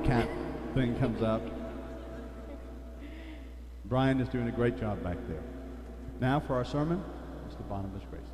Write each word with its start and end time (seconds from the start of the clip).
your 0.00 0.08
cat 0.08 0.28
thing 0.74 0.98
comes 0.98 1.22
up. 1.22 1.42
Brian 3.86 4.20
is 4.20 4.28
doing 4.28 4.48
a 4.48 4.52
great 4.52 4.78
job 4.78 5.02
back 5.02 5.16
there. 5.28 5.42
Now 6.20 6.40
for 6.40 6.54
our 6.54 6.64
sermon, 6.64 7.02
Mr. 7.48 7.68
Barnabas 7.68 8.02
Grayson. 8.10 8.26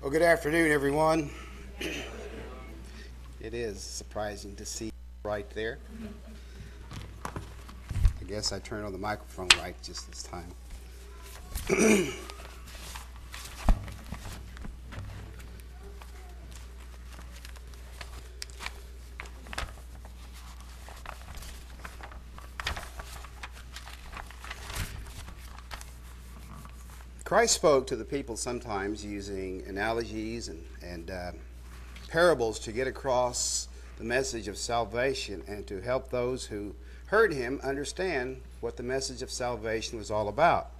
Well, 0.00 0.10
good 0.10 0.22
afternoon, 0.22 0.72
everyone. 0.72 1.30
It 3.42 3.54
is 3.54 3.80
surprising 3.80 4.54
to 4.54 4.64
see 4.64 4.91
right 5.24 5.48
there. 5.50 5.78
I 7.24 8.24
guess 8.26 8.52
I 8.52 8.58
turned 8.58 8.84
on 8.84 8.92
the 8.92 8.98
microphone 8.98 9.48
right 9.58 9.76
just 9.82 10.10
this 10.10 10.22
time. 10.22 10.52
Christ 27.24 27.54
spoke 27.54 27.86
to 27.86 27.96
the 27.96 28.04
people 28.04 28.36
sometimes 28.36 29.02
using 29.04 29.62
analogies 29.66 30.48
and, 30.48 30.62
and 30.82 31.10
uh, 31.10 31.32
parables 32.08 32.58
to 32.58 32.72
get 32.72 32.86
across 32.86 33.68
the 33.98 34.04
message 34.04 34.48
of 34.48 34.56
salvation 34.56 35.42
and 35.46 35.66
to 35.66 35.80
help 35.80 36.10
those 36.10 36.46
who 36.46 36.74
heard 37.06 37.32
him 37.32 37.60
understand 37.62 38.40
what 38.60 38.76
the 38.76 38.82
message 38.82 39.22
of 39.22 39.30
salvation 39.30 39.98
was 39.98 40.10
all 40.10 40.28
about. 40.28 40.70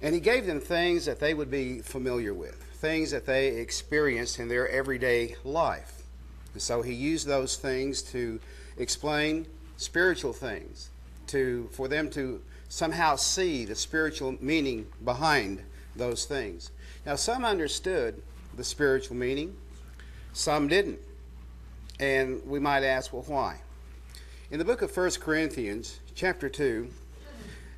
And 0.00 0.14
he 0.14 0.20
gave 0.20 0.46
them 0.46 0.60
things 0.60 1.04
that 1.06 1.20
they 1.20 1.34
would 1.34 1.50
be 1.50 1.80
familiar 1.80 2.32
with, 2.32 2.54
things 2.74 3.10
that 3.10 3.26
they 3.26 3.48
experienced 3.48 4.38
in 4.38 4.48
their 4.48 4.68
everyday 4.68 5.34
life. 5.44 6.02
And 6.52 6.62
so 6.62 6.82
he 6.82 6.94
used 6.94 7.26
those 7.26 7.56
things 7.56 8.02
to 8.02 8.40
explain 8.78 9.46
spiritual 9.76 10.32
things, 10.32 10.90
to 11.28 11.68
for 11.72 11.88
them 11.88 12.10
to 12.10 12.40
somehow 12.68 13.16
see 13.16 13.64
the 13.64 13.74
spiritual 13.74 14.36
meaning 14.40 14.86
behind 15.04 15.62
those 15.96 16.24
things. 16.24 16.70
Now, 17.04 17.16
some 17.16 17.44
understood 17.44 18.22
the 18.56 18.64
spiritual 18.64 19.16
meaning, 19.16 19.56
some 20.32 20.68
didn't. 20.68 21.00
And 22.00 22.46
we 22.46 22.60
might 22.60 22.84
ask, 22.84 23.12
well, 23.12 23.24
why? 23.26 23.60
In 24.50 24.58
the 24.58 24.64
book 24.64 24.82
of 24.82 24.96
1 24.96 25.10
Corinthians, 25.20 25.98
chapter 26.14 26.48
2, 26.48 26.88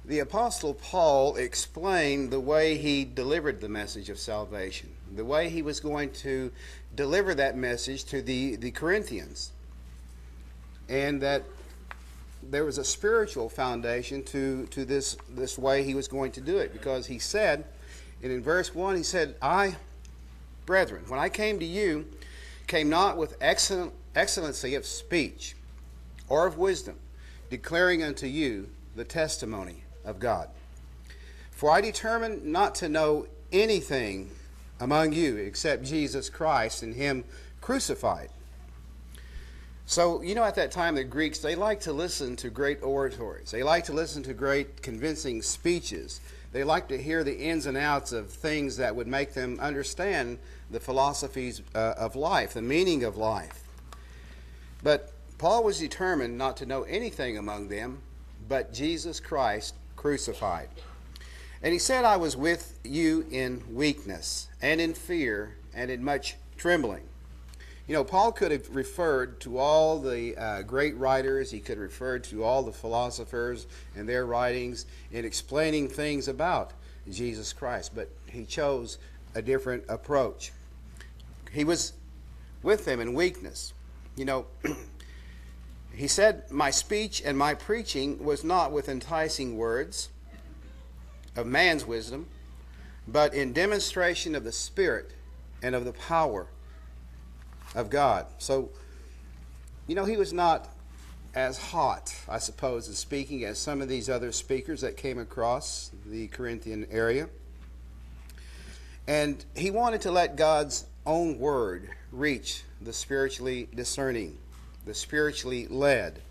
the 0.05 0.19
Apostle 0.19 0.75
Paul 0.75 1.37
explained 1.37 2.31
the 2.31 2.41
way 2.41 2.77
he 2.77 3.05
delivered 3.05 3.61
the 3.61 3.69
message 3.69 4.11
of 4.11 4.19
salvation, 4.19 4.91
the 5.15 5.25
way 5.25 5.49
he 5.49 5.63
was 5.63 5.81
going 5.81 6.11
to 6.13 6.51
deliver 6.95 7.35
that 7.35 7.57
message 7.57 8.05
to 8.05 8.21
the, 8.21 8.57
the 8.57 8.71
Corinthians. 8.71 9.53
And 10.89 11.23
that 11.23 11.45
there 12.43 12.65
was 12.65 12.79
a 12.79 12.85
spiritual 12.85 13.49
foundation 13.49 14.23
to, 14.25 14.67
to 14.67 14.85
this, 14.85 15.17
this 15.31 15.57
way 15.57 15.83
he 15.83 15.95
was 15.95 16.09
going 16.09 16.33
to 16.33 16.41
do 16.41 16.59
it 16.59 16.73
because 16.73 17.07
he 17.07 17.19
said, 17.19 17.65
and 18.23 18.33
in 18.33 18.43
verse 18.43 18.75
1, 18.75 18.97
he 18.97 19.03
said, 19.03 19.37
I, 19.41 19.77
brethren, 20.67 21.05
when 21.09 21.21
I 21.21 21.29
came 21.29 21.59
to 21.61 21.65
you, 21.65 22.07
came 22.67 22.89
not 22.89 23.17
with 23.17 23.37
excellent, 23.41 23.93
excellency 24.15 24.75
of 24.75 24.85
speech 24.87 25.57
or 26.29 26.47
of 26.47 26.59
wisdom, 26.59 26.97
declaring 27.49 28.03
unto 28.03 28.27
you 28.27 28.69
the 28.97 29.05
testimony 29.05 29.85
of 30.05 30.19
God. 30.19 30.49
For 31.51 31.71
I 31.71 31.81
determined 31.81 32.45
not 32.45 32.75
to 32.77 32.89
know 32.89 33.27
anything 33.53 34.31
among 34.81 35.13
you 35.13 35.37
except 35.37 35.85
Jesus 35.85 36.31
Christ 36.31 36.83
and 36.83 36.95
Him 36.95 37.25
crucified. 37.61 38.31
So, 39.87 40.23
you 40.23 40.37
know, 40.37 40.45
at 40.45 40.55
that 40.55 40.71
time, 40.71 40.95
the 40.95 41.03
Greeks, 41.03 41.41
they 41.41 41.57
liked 41.57 41.83
to 41.83 41.93
listen 41.93 42.37
to 42.37 42.49
great 42.49 42.81
oratories. 42.81 43.51
They 43.51 43.65
liked 43.65 43.87
to 43.87 43.93
listen 43.93 44.23
to 44.23 44.33
great 44.33 44.83
convincing 44.83 45.43
speeches. 45.43 46.21
They 46.53 46.63
liked 46.63 46.91
to 46.91 47.03
hear 47.03 47.25
the 47.25 47.37
ins 47.37 47.67
and 47.67 47.77
outs 47.77 48.13
of 48.13 48.31
things 48.31 48.77
that 48.77 48.95
would 48.95 49.09
make 49.09 49.35
them 49.35 49.59
understand 49.61 50.39
the 50.71 50.79
philosophies 50.79 51.63
uh, 51.75 51.95
of 51.99 52.15
life, 52.15 52.55
the 52.55 52.63
meaning 52.63 53.03
of 53.03 53.17
life. 53.17 53.65
But 54.83 55.13
Paul 55.39 55.65
was 55.65 55.79
determined 55.79 56.37
not 56.37 56.57
to 56.59 56.67
know 56.67 56.83
anything 56.83 57.39
among 57.39 57.69
them 57.69 58.03
but 58.51 58.73
Jesus 58.73 59.21
Christ 59.21 59.77
crucified. 59.95 60.69
And 61.63 61.73
he 61.73 61.79
said, 61.79 62.05
I 62.05 62.17
was 62.17 62.37
with 62.37 62.79
you 62.85 63.25
in 63.31 63.63
weakness 63.73 64.49
and 64.61 64.81
in 64.81 64.93
fear 64.93 65.57
and 65.73 65.91
in 65.91 66.03
much 66.03 66.37
trembling. 66.57 67.05
You 67.87 67.95
know, 67.95 68.05
Paul 68.05 68.33
could 68.33 68.51
have 68.51 68.75
referred 68.75 69.41
to 69.43 69.59
all 69.59 70.01
the 70.01 70.37
uh, 70.37 70.63
great 70.63 70.97
writers, 70.97 71.51
he 71.51 71.61
could 71.61 71.77
have 71.77 71.83
referred 71.83 72.25
to 72.25 72.43
all 72.43 72.63
the 72.63 72.73
philosophers 72.73 73.67
and 73.97 74.09
their 74.09 74.27
writings 74.27 74.87
in 75.13 75.25
explaining 75.25 75.89
things 75.89 76.27
about 76.27 76.73
Jesus 77.11 77.53
Christ, 77.53 77.93
but 77.95 78.11
he 78.27 78.45
chose 78.45 78.99
a 79.35 79.43
different 79.43 79.85
approach. 79.89 80.53
He 81.53 81.65
was 81.65 81.93
with 82.63 82.85
them 82.85 83.01
in 83.01 83.15
weakness. 83.15 83.75
You 84.21 84.27
know, 84.27 84.47
he 85.95 86.07
said, 86.07 86.51
My 86.51 86.71
speech 86.71 87.23
and 87.25 87.39
my 87.39 87.55
preaching 87.55 88.23
was 88.23 88.45
not 88.45 88.71
with 88.71 88.87
enticing 88.87 89.57
words 89.57 90.11
of 91.37 91.47
man's 91.47 91.87
wisdom, 91.87 92.27
but 93.09 93.33
in 93.33 93.55
demonstration 93.55 94.35
of 94.35 94.45
the 94.45 94.53
Spirit 94.53 95.13
and 95.63 95.75
of 95.75 95.87
the 95.87 95.95
power 95.95 96.49
of 97.75 97.89
God. 97.89 98.27
So, 98.37 98.69
you 99.87 99.95
know, 99.95 100.05
he 100.05 100.19
was 100.19 100.35
not 100.35 100.69
as 101.35 101.57
hot, 101.57 102.15
I 102.29 102.41
suppose, 102.41 102.89
in 102.89 102.95
speaking 102.95 103.47
as 103.47 103.59
some 103.59 103.81
of 103.81 103.89
these 103.89 104.11
other 104.11 104.33
speakers 104.33 104.83
that 104.83 104.99
came 104.99 105.19
across 105.19 105.93
the 106.05 106.29
Corinthian 106.29 106.87
area. 106.91 107.31
And 109.07 109.43
he 109.57 109.71
wanted 109.71 110.03
to 110.03 110.11
let 110.11 110.37
God's 110.37 110.85
own 111.07 111.39
word 111.39 111.89
reach 112.13 112.65
the 112.81 112.93
spiritually 112.93 113.69
discerning, 113.75 114.39
the 114.85 114.95
spiritually 114.95 115.67
led. 115.69 116.23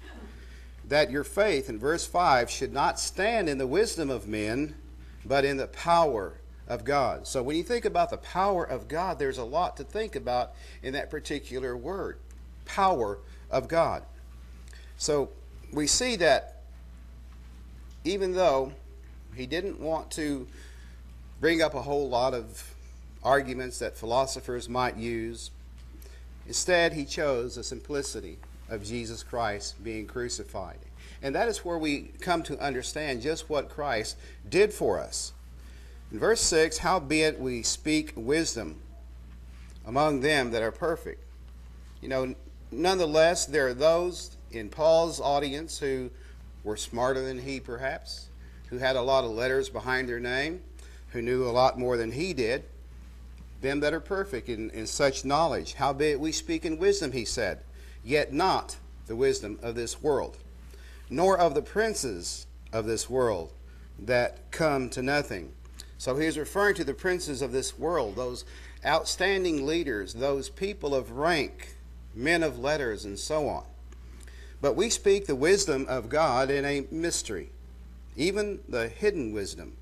That 0.87 1.11
your 1.11 1.23
faith, 1.23 1.69
in 1.69 1.77
verse 1.77 2.05
5, 2.05 2.49
should 2.49 2.73
not 2.73 2.99
stand 2.99 3.47
in 3.47 3.59
the 3.59 3.67
wisdom 3.67 4.09
of 4.09 4.27
men, 4.27 4.75
but 5.25 5.45
in 5.45 5.57
the 5.57 5.67
power 5.67 6.33
of 6.67 6.83
God. 6.83 7.27
So 7.27 7.43
when 7.43 7.55
you 7.55 7.63
think 7.63 7.85
about 7.85 8.09
the 8.09 8.17
power 8.17 8.63
of 8.63 8.87
God, 8.87 9.19
there's 9.19 9.37
a 9.37 9.43
lot 9.43 9.77
to 9.77 9.83
think 9.83 10.15
about 10.15 10.53
in 10.81 10.93
that 10.93 11.09
particular 11.09 11.77
word 11.77 12.17
power 12.65 13.19
of 13.49 13.67
God. 13.67 14.03
So 14.97 15.29
we 15.73 15.87
see 15.87 16.15
that 16.17 16.61
even 18.03 18.33
though 18.33 18.73
he 19.35 19.45
didn't 19.45 19.79
want 19.79 20.11
to 20.11 20.47
bring 21.39 21.61
up 21.61 21.73
a 21.73 21.81
whole 21.81 22.09
lot 22.09 22.33
of 22.33 22.75
arguments 23.23 23.79
that 23.79 23.97
philosophers 23.97 24.69
might 24.69 24.97
use, 24.97 25.51
instead 26.49 26.93
he 26.93 27.05
chose 27.05 27.55
the 27.55 27.63
simplicity 27.63 28.39
of 28.69 28.83
Jesus 28.83 29.21
Christ 29.21 29.81
being 29.83 30.07
crucified. 30.07 30.79
And 31.21 31.35
that 31.35 31.47
is 31.47 31.59
where 31.59 31.77
we 31.77 32.11
come 32.21 32.41
to 32.43 32.59
understand 32.59 33.21
just 33.21 33.51
what 33.51 33.69
Christ 33.69 34.17
did 34.49 34.73
for 34.73 34.99
us. 34.99 35.31
In 36.11 36.17
verse 36.17 36.41
6, 36.41 36.79
howbeit 36.79 37.39
we 37.39 37.61
speak 37.61 38.13
wisdom 38.15 38.81
among 39.85 40.21
them 40.21 40.49
that 40.49 40.63
are 40.63 40.71
perfect. 40.71 41.23
You 42.01 42.09
know, 42.09 42.35
nonetheless, 42.71 43.45
there 43.45 43.67
are 43.67 43.73
those 43.75 44.35
in 44.49 44.69
Paul's 44.69 45.19
audience 45.19 45.77
who 45.77 46.09
were 46.63 46.77
smarter 46.77 47.21
than 47.21 47.37
he, 47.37 47.59
perhaps, 47.59 48.29
who 48.69 48.79
had 48.79 48.95
a 48.95 49.01
lot 49.03 49.23
of 49.23 49.29
letters 49.29 49.69
behind 49.69 50.09
their 50.09 50.19
name, 50.19 50.61
who 51.09 51.21
knew 51.21 51.45
a 51.45 51.51
lot 51.51 51.77
more 51.77 51.95
than 51.95 52.11
he 52.11 52.33
did. 52.33 52.63
Them 53.61 53.79
that 53.81 53.93
are 53.93 53.99
perfect 53.99 54.49
in, 54.49 54.69
in 54.71 54.87
such 54.87 55.25
knowledge. 55.25 55.73
Howbeit 55.73 56.19
we 56.19 56.31
speak 56.31 56.65
in 56.65 56.77
wisdom, 56.77 57.11
he 57.11 57.25
said, 57.25 57.59
yet 58.03 58.33
not 58.33 58.77
the 59.07 59.15
wisdom 59.15 59.59
of 59.61 59.75
this 59.75 60.01
world, 60.01 60.37
nor 61.09 61.37
of 61.37 61.55
the 61.55 61.61
princes 61.61 62.45
of 62.71 62.85
this 62.85 63.09
world 63.09 63.51
that 63.97 64.51
come 64.51 64.89
to 64.91 65.01
nothing. 65.01 65.51
So 65.97 66.15
he 66.15 66.25
is 66.25 66.37
referring 66.37 66.75
to 66.75 66.83
the 66.85 66.93
princes 66.93 67.41
of 67.41 67.51
this 67.51 67.77
world, 67.77 68.15
those 68.15 68.45
outstanding 68.85 69.65
leaders, 69.65 70.13
those 70.13 70.49
people 70.49 70.95
of 70.95 71.11
rank, 71.11 71.75
men 72.15 72.43
of 72.43 72.59
letters, 72.59 73.03
and 73.03 73.19
so 73.19 73.49
on. 73.49 73.65
But 74.61 74.75
we 74.75 74.89
speak 74.89 75.25
the 75.25 75.35
wisdom 75.35 75.85
of 75.89 76.09
God 76.09 76.49
in 76.49 76.63
a 76.63 76.85
mystery, 76.91 77.49
even 78.15 78.59
the 78.69 78.87
hidden 78.87 79.33
wisdom, 79.33 79.75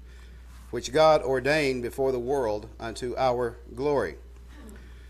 which 0.71 0.91
God 0.91 1.21
ordained 1.21 1.81
before 1.81 2.11
the 2.11 2.19
world 2.19 2.67
unto 2.79 3.15
our 3.17 3.57
glory. 3.75 4.15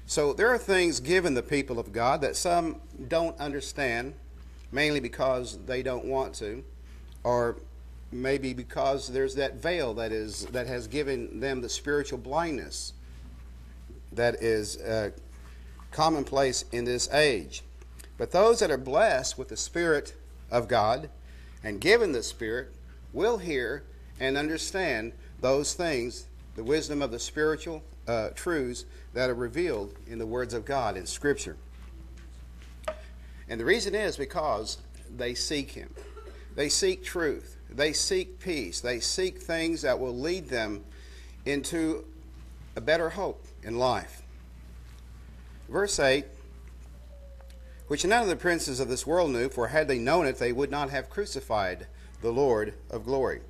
So 0.06 0.34
there 0.34 0.50
are 0.50 0.58
things 0.58 1.00
given 1.00 1.34
the 1.34 1.44
people 1.44 1.80
of 1.80 1.92
God 1.92 2.22
that 2.22 2.36
some 2.36 2.80
don't 3.08 3.38
understand 3.40 4.14
mainly 4.72 5.00
because 5.00 5.58
they 5.66 5.84
don't 5.84 6.06
want 6.06 6.34
to, 6.36 6.64
or 7.24 7.58
maybe 8.12 8.54
because 8.54 9.08
there's 9.10 9.36
that 9.36 9.56
veil 9.56 9.94
that 9.96 10.12
is 10.12 10.46
that 10.48 10.68
has 10.68 10.88
given 10.88 11.40
them 11.40 11.62
the 11.62 11.70
spiritual 11.70 12.18
blindness 12.18 12.94
that 14.14 14.42
is 14.42 14.78
uh, 14.78 15.12
commonplace 15.92 16.64
in 16.72 16.86
this 16.86 17.12
age. 17.12 17.64
But 18.18 18.32
those 18.32 18.60
that 18.60 18.72
are 18.72 18.78
blessed 18.78 19.38
with 19.38 19.50
the 19.50 19.58
Spirit 19.58 20.16
of 20.50 20.68
God 20.68 21.10
and 21.64 21.82
given 21.82 22.14
the 22.14 22.24
Spirit 22.24 22.74
will 23.14 23.38
hear 23.38 23.84
and 24.20 24.38
understand 24.38 25.14
those 25.42 25.74
things, 25.74 26.28
the 26.56 26.64
wisdom 26.64 27.02
of 27.02 27.12
the 27.12 27.20
spiritual 27.20 27.84
uh, 28.08 28.30
truths 28.36 28.86
that 29.14 29.30
are 29.30 29.36
revealed 29.36 29.94
in 30.08 30.20
the 30.20 30.26
words 30.26 30.54
of 30.54 30.66
God 30.66 30.98
in 30.98 31.06
Scripture. 31.06 31.58
And 33.50 33.60
the 33.60 33.66
reason 33.66 33.96
is 33.96 34.18
because 34.18 34.78
they 35.16 35.34
seek 35.34 35.72
Him. 35.72 35.94
They 36.56 36.70
seek 36.70 37.04
truth. 37.04 37.58
They 37.70 37.94
seek 37.94 38.40
peace. 38.40 38.82
They 38.82 39.00
seek 39.00 39.40
things 39.40 39.84
that 39.84 40.00
will 40.00 40.18
lead 40.18 40.50
them 40.50 40.84
into 41.46 42.06
a 42.76 42.82
better 42.82 43.10
hope 43.10 43.46
in 43.64 43.78
life. 43.78 44.22
Verse 45.70 46.00
8 46.00 46.26
Which 47.88 48.06
none 48.06 48.24
of 48.24 48.30
the 48.30 48.36
princes 48.36 48.80
of 48.80 48.90
this 48.90 49.06
world 49.06 49.32
knew, 49.32 49.50
for 49.50 49.68
had 49.68 49.88
they 49.88 50.00
known 50.00 50.26
it, 50.26 50.38
they 50.38 50.52
would 50.52 50.72
not 50.72 50.90
have 50.90 51.10
crucified 51.10 51.88
the 52.22 52.32
Lord 52.32 52.74
of 52.90 53.06
glory. 53.06 53.42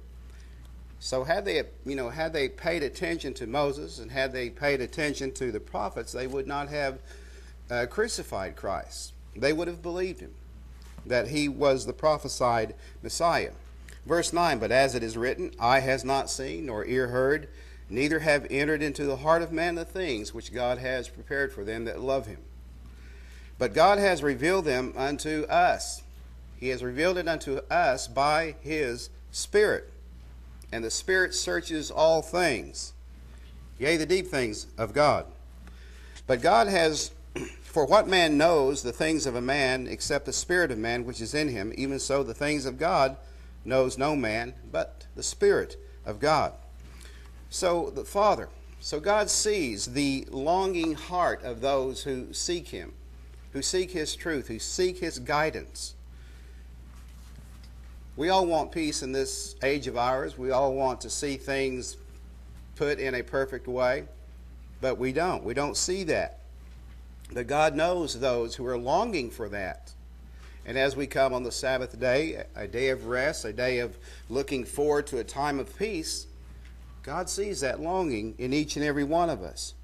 So 0.99 1.23
had 1.23 1.45
they, 1.45 1.63
you 1.85 1.95
know, 1.95 2.09
had 2.09 2.33
they 2.33 2.49
paid 2.49 2.83
attention 2.83 3.33
to 3.35 3.47
Moses 3.47 3.99
and 3.99 4.11
had 4.11 4.33
they 4.33 4.49
paid 4.49 4.81
attention 4.81 5.31
to 5.33 5.51
the 5.51 5.59
prophets, 5.59 6.11
they 6.11 6.27
would 6.27 6.47
not 6.47 6.69
have 6.69 6.99
uh, 7.69 7.85
crucified 7.89 8.55
Christ. 8.55 9.13
They 9.35 9.53
would 9.53 9.67
have 9.67 9.81
believed 9.81 10.19
him 10.19 10.33
that 11.05 11.29
he 11.29 11.47
was 11.47 11.85
the 11.85 11.93
prophesied 11.93 12.73
Messiah. 13.01 13.51
Verse 14.05 14.33
9, 14.33 14.59
but 14.59 14.71
as 14.71 14.95
it 14.95 15.03
is 15.03 15.17
written, 15.17 15.51
eye 15.59 15.81
has 15.81 16.03
not 16.03 16.29
seen, 16.29 16.65
nor 16.65 16.85
ear 16.85 17.09
heard, 17.09 17.47
neither 17.89 18.19
have 18.19 18.47
entered 18.49 18.81
into 18.81 19.05
the 19.05 19.17
heart 19.17 19.41
of 19.41 19.51
man 19.51 19.75
the 19.75 19.85
things 19.85 20.33
which 20.33 20.53
God 20.53 20.77
has 20.77 21.09
prepared 21.09 21.51
for 21.51 21.63
them 21.63 21.85
that 21.85 22.01
love 22.01 22.25
him. 22.25 22.39
But 23.57 23.73
God 23.73 23.97
has 23.97 24.23
revealed 24.23 24.65
them 24.65 24.93
unto 24.95 25.43
us. 25.49 26.03
He 26.57 26.69
has 26.69 26.83
revealed 26.83 27.17
it 27.17 27.27
unto 27.27 27.57
us 27.69 28.07
by 28.07 28.55
his 28.61 29.09
Spirit. 29.31 29.91
And 30.71 30.83
the 30.83 30.91
Spirit 30.91 31.33
searches 31.33 31.89
all 31.89 32.21
things, 32.21 32.93
yea, 33.79 33.97
the 33.97 34.05
deep 34.05 34.27
things 34.27 34.67
of 34.77 34.93
God. 34.93 35.25
But 36.25 36.41
God 36.41 36.67
has, 36.67 37.11
for 37.61 37.85
what 37.85 38.07
man 38.07 38.37
knows 38.37 38.83
the 38.83 38.91
things 38.91 39.25
of 39.25 39.35
a 39.35 39.41
man 39.41 39.87
except 39.87 40.25
the 40.25 40.33
Spirit 40.33 40.71
of 40.71 40.77
man 40.77 41.05
which 41.05 41.21
is 41.21 41.33
in 41.33 41.47
him, 41.49 41.73
even 41.77 41.99
so 41.99 42.23
the 42.23 42.33
things 42.33 42.65
of 42.65 42.77
God 42.77 43.15
knows 43.63 43.97
no 43.97 44.15
man 44.15 44.53
but 44.71 45.05
the 45.15 45.23
Spirit 45.23 45.77
of 46.05 46.19
God. 46.19 46.53
So 47.49 47.89
the 47.89 48.03
Father, 48.03 48.49
so 48.79 48.99
God 48.99 49.29
sees 49.29 49.85
the 49.87 50.27
longing 50.29 50.93
heart 50.93 51.43
of 51.43 51.61
those 51.61 52.03
who 52.03 52.33
seek 52.33 52.69
Him, 52.69 52.93
who 53.51 53.61
seek 53.61 53.91
His 53.91 54.15
truth, 54.15 54.47
who 54.47 54.59
seek 54.59 54.99
His 54.99 55.19
guidance. 55.19 55.95
We 58.17 58.29
all 58.29 58.47
want 58.47 58.71
peace 58.71 59.03
in 59.03 59.11
this 59.11 59.55
age 59.61 59.85
of 59.85 59.95
ours. 59.95 60.39
We 60.39 60.49
all 60.49 60.73
want 60.73 61.01
to 61.01 61.09
see 61.09 61.37
things 61.37 61.97
put 62.75 62.97
in 62.97 63.13
a 63.13 63.21
perfect 63.21 63.67
way, 63.67 64.05
but 64.81 64.97
we 64.97 65.13
don't. 65.13 65.43
We 65.43 65.53
don't 65.53 65.77
see 65.77 66.03
that. 66.05 66.39
But 67.31 67.45
God 67.45 67.75
knows 67.75 68.19
those 68.19 68.55
who 68.55 68.65
are 68.65 68.77
longing 68.77 69.29
for 69.29 69.47
that. 69.49 69.93
And 70.65 70.79
as 70.79 70.95
we 70.95 71.05
come 71.05 71.31
on 71.31 71.43
the 71.43 71.51
Sabbath 71.51 71.99
day, 71.99 72.43
a 72.55 72.67
day 72.67 72.89
of 72.89 73.05
rest, 73.05 73.45
a 73.45 73.53
day 73.53 73.79
of 73.79 73.95
looking 74.29 74.65
forward 74.65 75.05
to 75.07 75.19
a 75.19 75.23
time 75.23 75.59
of 75.59 75.77
peace, 75.77 76.25
God 77.03 77.29
sees 77.29 77.61
that 77.61 77.79
longing 77.79 78.33
in 78.39 78.51
each 78.51 78.77
and 78.77 78.83
every 78.83 79.03
one 79.03 79.29
of 79.29 79.43
us. 79.43 79.75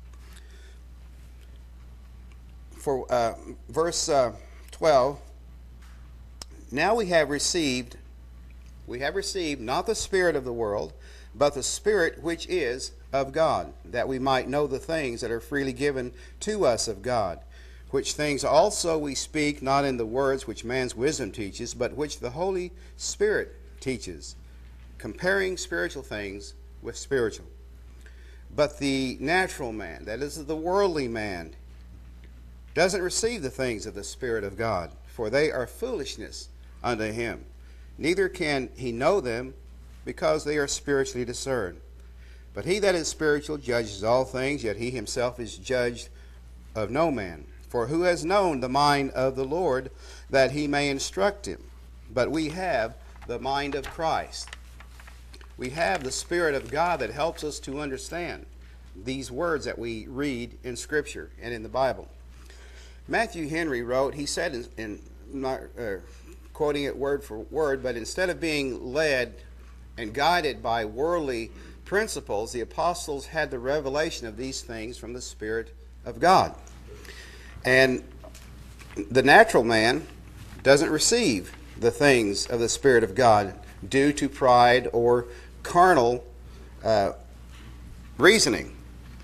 For 2.71 3.06
uh, 3.13 3.35
verse 3.69 4.09
uh, 4.09 4.33
12, 4.71 5.19
now 6.71 6.95
we 6.95 7.06
have 7.06 7.30
received 7.30 7.97
we 8.85 9.00
have 9.00 9.15
received 9.15 9.62
not 9.62 9.85
the 9.85 9.95
Spirit 9.95 10.35
of 10.35 10.44
the 10.44 10.53
world, 10.53 10.94
but 11.33 11.53
the 11.53 11.63
Spirit 11.63 12.21
which 12.21 12.47
is 12.47 12.91
of 13.12 13.31
God, 13.31 13.74
that 13.85 14.07
we 14.07 14.19
might 14.19 14.50
know 14.50 14.68
the 14.68 14.80
things 14.80 15.21
that 15.21 15.31
are 15.31 15.39
freely 15.39 15.74
given 15.74 16.12
to 16.41 16.65
us 16.65 16.88
of 16.88 17.01
God. 17.01 17.39
Which 17.91 18.13
things 18.13 18.44
also 18.44 18.97
we 18.97 19.15
speak, 19.15 19.62
not 19.62 19.85
in 19.85 19.97
the 19.97 20.06
words 20.06 20.47
which 20.47 20.65
man's 20.65 20.95
wisdom 20.95 21.31
teaches, 21.31 21.74
but 21.74 21.95
which 21.95 22.19
the 22.19 22.31
Holy 22.31 22.71
Spirit 22.97 23.56
teaches, 23.80 24.35
comparing 24.97 25.57
spiritual 25.57 26.01
things 26.01 26.56
with 26.81 26.97
spiritual. 26.97 27.45
But 28.56 28.80
the 28.80 29.18
natural 29.19 29.71
man, 29.71 30.06
that 30.06 30.21
is 30.21 30.44
the 30.44 30.56
worldly 30.56 31.07
man, 31.07 31.56
doesn't 32.74 33.01
receive 33.01 33.44
the 33.44 33.50
things 33.51 33.85
of 33.85 33.94
the 33.94 34.03
Spirit 34.03 34.44
of 34.44 34.57
God, 34.57 34.91
for 35.06 35.30
they 35.30 35.51
are 35.51 35.68
foolishness 35.68 36.50
unto 36.83 37.12
him 37.12 37.45
neither 37.98 38.30
can 38.30 38.69
he 38.75 38.92
know 38.92 39.22
them 39.22 39.54
because 40.06 40.44
they 40.44 40.57
are 40.57 40.68
spiritually 40.68 41.25
discerned. 41.25 41.80
But 42.54 42.66
he 42.66 42.80
that 42.80 42.95
is 42.95 43.07
spiritual 43.07 43.57
judges 43.57 44.04
all 44.04 44.25
things, 44.25 44.63
yet 44.63 44.78
he 44.78 44.92
himself 44.92 45.40
is 45.40 45.57
judged 45.57 46.10
of 46.75 46.92
no 46.92 47.12
man. 47.12 47.45
For 47.68 47.88
who 47.88 48.04
has 48.04 48.24
known 48.24 48.60
the 48.60 48.69
mind 48.69 49.12
of 49.12 49.36
the 49.36 49.45
Lord 49.45 49.90
that 50.30 50.51
he 50.51 50.68
may 50.68 50.90
instruct 50.90 51.48
him? 51.48 51.63
But 52.13 52.30
we 52.30 52.50
have 52.50 52.95
the 53.28 53.40
mind 53.40 53.74
of 53.74 53.90
Christ. 53.90 54.50
We 55.57 55.72
have 55.72 56.04
the 56.04 56.12
Spirit 56.12 56.54
of 56.54 56.69
God 56.69 57.00
that 57.00 57.12
helps 57.12 57.44
us 57.44 57.60
to 57.62 57.80
understand 57.80 58.45
these 58.95 59.31
words 59.31 59.66
that 59.66 59.80
we 59.80 60.06
read 60.07 60.57
in 60.63 60.75
Scripture 60.75 61.31
and 61.42 61.54
in 61.54 61.63
the 61.63 61.69
Bible. 61.69 62.07
Matthew 63.07 63.50
Henry 63.50 63.81
wrote, 63.81 64.13
he 64.13 64.25
said 64.25 64.54
in, 64.78 65.00
in 65.34 65.45
uh, 65.45 65.98
quoting 66.53 66.83
it 66.83 66.95
word 66.95 67.23
for 67.23 67.39
word, 67.39 67.81
but 67.83 67.95
instead 67.95 68.29
of 68.29 68.39
being 68.39 68.94
led 68.94 69.35
and 69.97 70.13
guided 70.13 70.61
by 70.61 70.85
worldly 70.85 71.51
principles, 71.85 72.51
the 72.51 72.61
apostles 72.61 73.27
had 73.27 73.51
the 73.51 73.59
revelation 73.59 74.27
of 74.27 74.38
these 74.38 74.61
things 74.61 74.97
from 74.97 75.13
the 75.13 75.21
Spirit 75.21 75.73
of 76.05 76.19
God. 76.19 76.55
And 77.65 78.03
the 79.09 79.23
natural 79.23 79.63
man 79.63 80.07
doesn't 80.61 80.89
receive 80.89 81.55
the 81.79 81.91
things 81.91 82.45
of 82.47 82.59
the 82.59 82.69
Spirit 82.69 83.04
of 83.04 83.16
God 83.16 83.54
due 83.87 84.13
to 84.13 84.30
pride 84.30 84.87
or 84.94 85.25
carnal 85.63 86.23
uh, 86.83 87.13
reasoning. 88.18 88.75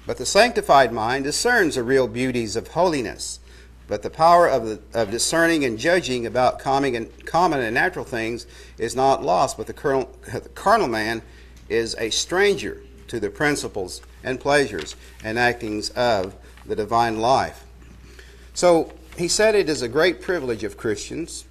But 0.06 0.18
the 0.18 0.26
sanctified 0.26 0.92
mind 0.92 1.24
discerns 1.26 1.76
the 1.76 1.84
real 1.84 2.08
beauties 2.08 2.56
of 2.56 2.70
holiness 2.70 3.40
but 3.90 4.04
the 4.04 4.10
power 4.10 4.48
of, 4.48 4.80
of 4.94 5.12
discerning 5.12 5.66
and 5.66 5.78
judging 5.78 6.28
about 6.28 6.60
common 6.60 6.96
and, 6.96 7.26
common 7.26 7.60
and 7.60 7.74
natural 7.74 8.06
things 8.06 8.46
is 8.78 8.96
not 8.96 9.24
lost, 9.24 9.58
but 9.58 9.66
the 9.66 9.74
carnal, 9.74 10.10
the 10.32 10.48
carnal 10.50 10.88
man 10.88 11.24
is 11.68 11.96
a 11.98 12.12
stranger 12.12 12.84
to 13.08 13.20
the 13.20 13.32
principles 13.32 14.02
and 14.24 14.40
pleasures 14.40 14.96
and 15.24 15.40
actings 15.40 15.90
of 15.90 16.36
the 16.68 16.76
divine 16.76 17.20
life. 17.20 17.66
So 18.54 18.94
he 19.18 19.28
said 19.28 19.56
it 19.56 19.68
is 19.68 19.82
a 19.82 19.88
great 19.88 20.22
privilege 20.22 20.64
of 20.64 20.78
Christians 20.78 21.46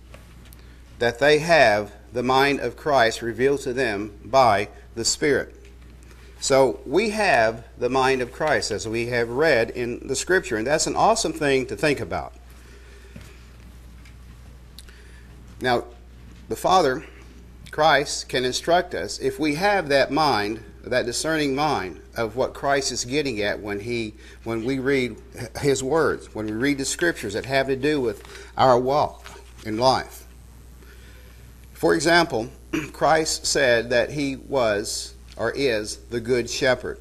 that 1.00 1.18
they 1.18 1.40
have 1.40 1.92
the 2.12 2.23
mind 2.23 2.61
of 2.61 2.76
Christ 2.76 3.21
revealed 3.21 3.61
to 3.62 3.73
them 3.73 4.16
by 4.25 4.68
the 4.95 5.04
Spirit. 5.04 5.58
So 6.40 6.80
we 6.87 7.11
have 7.11 7.64
the 7.78 7.90
mind 7.90 8.23
of 8.23 8.33
Christ 8.33 8.71
as 8.71 8.87
we 8.87 9.07
have 9.07 9.28
read 9.28 9.71
in 9.71 10.07
the 10.07 10.14
scripture, 10.14 10.57
and 10.57 10.66
that's 10.66 10.87
an 10.87 10.95
awesome 10.95 11.33
thing 11.33 11.66
to 11.66 11.76
think 11.76 11.99
about. 12.00 12.33
Now, 15.61 15.85
the 16.49 16.54
Father, 16.54 17.04
Christ, 17.73 18.28
can 18.28 18.45
instruct 18.45 18.95
us 18.95 19.18
if 19.18 19.40
we 19.40 19.57
have 19.57 19.88
that 19.88 20.12
mind, 20.12 20.62
that 20.85 21.07
discerning 21.07 21.57
mind 21.57 22.00
of 22.16 22.37
what 22.37 22.54
Christ 22.54 22.92
is 22.92 23.04
getting 23.04 23.42
at 23.42 23.61
when 23.61 23.80
he 23.80 24.14
when 24.45 24.64
we 24.64 24.78
read 24.78 25.16
his 25.61 25.83
words, 25.83 26.33
when 26.35 26.47
we 26.47 26.52
read 26.52 26.78
the 26.78 26.85
scriptures 26.85 27.35
that 27.35 27.47
have 27.47 27.66
to 27.66 27.76
do 27.76 28.00
with 28.00 28.23
our 28.57 28.78
walk 28.78 29.26
in 29.66 29.76
life. 29.76 30.26
For 31.73 31.95
example, 31.95 32.49
Christ 32.92 33.45
said 33.45 33.90
that 33.90 34.12
he 34.12 34.37
was 34.37 35.14
or 35.38 35.52
is 35.52 35.97
the 36.11 36.21
Good 36.21 36.50
Shepherd. 36.50 37.00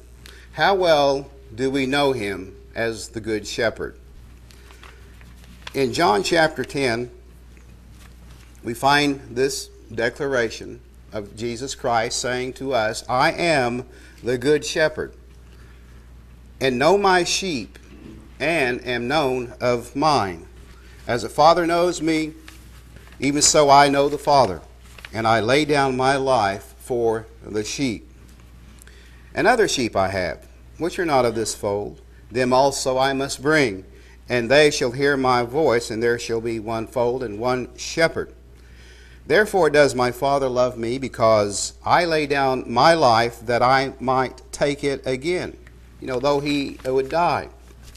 How 0.52 0.74
well 0.74 1.30
do 1.54 1.70
we 1.70 1.86
know 1.86 2.12
him 2.12 2.56
as 2.74 3.08
the 3.08 3.20
Good 3.20 3.46
Shepherd? 3.46 3.98
In 5.74 5.92
John 5.92 6.22
chapter 6.22 6.64
10, 6.64 7.10
we 8.62 8.74
find 8.74 9.20
this 9.30 9.68
declaration 9.94 10.80
of 11.12 11.36
Jesus 11.36 11.74
Christ 11.74 12.20
saying 12.20 12.54
to 12.54 12.72
us, 12.72 13.04
I 13.08 13.32
am 13.32 13.84
the 14.22 14.38
Good 14.38 14.64
Shepherd, 14.64 15.14
and 16.60 16.78
know 16.78 16.96
my 16.96 17.24
sheep, 17.24 17.78
and 18.40 18.84
am 18.86 19.08
known 19.08 19.54
of 19.60 19.94
mine. 19.96 20.46
As 21.06 21.22
the 21.22 21.28
Father 21.28 21.66
knows 21.66 22.00
me, 22.00 22.34
even 23.20 23.42
so 23.42 23.68
I 23.68 23.88
know 23.88 24.08
the 24.08 24.18
Father, 24.18 24.60
and 25.12 25.26
I 25.26 25.40
lay 25.40 25.64
down 25.64 25.96
my 25.96 26.16
life 26.16 26.74
for 26.78 27.26
the 27.44 27.64
sheep. 27.64 28.07
And 29.34 29.46
other 29.46 29.68
sheep 29.68 29.94
I 29.94 30.08
have, 30.08 30.48
which 30.78 30.98
are 30.98 31.06
not 31.06 31.24
of 31.24 31.34
this 31.34 31.54
fold, 31.54 32.00
them 32.30 32.52
also 32.52 32.98
I 32.98 33.12
must 33.12 33.42
bring, 33.42 33.84
and 34.28 34.50
they 34.50 34.70
shall 34.70 34.92
hear 34.92 35.16
my 35.16 35.42
voice, 35.42 35.90
and 35.90 36.02
there 36.02 36.18
shall 36.18 36.40
be 36.40 36.58
one 36.58 36.86
fold 36.86 37.22
and 37.22 37.38
one 37.38 37.74
shepherd. 37.76 38.34
Therefore 39.26 39.70
does 39.70 39.94
my 39.94 40.10
Father 40.10 40.48
love 40.48 40.78
me, 40.78 40.98
because 40.98 41.74
I 41.84 42.04
lay 42.04 42.26
down 42.26 42.70
my 42.70 42.94
life 42.94 43.40
that 43.46 43.62
I 43.62 43.94
might 44.00 44.42
take 44.52 44.84
it 44.84 45.06
again. 45.06 45.56
You 46.00 46.06
know, 46.06 46.20
though 46.20 46.40
he 46.40 46.78
would 46.84 47.08
die, 47.08 47.48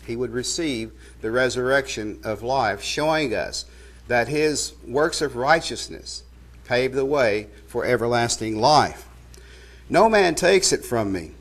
he 0.05 0.15
would 0.15 0.31
receive 0.31 0.91
the 1.21 1.31
resurrection 1.31 2.19
of 2.23 2.43
life, 2.43 2.81
showing 2.81 3.33
us 3.33 3.65
that 4.07 4.27
his 4.27 4.73
works 4.85 5.21
of 5.21 5.35
righteousness 5.35 6.23
pave 6.65 6.93
the 6.93 7.05
way 7.05 7.47
for 7.67 7.85
everlasting 7.85 8.59
life. 8.59 9.07
No 9.91 10.07
man 10.07 10.35
takes 10.35 10.71
it 10.71 10.85
from 10.85 11.11
me, 11.11 11.31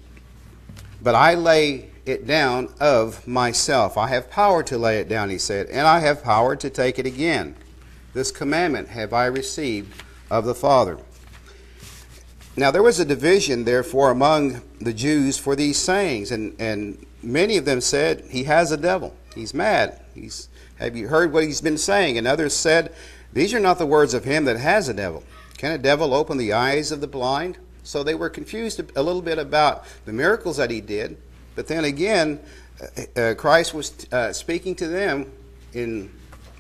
but 1.01 1.15
I 1.15 1.35
lay 1.35 1.89
it 2.05 2.27
down 2.27 2.75
of 2.81 3.25
myself. 3.29 3.97
I 3.97 4.09
have 4.09 4.29
power 4.29 4.65
to 4.65 4.77
lay 4.77 4.99
it 4.99 5.09
down, 5.09 5.31
he 5.31 5.39
said, 5.39 5.69
and 5.69 5.87
I 5.87 6.01
have 6.01 6.25
power 6.25 6.57
to 6.57 6.69
take 6.69 6.99
it 6.99 7.07
again. 7.07 7.55
This 8.13 8.33
commandment 8.33 8.89
have 8.89 9.13
I 9.13 9.27
received 9.27 10.03
of 10.33 10.47
the 10.47 10.55
Father. 10.57 10.99
Now 12.57 12.73
there 12.73 12.83
was 12.83 12.99
a 12.99 13.05
division, 13.05 13.63
therefore, 13.63 14.11
among 14.11 14.63
the 14.81 14.93
Jews 14.93 15.39
for 15.39 15.55
these 15.55 15.77
sayings, 15.77 16.33
and, 16.33 16.57
and 16.59 17.07
many 17.23 17.57
of 17.57 17.67
them 17.67 17.81
said, 17.81 18.25
He 18.31 18.43
has 18.45 18.73
a 18.73 18.77
devil. 18.77 19.15
He's 19.33 19.55
mad. 19.55 20.01
He's, 20.13 20.49
have 20.81 20.97
you 20.97 21.07
heard 21.07 21.33
what 21.33 21.45
he's 21.45 21.61
been 21.61 21.79
saying? 21.79 22.19
And 22.19 22.27
others 22.27 22.57
said, 22.57 22.93
These 23.33 23.55
are 23.55 23.61
not 23.61 23.79
the 23.79 23.87
words 23.87 24.13
of 24.13 24.25
him 24.25 24.45
that 24.47 24.57
has 24.57 24.89
a 24.89 24.95
devil. 24.95 25.23
Can 25.57 25.71
a 25.71 25.79
devil 25.79 26.13
open 26.13 26.37
the 26.37 26.53
eyes 26.53 26.91
of 26.91 27.01
the 27.01 27.07
blind? 27.07 27.57
So 27.91 28.05
they 28.05 28.15
were 28.15 28.31
confused 28.31 28.81
a 28.95 29.03
little 29.03 29.21
bit 29.21 29.37
about 29.37 29.85
the 30.05 30.13
miracles 30.13 30.59
that 30.59 30.71
he 30.71 30.81
did. 30.81 31.17
But 31.57 31.67
then 31.67 31.85
again, 31.85 32.39
uh, 32.81 33.21
uh 33.21 33.35
Christ 33.35 33.75
was 33.75 34.07
uh, 34.13 34.33
speaking 34.33 34.77
to 34.77 34.87
them 34.87 35.33
in 35.73 36.13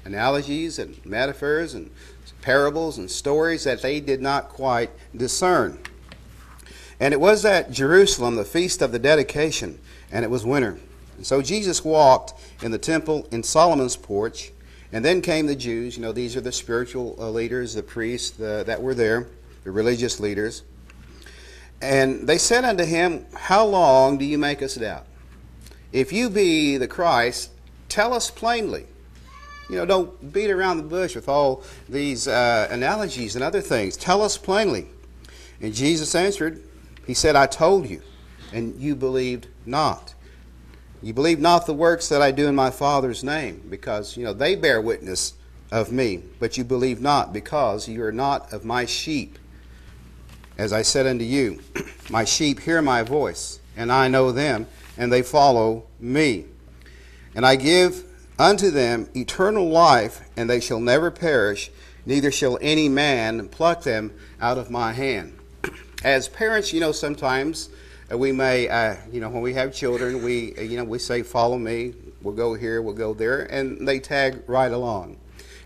analogies 0.05 0.81
and 0.81 0.99
metaphors 1.07 1.75
and 1.75 1.89
parables 2.43 2.99
and 2.99 3.09
stories 3.09 3.63
that 3.63 3.81
they 3.81 4.01
did 4.01 4.21
not 4.21 4.49
quite 4.49 4.91
discern. 5.17 5.79
And 6.99 7.15
it 7.15 7.21
was 7.21 7.45
at 7.45 7.71
Jerusalem, 7.71 8.35
the 8.35 8.45
feast 8.45 8.83
of 8.83 8.91
the 8.91 8.99
dedication, 8.99 9.79
and 10.11 10.25
it 10.25 10.31
was 10.33 10.45
winter. 10.45 10.81
And 11.17 11.25
so 11.25 11.43
Jesus 11.43 11.85
walked 11.85 12.35
in 12.61 12.73
the 12.73 12.79
temple 12.79 13.29
in 13.31 13.45
Solomon's 13.45 13.97
porch, 13.97 14.51
and 14.93 15.05
then 15.05 15.23
came 15.23 15.47
the 15.47 15.55
Jews. 15.55 15.97
You 15.97 16.03
know, 16.03 16.13
these 16.13 16.35
are 16.35 16.41
the 16.41 16.51
spiritual 16.51 17.15
uh, 17.21 17.31
leaders, 17.31 17.75
the 17.75 17.85
priests 17.85 18.31
the, 18.31 18.65
that 18.67 18.83
were 18.83 18.95
there, 18.95 19.29
the 19.63 19.71
religious 19.71 20.19
leaders. 20.19 20.65
And 21.81 22.27
they 22.27 22.39
said 22.39 22.65
unto 22.65 22.85
him, 22.85 23.27
How 23.35 23.65
long 23.65 24.19
do 24.19 24.25
you 24.25 24.39
make 24.39 24.63
us 24.63 24.75
doubt? 24.75 25.07
If 25.93 26.13
you 26.13 26.31
be 26.31 26.77
the 26.77 26.89
Christ, 26.89 27.51
tell 27.89 28.13
us 28.13 28.31
plainly. 28.31 28.87
You 29.69 29.77
know, 29.77 29.87
don't 29.87 30.33
beat 30.33 30.51
around 30.51 30.79
the 30.79 30.83
bush 30.83 31.15
with 31.15 31.29
all 31.29 31.63
these 31.89 32.27
uh, 32.27 32.69
analogies 32.71 33.35
and 33.37 33.45
other 33.45 33.61
things. 33.61 33.97
Tell 33.97 34.21
us 34.23 34.37
plainly. 34.37 34.89
And 35.61 35.73
Jesus 35.73 36.15
answered, 36.15 36.63
He 37.07 37.15
said, 37.15 37.37
I 37.37 37.47
told 37.47 37.89
you, 37.89 38.03
and 38.53 38.79
you 38.81 38.95
believed 38.97 39.47
not. 39.65 40.15
You 41.03 41.15
believe 41.15 41.41
not 41.41 41.67
the 41.67 41.75
works 41.75 42.09
that 42.09 42.21
I 42.21 42.31
do 42.31 42.47
in 42.47 42.55
my 42.55 42.71
Father's 42.71 43.25
name, 43.25 43.63
because, 43.71 44.17
you 44.17 44.25
know, 44.25 44.33
they 44.33 44.55
bear 44.55 44.81
witness 44.81 45.35
of 45.71 45.93
me, 45.93 46.23
but 46.39 46.59
you 46.59 46.65
believe 46.65 47.01
not, 47.01 47.33
because 47.33 47.89
you 47.89 48.03
are 48.03 48.13
not 48.13 48.53
of 48.53 48.65
my 48.65 48.85
sheep. 48.85 49.39
As 50.61 50.75
I 50.75 50.83
said 50.83 51.07
unto 51.07 51.25
you, 51.25 51.59
my 52.11 52.27
sheep 52.27 52.61
hear 52.61 52.83
my 52.83 53.03
voice, 53.03 53.61
and 53.79 53.91
I 53.91 54.09
know 54.09 54.31
them, 54.31 54.67
and 54.99 55.11
they 55.11 55.23
follow 55.23 55.85
me. 55.99 56.45
And 57.35 57.47
I 57.47 57.57
give 57.57 58.05
unto 58.39 58.71
them 58.71 59.09
eternal 59.17 59.71
life, 59.71 60.21
and 60.37 60.51
they 60.51 60.61
shall 60.61 60.79
never 60.79 61.11
perish, 61.11 61.71
neither 62.05 62.31
shall 62.31 62.59
any 62.61 62.91
man 62.91 63.49
pluck 63.49 63.85
them 63.85 64.13
out 64.39 64.59
of 64.59 64.71
my 64.71 64.93
hand. 64.93 65.39
As 66.05 66.29
parents, 66.29 66.75
you 66.75 66.81
know, 66.81 66.93
sometimes 66.93 67.71
uh, 68.13 68.19
we 68.19 68.31
may, 68.31 68.69
uh, 68.69 68.97
you 69.11 69.23
know, 69.23 69.31
when 69.31 69.41
we 69.41 69.55
have 69.55 69.75
children, 69.75 70.23
we, 70.23 70.55
uh, 70.59 70.61
you 70.61 70.77
know, 70.77 70.85
we 70.85 70.99
say, 70.99 71.23
follow 71.23 71.57
me, 71.57 71.95
we'll 72.21 72.35
go 72.35 72.53
here, 72.53 72.83
we'll 72.83 72.93
go 72.93 73.15
there, 73.15 73.45
and 73.45 73.89
they 73.89 73.99
tag 73.99 74.43
right 74.47 74.73
along. 74.73 75.17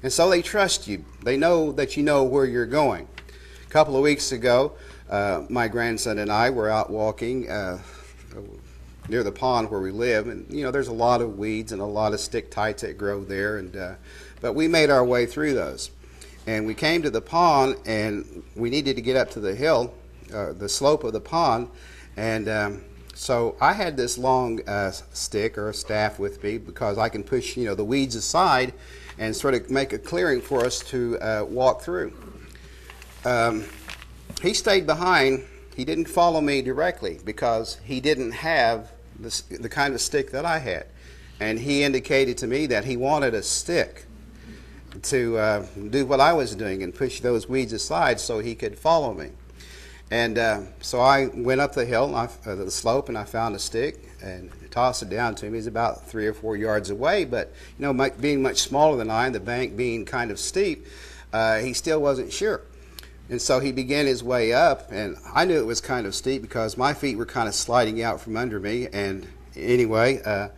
And 0.05 0.13
so 0.13 0.31
they 0.31 0.41
trust 0.41 0.87
you. 0.87 1.05
They 1.25 1.37
know 1.37 1.73
that 1.73 1.97
you 1.97 2.05
know 2.05 2.23
where 2.23 2.45
you're 2.45 2.65
going. 2.65 3.09
A 3.75 3.77
couple 3.77 3.97
of 3.97 4.03
weeks 4.03 4.31
ago, 4.31 4.75
uh, 5.11 5.47
my 5.49 5.67
grandson 5.67 6.19
and 6.19 6.31
I 6.31 6.49
were 6.49 6.71
out 6.71 6.91
walking 6.91 7.51
uh, 7.51 7.83
near 9.09 9.25
the 9.25 9.33
pond 9.33 9.69
where 9.69 9.81
we 9.81 9.91
live, 9.91 10.29
and 10.29 10.49
you 10.49 10.63
know 10.63 10.71
there's 10.71 10.87
a 10.87 10.93
lot 10.93 11.21
of 11.21 11.39
weeds 11.39 11.73
and 11.73 11.83
a 11.83 11.85
lot 11.85 12.13
of 12.13 12.21
stick 12.21 12.53
tights 12.53 12.83
that 12.83 12.97
grow 12.97 13.25
there, 13.25 13.59
and 13.59 13.75
uh, 13.75 13.95
but 14.41 14.53
we 14.53 14.69
made 14.69 14.91
our 14.91 15.05
way 15.05 15.27
through 15.27 15.55
those, 15.55 15.91
and 16.47 16.65
we 16.69 16.73
came 16.73 17.03
to 17.03 17.11
the 17.11 17.21
pond, 17.21 17.75
and 17.85 18.45
we 18.55 18.71
needed 18.71 18.95
to 18.95 19.03
get 19.03 19.17
up 19.17 19.29
to 19.33 19.41
the 19.41 19.57
hill, 19.57 19.93
uh, 20.33 20.53
the 20.53 20.69
slope 20.69 21.03
of 21.03 21.13
the 21.13 21.21
pond, 21.21 21.69
and 22.17 22.49
um, 22.49 22.85
so 23.13 23.57
I 23.61 23.73
had 23.73 23.97
this 23.97 24.17
long 24.17 24.61
uh, 24.69 24.93
stick 24.93 25.59
or 25.59 25.73
staff 25.73 26.21
with 26.21 26.45
me 26.45 26.59
because 26.59 26.97
I 26.97 27.09
can 27.09 27.25
push 27.25 27.57
you 27.57 27.65
know 27.65 27.75
the 27.75 27.85
weeds 27.85 28.15
aside, 28.15 28.73
and 29.19 29.35
sort 29.35 29.55
of 29.55 29.69
make 29.69 29.93
a 29.93 29.99
clearing 29.99 30.41
for 30.41 30.65
us 30.65 30.79
to 30.91 31.19
uh, 31.19 31.45
walk 31.45 31.83
through. 31.83 32.13
Um, 33.25 33.65
he 34.43 34.53
stayed 34.55 34.87
behind 34.87 35.45
he 35.75 35.85
didn't 35.85 36.07
follow 36.07 36.41
me 36.41 36.63
directly 36.63 37.19
because 37.25 37.79
he 37.85 38.01
didn't 38.01 38.33
have 38.33 38.93
the, 39.19 39.43
the 39.61 39.69
kind 39.69 39.95
of 39.95 40.01
stick 40.01 40.31
that 40.31 40.45
I 40.45 40.59
had. 40.59 40.87
And 41.41 41.59
he 41.59 41.83
indicated 41.83 42.39
to 42.39 42.47
me 42.47 42.67
that 42.67 42.85
he 42.85 42.97
wanted 42.97 43.35
a 43.35 43.43
stick 43.43 44.07
to 45.03 45.37
uh, 45.37 45.67
do 45.91 46.07
what 46.07 46.21
I 46.21 46.33
was 46.33 46.55
doing 46.55 46.85
and 46.85 46.95
push 46.95 47.21
those 47.21 47.49
weeds 47.49 47.73
aside 47.73 48.21
so 48.21 48.39
he 48.39 48.55
could 48.55 48.79
follow 48.79 49.13
me. 49.13 49.31
And 50.13 50.39
uh, 50.39 50.61
so 50.81 51.01
I 51.01 51.27
went 51.27 51.61
up 51.61 51.73
the 51.73 51.85
hill, 51.85 52.15
uh, 52.15 52.29
the 52.45 52.71
slope, 52.71 53.09
and 53.09 53.19
I 53.19 53.25
found 53.25 53.57
a 53.57 53.59
stick 53.59 53.99
and 54.23 54.53
tossed 54.71 55.03
it 55.03 55.11
down 55.11 55.35
to 55.37 55.47
him. 55.47 55.55
He's 55.55 55.67
about 55.67 56.07
three 56.07 56.27
or 56.27 56.35
four 56.35 56.57
yards 56.57 56.91
away, 56.91 57.25
but 57.25 57.53
you 57.79 57.93
know, 57.93 58.11
being 58.21 58.43
much 58.43 58.59
smaller 58.59 58.97
than 58.97 59.11
I, 59.11 59.27
and 59.27 59.35
the 59.35 59.41
bank 59.41 59.77
being 59.77 60.05
kind 60.05 60.31
of 60.31 60.39
steep, 60.39 60.87
uh, 61.33 61.59
he 61.59 61.73
still 61.73 62.01
wasn't 62.01 62.33
sure. 62.33 62.63
And 63.31 63.41
so 63.41 63.59
he 63.59 63.73
began 63.73 64.07
his 64.07 64.23
way 64.23 64.53
up, 64.53 64.93
and 64.93 65.17
I 65.35 65.47
knew 65.47 65.59
it 65.59 65.67
was 65.67 65.81
kind 65.81 66.07
of 66.07 66.15
steep 66.15 66.43
because 66.43 66.77
my 66.77 66.93
feet 66.93 67.17
were 67.17 67.25
kind 67.25 67.49
of 67.49 67.55
sliding 67.55 68.03
out 68.03 68.21
from 68.21 68.37
under 68.37 68.61
me. 68.61 68.87
And 68.93 69.27
anyway, 69.57 70.21
uh, 70.23 70.49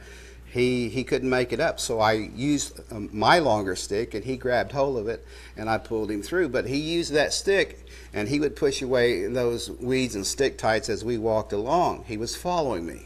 he 0.46 0.88
he 0.88 1.04
couldn't 1.04 1.30
make 1.30 1.52
it 1.52 1.60
up, 1.60 1.78
so 1.78 2.00
I 2.00 2.12
used 2.14 2.80
um, 2.90 3.08
my 3.12 3.38
longer 3.38 3.76
stick, 3.76 4.14
and 4.14 4.24
he 4.24 4.36
grabbed 4.36 4.72
hold 4.72 4.98
of 4.98 5.06
it, 5.06 5.24
and 5.56 5.70
I 5.70 5.78
pulled 5.78 6.10
him 6.10 6.22
through. 6.22 6.48
But 6.48 6.66
he 6.66 6.78
used 6.78 7.12
that 7.12 7.32
stick, 7.32 7.86
and 8.12 8.28
he 8.28 8.40
would 8.40 8.56
push 8.56 8.82
away 8.82 9.26
those 9.26 9.70
weeds 9.70 10.16
and 10.16 10.26
stick 10.26 10.58
tights 10.58 10.88
as 10.88 11.04
we 11.04 11.18
walked 11.18 11.52
along. 11.52 12.04
He 12.08 12.16
was 12.16 12.34
following 12.34 12.84
me 12.84 13.02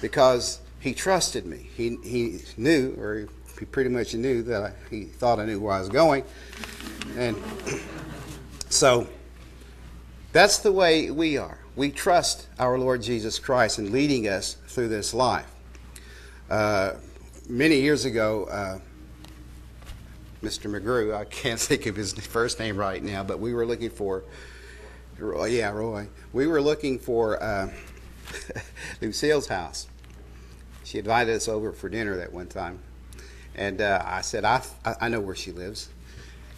because 0.00 0.60
he 0.78 0.94
trusted 0.94 1.46
me. 1.46 1.68
He 1.74 1.96
he 2.04 2.42
knew, 2.56 2.94
or 2.96 3.26
he 3.58 3.64
pretty 3.64 3.90
much 3.90 4.14
knew 4.14 4.42
that 4.44 4.62
I, 4.62 4.72
he 4.88 5.04
thought 5.04 5.40
I 5.40 5.46
knew 5.46 5.58
where 5.58 5.72
I 5.72 5.80
was 5.80 5.88
going, 5.88 6.22
and. 7.16 7.36
So 8.74 9.06
that's 10.32 10.58
the 10.58 10.72
way 10.72 11.08
we 11.12 11.38
are. 11.38 11.58
We 11.76 11.92
trust 11.92 12.48
our 12.58 12.76
Lord 12.76 13.02
Jesus 13.02 13.38
Christ 13.38 13.78
in 13.78 13.92
leading 13.92 14.26
us 14.26 14.56
through 14.66 14.88
this 14.88 15.14
life. 15.14 15.46
Uh, 16.50 16.94
many 17.48 17.80
years 17.80 18.04
ago, 18.04 18.46
uh, 18.46 18.80
Mr. 20.42 20.68
McGrew, 20.68 21.16
I 21.16 21.24
can't 21.24 21.60
think 21.60 21.86
of 21.86 21.94
his 21.94 22.14
first 22.14 22.58
name 22.58 22.76
right 22.76 23.00
now, 23.00 23.22
but 23.22 23.38
we 23.38 23.54
were 23.54 23.64
looking 23.64 23.90
for, 23.90 24.24
Roy, 25.20 25.44
yeah, 25.50 25.70
Roy. 25.70 26.08
We 26.32 26.48
were 26.48 26.60
looking 26.60 26.98
for 26.98 27.40
uh, 27.40 27.70
Lucille's 29.00 29.46
house. 29.46 29.86
She 30.82 30.98
invited 30.98 31.36
us 31.36 31.46
over 31.46 31.70
for 31.70 31.88
dinner 31.88 32.16
that 32.16 32.32
one 32.32 32.48
time. 32.48 32.80
And 33.54 33.80
uh, 33.80 34.02
I 34.04 34.22
said, 34.22 34.44
I, 34.44 34.62
I 34.84 35.08
know 35.10 35.20
where 35.20 35.36
she 35.36 35.52
lives. 35.52 35.90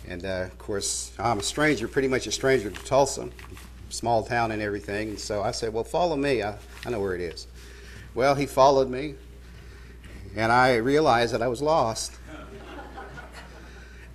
And 0.09 0.25
uh, 0.25 0.43
of 0.45 0.59
course, 0.59 1.13
I'm 1.19 1.41
a 1.41 1.43
stranger, 1.43 1.89
pretty 1.89 2.09
much 2.09 2.27
a 2.27 2.33
stranger 2.33 2.71
to 2.71 2.85
Tulsa, 2.85 3.29
small 3.89 4.23
town 4.23 4.53
and 4.53 4.63
everything. 4.63 5.11
And 5.11 5.19
so 5.19 5.43
I 5.43 5.51
said, 5.51 5.73
Well, 5.73 5.85
follow 5.85 6.17
me. 6.17 6.43
I, 6.43 6.57
I 6.85 6.91
know 6.91 7.01
where 7.01 7.15
it 7.15 7.21
is. 7.21 7.47
Well, 8.15 8.35
he 8.35 8.47
followed 8.47 8.89
me, 8.89 9.15
and 10.37 10.53
I 10.53 10.77
realized 10.77 11.35
that 11.35 11.43
I 11.43 11.49
was 11.49 11.61
lost. 11.61 12.13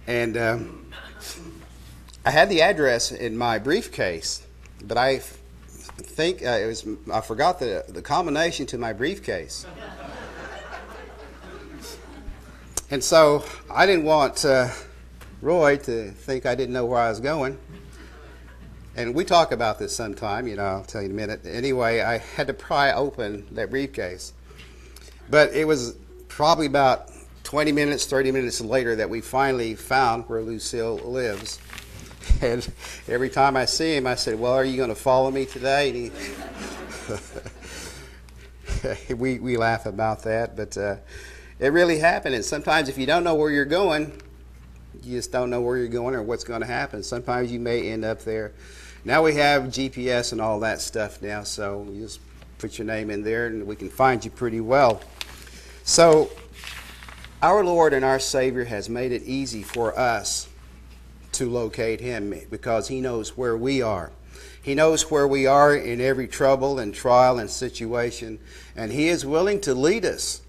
and 0.07 0.38
um, 0.38 0.91
I 2.25 2.31
had 2.31 2.50
the 2.50 2.62
address 2.62 3.12
in 3.12 3.38
my 3.38 3.60
briefcase, 3.60 4.45
but 4.83 4.98
I 4.98 5.19
think 5.19 6.43
uh, 6.43 6.50
it 6.51 6.67
was 6.67 6.88
I 7.12 7.21
forgot 7.21 7.60
the 7.60 7.83
the 7.89 8.01
combination 8.01 8.65
to 8.67 8.77
my 8.77 8.93
briefcase. 8.93 9.65
and 12.89 13.03
so 13.03 13.43
I 13.69 13.86
didn't 13.86 14.05
want. 14.05 14.45
Uh, 14.45 14.69
Roy 15.41 15.77
to 15.77 16.12
think 16.12 16.45
I 16.45 16.55
didn't 16.55 16.74
know 16.74 16.86
where 16.86 17.00
I 17.00 17.10
was 17.10 17.19
going. 17.19 17.57
And 18.95 19.15
we 19.15 19.25
talk 19.25 19.51
about 19.51 19.79
this 19.79 19.95
sometime, 19.95 20.48
you 20.48 20.55
know, 20.55 20.63
I'll 20.63 20.83
tell 20.83 21.01
you 21.01 21.07
in 21.07 21.13
a 21.13 21.15
minute. 21.15 21.45
Anyway, 21.45 22.01
I 22.01 22.17
had 22.17 22.48
to 22.48 22.53
pry 22.53 22.91
open 22.91 23.48
that 23.51 23.69
briefcase. 23.69 24.33
But 25.29 25.53
it 25.53 25.65
was 25.65 25.95
probably 26.27 26.65
about 26.65 27.10
20 27.43 27.71
minutes, 27.71 28.05
30 28.05 28.31
minutes 28.31 28.62
later 28.62 28.95
that 28.98 29.10
we 29.10 29.21
finally 29.21 29.75
found 29.75 30.25
where 30.27 30.41
Lucille 30.41 30.98
lives. 30.98 31.60
And 32.39 32.71
every 33.07 33.29
time 33.29 33.57
I 33.57 33.65
see 33.65 33.95
him, 33.95 34.05
I 34.05 34.13
said, 34.13 34.39
Well, 34.39 34.53
are 34.53 34.63
you 34.63 34.77
going 34.77 34.89
to 34.89 34.95
follow 34.95 35.31
me 35.31 35.45
today? 35.45 35.91
He 35.91 36.12
we, 39.15 39.39
we 39.39 39.57
laugh 39.57 39.88
about 39.88 40.21
that, 40.24 40.55
but 40.55 40.77
uh, 40.77 40.98
it 41.60 41.69
really 41.69 41.98
happened. 41.98 42.36
And 42.36 42.45
sometimes, 42.45 42.89
if 42.89 42.98
you 43.00 43.07
don't 43.07 43.24
know 43.24 43.33
where 43.33 43.50
you're 43.50 43.65
going, 43.65 44.21
you 45.03 45.17
just 45.17 45.31
don't 45.31 45.50
know 45.50 45.62
where 45.62 45.77
you're 45.77 45.88
going 45.88 46.15
or 46.15 46.22
what's 46.22 46.43
going 46.43 46.62
to 46.62 46.67
happen. 46.67 47.03
Sometimes 47.03 47.51
you 47.51 47.60
may 47.60 47.89
end 47.89 48.05
up 48.05 48.24
there. 48.24 48.51
Now 49.03 49.24
we 49.24 49.36
have 49.36 49.63
GPS 49.63 50.31
and 50.31 50.39
all 50.39 50.60
that 50.60 50.81
stuff 50.81 51.22
now, 51.22 51.43
so 51.43 51.88
you 51.91 52.01
just 52.01 52.20
put 52.60 52.77
your 52.77 52.86
name 52.86 53.10
in 53.10 53.24
there 53.24 53.48
and 53.48 53.65
we 53.65 53.75
can 53.75 53.89
find 53.89 54.24
you 54.24 54.29
pretty 54.29 54.62
well. 54.62 55.01
So, 55.84 56.29
our 57.41 57.63
Lord 57.63 57.93
and 57.93 58.05
our 58.05 58.20
Savior 58.20 58.65
has 58.65 58.88
made 58.88 59.12
it 59.12 59.24
easy 59.24 59.63
for 59.63 59.98
us 59.98 60.48
to 61.34 61.50
locate 61.50 62.00
Him 62.00 62.36
because 62.51 62.88
He 62.88 63.01
knows 63.01 63.36
where 63.36 63.58
we 63.58 63.81
are. 63.81 64.12
He 64.62 64.75
knows 64.75 65.10
where 65.10 65.27
we 65.27 65.48
are 65.48 65.75
in 65.75 66.00
every 66.00 66.27
trouble 66.27 66.77
and 66.77 66.93
trial 66.93 67.39
and 67.39 67.50
situation, 67.50 68.38
and 68.75 68.91
He 68.91 69.08
is 69.08 69.25
willing 69.25 69.60
to 69.62 69.74
lead 69.74 70.05
us 70.05 70.41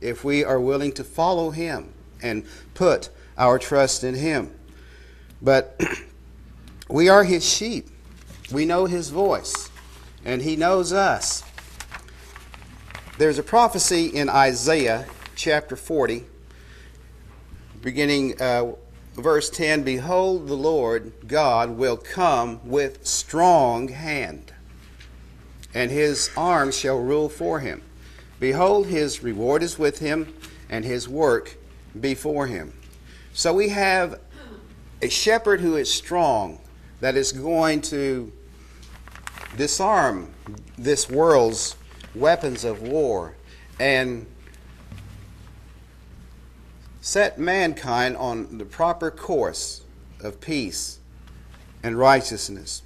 if 0.00 0.24
we 0.24 0.42
are 0.42 0.58
willing 0.58 0.92
to 0.92 1.04
follow 1.04 1.50
Him 1.50 1.92
and 2.22 2.46
put 2.72 3.10
our 3.38 3.58
trust 3.58 4.04
in 4.04 4.14
Him. 4.14 4.52
But 5.40 5.80
we 6.90 7.08
are 7.08 7.24
His 7.24 7.48
sheep. 7.48 7.88
We 8.52 8.66
know 8.66 8.84
His 8.84 9.08
voice, 9.08 9.70
and 10.24 10.42
He 10.42 10.56
knows 10.56 10.92
us. 10.92 11.42
There's 13.18 13.38
a 13.38 13.42
prophecy 13.42 14.06
in 14.06 14.28
Isaiah 14.28 15.06
chapter 15.34 15.76
40, 15.76 16.24
beginning 17.82 18.40
uh, 18.40 18.72
verse 19.14 19.50
10 19.50 19.82
Behold, 19.82 20.46
the 20.46 20.54
Lord 20.54 21.12
God 21.26 21.70
will 21.70 21.96
come 21.96 22.60
with 22.64 23.04
strong 23.06 23.88
hand, 23.88 24.52
and 25.74 25.90
his 25.90 26.30
arm 26.36 26.70
shall 26.70 26.98
rule 26.98 27.28
for 27.28 27.60
him. 27.60 27.82
Behold, 28.40 28.86
his 28.86 29.22
reward 29.22 29.62
is 29.62 29.78
with 29.78 29.98
him, 29.98 30.32
and 30.70 30.84
his 30.84 31.08
work 31.08 31.56
before 32.00 32.46
him. 32.46 32.72
So 33.38 33.54
we 33.54 33.68
have 33.68 34.18
a 35.00 35.08
shepherd 35.08 35.60
who 35.60 35.76
is 35.76 35.94
strong, 35.94 36.58
that 36.98 37.14
is 37.14 37.30
going 37.30 37.82
to 37.82 38.32
disarm 39.56 40.34
this 40.76 41.08
world's 41.08 41.76
weapons 42.16 42.64
of 42.64 42.82
war 42.82 43.36
and 43.78 44.26
set 47.00 47.38
mankind 47.38 48.16
on 48.16 48.58
the 48.58 48.64
proper 48.64 49.08
course 49.08 49.82
of 50.20 50.40
peace 50.40 50.98
and 51.84 51.96
righteousness. 51.96 52.82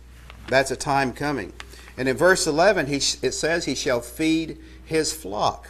That's 0.48 0.70
a 0.70 0.76
time 0.76 1.14
coming. 1.14 1.54
And 1.96 2.10
in 2.10 2.16
verse 2.18 2.46
11, 2.46 2.88
he, 2.88 2.96
it 2.96 3.32
says, 3.32 3.64
He 3.64 3.74
shall 3.74 4.02
feed 4.02 4.58
his 4.84 5.14
flock 5.14 5.68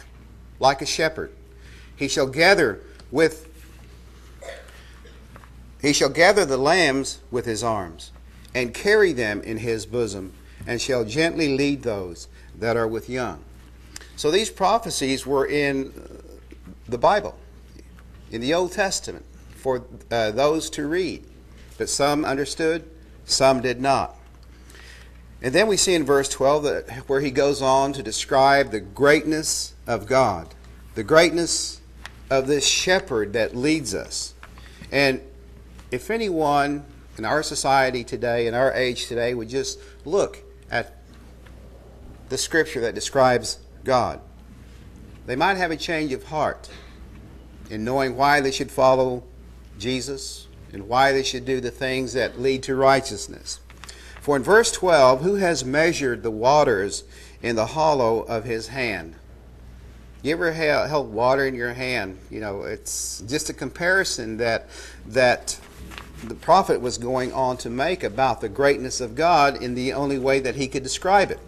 like 0.59 0.81
a 0.81 0.85
shepherd. 0.85 1.31
He 1.95 2.09
shall 2.09 2.27
gather 2.27 2.81
with 3.11 3.52
he 5.83 5.93
shall 5.93 6.09
gather 6.09 6.45
the 6.45 6.57
lambs 6.57 7.19
with 7.29 7.45
his 7.45 7.61
arms, 7.61 8.11
and 8.55 8.73
carry 8.73 9.11
them 9.11 9.41
in 9.41 9.57
his 9.57 9.85
bosom, 9.85 10.33
and 10.65 10.81
shall 10.81 11.03
gently 11.03 11.57
lead 11.57 11.83
those 11.83 12.29
that 12.57 12.77
are 12.77 12.87
with 12.87 13.09
young. 13.09 13.43
So 14.15 14.31
these 14.31 14.49
prophecies 14.49 15.27
were 15.27 15.45
in 15.45 15.93
the 16.87 16.97
Bible 16.97 17.37
in 18.31 18.39
the 18.39 18.53
Old 18.53 18.71
Testament 18.71 19.25
for 19.55 19.83
uh, 20.09 20.31
those 20.31 20.69
to 20.71 20.87
read. 20.87 21.25
But 21.77 21.89
some 21.89 22.23
understood, 22.23 22.89
some 23.25 23.61
did 23.61 23.81
not. 23.81 24.15
And 25.41 25.53
then 25.53 25.67
we 25.67 25.75
see 25.75 25.93
in 25.93 26.05
verse 26.05 26.29
12 26.29 26.63
that 26.63 26.89
where 27.09 27.19
he 27.19 27.29
goes 27.29 27.61
on 27.61 27.91
to 27.93 28.03
describe 28.03 28.71
the 28.71 28.79
greatness 28.79 29.73
of 29.85 30.05
God, 30.05 30.55
the 30.95 31.03
greatness 31.03 31.81
of 32.29 32.47
this 32.47 32.65
shepherd 32.65 33.33
that 33.33 33.53
leads 33.53 33.93
us. 33.93 34.33
And 34.89 35.19
if 35.93 36.09
anyone 36.09 36.83
in 37.19 37.23
our 37.23 37.43
society 37.43 38.03
today, 38.03 38.47
in 38.47 38.55
our 38.55 38.73
age 38.73 39.05
today, 39.05 39.35
would 39.35 39.47
just 39.47 39.79
look 40.05 40.39
at 40.71 40.97
the 42.29 42.37
scripture 42.37 42.81
that 42.81 42.95
describes 42.95 43.59
God, 43.83 44.19
they 45.27 45.35
might 45.35 45.57
have 45.57 45.69
a 45.69 45.77
change 45.77 46.11
of 46.11 46.23
heart 46.23 46.67
in 47.69 47.85
knowing 47.85 48.17
why 48.17 48.41
they 48.41 48.49
should 48.49 48.71
follow 48.71 49.23
Jesus 49.77 50.47
and 50.73 50.87
why 50.87 51.11
they 51.11 51.21
should 51.21 51.45
do 51.45 51.61
the 51.61 51.69
things 51.69 52.13
that 52.13 52.41
lead 52.41 52.63
to 52.63 52.75
righteousness. 52.75 53.59
For 54.19 54.35
in 54.35 54.41
verse 54.41 54.71
12, 54.71 55.21
who 55.21 55.35
has 55.35 55.63
measured 55.63 56.23
the 56.23 56.31
waters 56.31 57.03
in 57.43 57.55
the 57.55 57.67
hollow 57.67 58.21
of 58.21 58.45
his 58.45 58.69
hand? 58.69 59.13
You 60.23 60.31
ever 60.31 60.53
held 60.53 61.13
water 61.13 61.45
in 61.45 61.53
your 61.53 61.73
hand? 61.73 62.17
You 62.31 62.39
know, 62.39 62.63
it's 62.63 63.21
just 63.27 63.51
a 63.51 63.53
comparison 63.53 64.37
that 64.37 64.69
that 65.05 65.59
the 66.27 66.35
prophet 66.35 66.81
was 66.81 66.97
going 66.97 67.33
on 67.33 67.57
to 67.57 67.69
make 67.69 68.03
about 68.03 68.41
the 68.41 68.49
greatness 68.49 69.01
of 69.01 69.15
God 69.15 69.61
in 69.61 69.75
the 69.75 69.93
only 69.93 70.17
way 70.17 70.39
that 70.39 70.55
he 70.55 70.67
could 70.67 70.83
describe 70.83 71.31
it. 71.31 71.39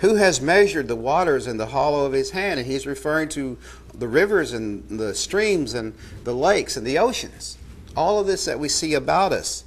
Who 0.00 0.14
has 0.16 0.40
measured 0.40 0.88
the 0.88 0.96
waters 0.96 1.46
in 1.46 1.56
the 1.56 1.66
hollow 1.66 2.06
of 2.06 2.12
his 2.12 2.30
hand? 2.30 2.58
And 2.58 2.66
he's 2.66 2.86
referring 2.86 3.28
to 3.30 3.58
the 3.92 4.08
rivers 4.08 4.52
and 4.52 4.98
the 4.98 5.14
streams 5.14 5.74
and 5.74 5.94
the 6.24 6.34
lakes 6.34 6.76
and 6.76 6.86
the 6.86 6.98
oceans. 6.98 7.58
All 7.96 8.18
of 8.18 8.26
this 8.26 8.46
that 8.46 8.58
we 8.58 8.68
see 8.68 8.94
about 8.94 9.32
us. 9.32 9.64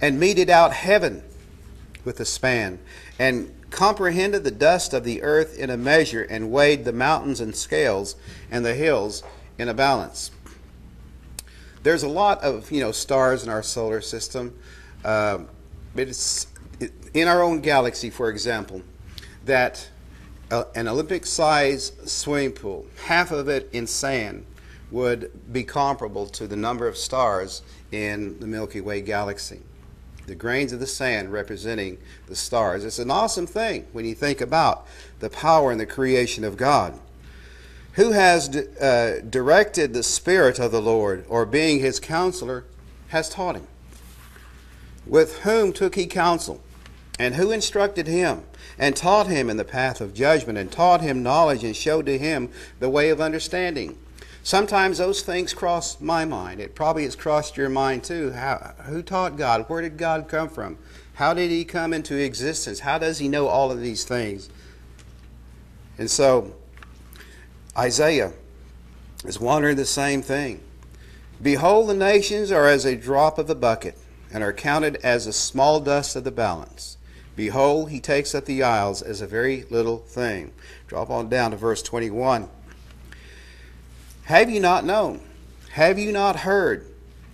And 0.00 0.18
meted 0.18 0.48
out 0.48 0.72
heaven 0.72 1.22
with 2.04 2.18
a 2.20 2.24
span. 2.24 2.78
And 3.18 3.54
comprehended 3.70 4.44
the 4.44 4.50
dust 4.50 4.94
of 4.94 5.04
the 5.04 5.22
earth 5.22 5.58
in 5.58 5.70
a 5.70 5.76
measure, 5.76 6.22
and 6.22 6.50
weighed 6.50 6.84
the 6.84 6.92
mountains 6.92 7.40
in 7.40 7.52
scales 7.52 8.16
and 8.50 8.64
the 8.64 8.74
hills 8.74 9.22
in 9.58 9.68
a 9.68 9.74
balance. 9.74 10.30
There's 11.82 12.02
a 12.02 12.08
lot 12.08 12.42
of 12.42 12.70
you 12.70 12.80
know 12.80 12.92
stars 12.92 13.42
in 13.44 13.50
our 13.50 13.62
solar 13.62 14.00
system. 14.00 14.56
Uh, 15.04 15.40
it's 15.96 16.46
in 17.12 17.28
our 17.28 17.42
own 17.42 17.60
galaxy, 17.60 18.10
for 18.10 18.30
example 18.30 18.82
that 19.44 19.88
uh, 20.50 20.64
an 20.74 20.86
Olympic 20.86 21.26
sized 21.26 22.08
swimming 22.08 22.52
pool, 22.52 22.86
half 23.06 23.32
of 23.32 23.48
it 23.48 23.68
in 23.72 23.86
sand, 23.86 24.46
would 24.90 25.32
be 25.52 25.64
comparable 25.64 26.26
to 26.26 26.46
the 26.46 26.56
number 26.56 26.86
of 26.86 26.96
stars 26.96 27.62
in 27.90 28.38
the 28.40 28.46
Milky 28.46 28.80
Way 28.80 29.00
galaxy. 29.00 29.60
The 30.26 30.34
grains 30.34 30.72
of 30.72 30.80
the 30.80 30.86
sand 30.86 31.32
representing 31.32 31.98
the 32.26 32.36
stars. 32.36 32.84
It's 32.84 32.98
an 32.98 33.10
awesome 33.10 33.46
thing 33.46 33.86
when 33.92 34.04
you 34.04 34.14
think 34.14 34.40
about 34.40 34.86
the 35.18 35.30
power 35.30 35.72
and 35.72 35.80
the 35.80 35.86
creation 35.86 36.44
of 36.44 36.56
God. 36.56 36.98
Who 37.92 38.12
has 38.12 38.48
uh, 38.56 39.20
directed 39.28 39.92
the 39.92 40.02
Spirit 40.02 40.58
of 40.58 40.72
the 40.72 40.80
Lord, 40.80 41.24
or 41.28 41.44
being 41.44 41.80
his 41.80 42.00
counselor, 42.00 42.64
has 43.08 43.28
taught 43.28 43.56
him? 43.56 43.66
With 45.06 45.40
whom 45.40 45.72
took 45.72 45.94
he 45.94 46.06
counsel? 46.06 46.62
And 47.18 47.34
who 47.34 47.50
instructed 47.50 48.06
him? 48.06 48.44
and 48.78 48.96
taught 48.96 49.26
him 49.26 49.50
in 49.50 49.56
the 49.56 49.64
path 49.64 50.00
of 50.00 50.14
judgment, 50.14 50.58
and 50.58 50.70
taught 50.70 51.00
him 51.00 51.22
knowledge, 51.22 51.64
and 51.64 51.76
showed 51.76 52.06
to 52.06 52.18
him 52.18 52.48
the 52.80 52.90
way 52.90 53.10
of 53.10 53.20
understanding. 53.20 53.96
Sometimes 54.42 54.98
those 54.98 55.22
things 55.22 55.54
cross 55.54 56.00
my 56.00 56.24
mind. 56.24 56.60
It 56.60 56.74
probably 56.74 57.04
has 57.04 57.14
crossed 57.14 57.56
your 57.56 57.68
mind 57.68 58.02
too. 58.02 58.32
How, 58.32 58.74
who 58.86 59.02
taught 59.02 59.36
God? 59.36 59.66
Where 59.68 59.82
did 59.82 59.96
God 59.96 60.26
come 60.26 60.48
from? 60.48 60.78
How 61.14 61.32
did 61.32 61.50
he 61.50 61.64
come 61.64 61.92
into 61.92 62.16
existence? 62.16 62.80
How 62.80 62.98
does 62.98 63.18
he 63.18 63.28
know 63.28 63.46
all 63.46 63.70
of 63.70 63.80
these 63.80 64.04
things? 64.04 64.48
And 65.96 66.10
so, 66.10 66.56
Isaiah 67.76 68.32
is 69.24 69.40
wondering 69.40 69.76
the 69.76 69.84
same 69.86 70.22
thing. 70.22 70.60
Behold, 71.40 71.88
the 71.88 71.94
nations 71.94 72.52
are 72.52 72.66
as 72.66 72.84
a 72.84 72.96
drop 72.96 73.38
of 73.38 73.48
a 73.48 73.54
bucket, 73.54 73.98
and 74.32 74.42
are 74.42 74.52
counted 74.52 74.96
as 74.96 75.26
a 75.26 75.32
small 75.32 75.80
dust 75.80 76.16
of 76.16 76.24
the 76.24 76.30
balance. 76.30 76.96
Behold, 77.36 77.90
he 77.90 78.00
takes 78.00 78.34
up 78.34 78.44
the 78.44 78.62
isles 78.62 79.02
as 79.02 79.20
a 79.20 79.26
very 79.26 79.64
little 79.70 79.98
thing. 79.98 80.52
Drop 80.86 81.10
on 81.10 81.28
down 81.28 81.50
to 81.50 81.56
verse 81.56 81.82
21. 81.82 82.48
Have 84.24 84.50
you 84.50 84.60
not 84.60 84.84
known? 84.84 85.20
Have 85.72 85.98
you 85.98 86.12
not 86.12 86.36
heard? 86.40 86.86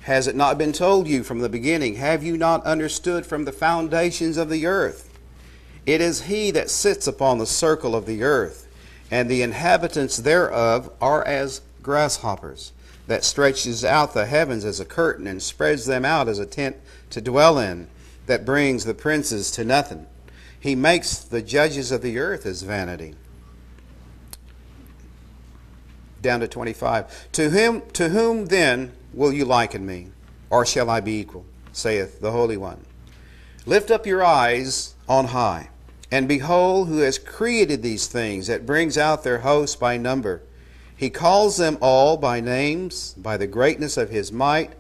Has 0.03 0.27
it 0.27 0.37
not 0.37 0.57
been 0.57 0.73
told 0.73 1.09
you 1.09 1.23
from 1.23 1.41
the 1.41 1.49
beginning? 1.49 1.97
Have 1.97 2.23
you 2.23 2.37
not 2.37 2.65
understood 2.65 3.27
from 3.27 3.45
the 3.45 3.53
foundations 3.53 4.37
of 4.37 4.49
the 4.49 4.67
earth? 4.67 5.11
It 5.85 6.01
is 6.01 6.23
he 6.23 6.51
that 6.53 6.71
sits 6.71 7.07
upon 7.07 7.39
the 7.39 7.47
circle 7.47 7.97
of 7.97 8.07
the 8.07 8.23
earth, 8.23 8.68
and 9.11 9.29
the 9.29 9.43
inhabitants 9.43 10.19
thereof 10.19 10.91
are 11.01 11.25
as 11.25 11.61
grasshoppers, 11.83 12.73
that 13.07 13.25
stretches 13.25 13.85
out 13.85 14.13
the 14.13 14.27
heavens 14.27 14.65
as 14.65 14.81
a 14.81 14.85
curtain 14.85 15.27
and 15.27 15.43
spreads 15.43 15.87
them 15.87 16.05
out 16.05 16.29
as 16.29 16.39
a 16.39 16.47
tent 16.47 16.77
to 17.11 17.21
dwell 17.21 17.59
in, 17.59 17.89
that 18.27 18.45
brings 18.45 18.85
the 18.85 18.95
princes 18.95 19.51
to 19.53 19.65
nothing. 19.65 20.07
He 20.61 20.75
makes 20.75 21.19
the 21.19 21.41
judges 21.41 21.91
of 21.91 22.03
the 22.03 22.19
earth 22.19 22.45
as 22.45 22.63
vanity. 22.63 23.15
Down 26.21 26.41
to 26.41 26.49
25. 26.49 27.33
To 27.33 27.51
him 27.51 27.83
to 27.93 28.11
whom 28.11 28.47
then 28.47 28.93
will 29.15 29.33
you 29.33 29.45
liken 29.45 29.87
me, 29.87 30.09
or 30.51 30.67
shall 30.67 30.91
I 30.91 31.01
be 31.01 31.19
equal? 31.19 31.47
saith 31.73 32.21
the 32.21 32.33
Holy 32.33 32.57
One. 32.57 32.85
Lift 33.65 33.91
up 33.91 34.07
your 34.07 34.25
eyes 34.25 34.95
on 35.09 35.27
high, 35.27 35.71
and 36.11 36.27
behold 36.27 36.89
who 36.89 36.99
has 36.99 37.19
created 37.19 37.83
these 37.83 38.07
things, 38.07 38.47
that 38.47 38.67
brings 38.67 38.97
out 38.97 39.25
their 39.25 39.39
hosts 39.41 39.77
by 39.77 39.97
number. 39.97 40.43
He 40.97 41.11
calls 41.11 41.59
them 41.59 41.79
all 41.81 42.17
by 42.17 42.41
names, 42.41 43.15
by 43.15 43.37
the 43.37 43.47
greatness 43.47 43.97
of 43.97 44.11
his 44.11 44.33
might, 44.33 44.73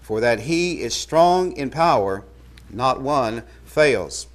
for 0.00 0.20
that 0.20 0.40
he 0.40 0.80
is 0.80 0.94
strong 0.94 1.52
in 1.52 1.70
power, 1.70 2.24
not 2.70 3.00
one 3.02 3.42
fails. 3.64 4.28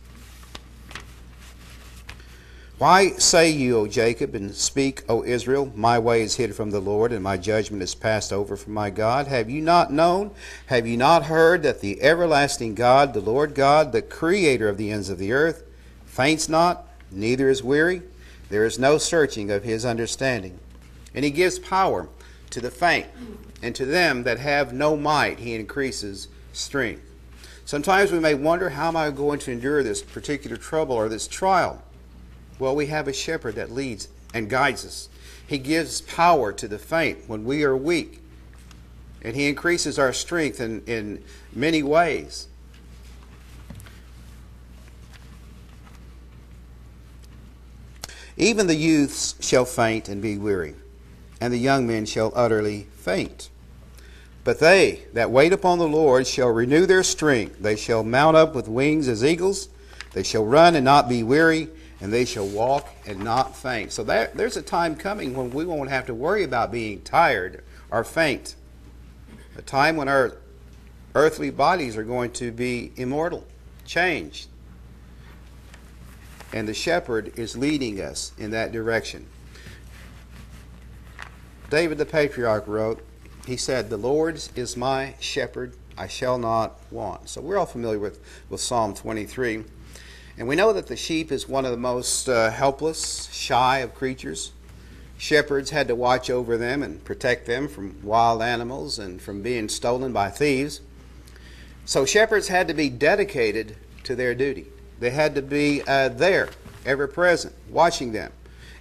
Why 2.78 3.10
say 3.12 3.52
you, 3.52 3.78
O 3.78 3.88
Jacob, 3.88 4.34
and 4.34 4.56
speak, 4.56 5.04
O 5.08 5.24
Israel, 5.24 5.72
my 5.76 6.00
way 6.00 6.24
is 6.24 6.38
hid 6.38 6.56
from 6.56 6.72
the 6.72 6.80
Lord, 6.80 7.12
and 7.12 7.24
my 7.24 7.38
judgment 7.38 7.84
is 7.84 7.94
passed 7.94 8.34
over 8.34 8.58
from 8.58 8.74
my 8.74 8.90
God? 8.90 9.28
Have 9.28 9.52
you 9.52 9.62
not 9.62 9.94
known? 9.94 10.32
Have 10.66 10.88
you 10.88 10.98
not 10.98 11.26
heard 11.26 11.62
that 11.62 11.82
the 11.82 12.02
everlasting 12.02 12.74
God, 12.74 13.14
the 13.14 13.22
Lord 13.22 13.54
God, 13.54 13.92
the 13.92 14.02
creator 14.02 14.68
of 14.68 14.78
the 14.78 14.90
ends 14.90 15.10
of 15.10 15.20
the 15.20 15.32
earth, 15.32 15.64
faints 16.12 16.50
not, 16.50 16.88
neither 17.10 17.50
is 17.50 17.64
weary? 17.64 18.02
There 18.50 18.66
is 18.66 18.78
no 18.78 18.98
searching 18.98 19.50
of 19.50 19.64
his 19.64 19.86
understanding. 19.86 20.60
And 21.16 21.24
he 21.24 21.32
gives 21.32 21.58
power 21.58 22.10
to 22.50 22.60
the 22.60 22.70
faint, 22.70 23.08
and 23.64 23.74
to 23.76 23.86
them 23.86 24.24
that 24.24 24.38
have 24.38 24.74
no 24.74 24.98
might 24.98 25.40
he 25.40 25.56
increases 25.56 26.28
strength. 26.52 27.04
Sometimes 27.64 28.12
we 28.12 28.20
may 28.20 28.34
wonder, 28.34 28.72
how 28.72 28.90
am 28.90 28.98
I 28.98 29.10
going 29.10 29.40
to 29.40 29.52
endure 29.52 29.84
this 29.84 30.02
particular 30.02 30.58
trouble 30.58 30.96
or 30.96 31.08
this 31.08 31.28
trial? 31.30 31.82
Well, 32.60 32.76
we 32.76 32.88
have 32.88 33.08
a 33.08 33.14
shepherd 33.14 33.56
that 33.56 33.72
leads 33.72 34.10
and 34.34 34.50
guides 34.50 34.86
us. 34.86 35.08
He 35.48 35.58
gives 35.58 36.02
power 36.02 36.52
to 36.52 36.68
the 36.68 36.78
faint 36.78 37.20
when 37.28 37.46
we 37.46 37.64
are 37.64 37.76
weak. 37.76 38.20
And 39.22 39.36
he 39.36 39.48
increases 39.48 39.98
our 39.98 40.12
strength 40.12 40.60
in, 40.60 40.84
in 40.86 41.24
many 41.54 41.84
ways. 41.84 42.48
Even 48.38 48.68
the 48.68 48.76
youths 48.76 49.36
shall 49.40 49.66
faint 49.66 50.10
and 50.10 50.22
be 50.22 50.38
weary, 50.38 50.76
and 51.40 51.54
the 51.54 51.58
young 51.58 51.86
men 51.86 52.06
shall 52.06 52.32
utterly 52.36 52.88
faint. 52.96 53.50
But 54.44 54.60
they 54.60 55.04
that 55.14 55.32
wait 55.32 55.54
upon 55.54 55.78
the 55.78 55.88
Lord 55.88 56.26
shall 56.26 56.50
renew 56.50 56.86
their 56.86 57.04
strength. 57.04 57.60
They 57.60 57.76
shall 57.76 58.04
mount 58.04 58.38
up 58.38 58.56
with 58.56 58.68
wings 58.68 59.08
as 59.08 59.24
eagles. 59.24 59.70
They 60.14 60.24
shall 60.24 60.46
run 60.46 60.76
and 60.76 60.84
not 60.84 61.08
be 61.08 61.24
weary 61.24 61.70
and 62.02 62.12
they 62.12 62.26
shall 62.26 62.48
walk 62.48 62.90
and 63.06 63.20
not 63.20 63.56
faint. 63.56 63.92
So 63.92 64.04
there, 64.04 64.32
there's 64.34 64.58
a 64.58 64.62
time 64.62 64.96
coming 64.96 65.36
when 65.36 65.52
we 65.52 65.66
won't 65.66 65.90
have 65.90 66.08
to 66.08 66.16
worry 66.16 66.44
about 66.44 66.72
being 66.72 67.02
tired 67.02 67.64
or 67.92 68.04
faint. 68.04 68.56
A 69.56 69.62
time 69.62 69.96
when 69.96 70.10
our 70.10 70.38
earthly 71.14 71.52
bodies 71.52 71.96
are 71.96 72.04
going 72.04 72.32
to 72.32 72.52
be 72.52 72.92
immortal, 72.96 73.46
changed. 73.86 74.48
And 76.54 76.68
the 76.68 76.74
shepherd 76.74 77.38
is 77.38 77.58
leading 77.58 78.02
us 78.02 78.34
in 78.38 78.52
that 78.52 78.72
direction. 78.72 79.26
David 81.70 81.98
the 81.98 82.06
patriarch 82.06 82.68
wrote, 82.68 83.02
he 83.46 83.58
said, 83.58 83.90
The 83.90 83.98
Lord 83.98 84.42
is 84.56 84.78
my 84.78 85.16
shepherd, 85.20 85.74
I 85.98 86.08
shall 86.08 86.38
not 86.38 86.80
want. 86.92 87.30
So 87.30 87.42
we're 87.42 87.58
all 87.58 87.66
familiar 87.66 88.00
with, 88.00 88.20
with 88.50 88.60
Psalm 88.60 88.94
23. 88.94 89.64
And 90.38 90.48
we 90.48 90.56
know 90.56 90.74
that 90.74 90.88
the 90.88 90.96
sheep 90.96 91.32
is 91.32 91.48
one 91.48 91.66
of 91.66 91.72
the 91.72 91.78
most 91.78 92.28
uh, 92.28 92.52
helpless, 92.52 93.30
shy 93.32 93.80
of 93.80 93.96
creatures. 93.96 94.52
Shepherds 95.18 95.70
had 95.70 95.88
to 95.88 95.96
watch 95.96 96.30
over 96.30 96.58
them 96.58 96.82
and 96.82 97.04
protect 97.04 97.46
them 97.46 97.68
from 97.68 98.02
wild 98.02 98.42
animals 98.42 98.98
and 98.98 99.22
from 99.22 99.42
being 99.42 99.70
stolen 99.70 100.12
by 100.12 100.30
thieves. 100.30 100.82
So 101.86 102.06
shepherds 102.06 102.48
had 102.48 102.68
to 102.68 102.74
be 102.74 102.90
dedicated 102.90 103.76
to 104.04 104.16
their 104.16 104.34
duty. 104.34 104.68
They 105.02 105.10
had 105.10 105.34
to 105.34 105.42
be 105.42 105.82
uh, 105.88 106.10
there, 106.10 106.50
ever 106.86 107.08
present, 107.08 107.56
watching 107.70 108.12
them. 108.12 108.32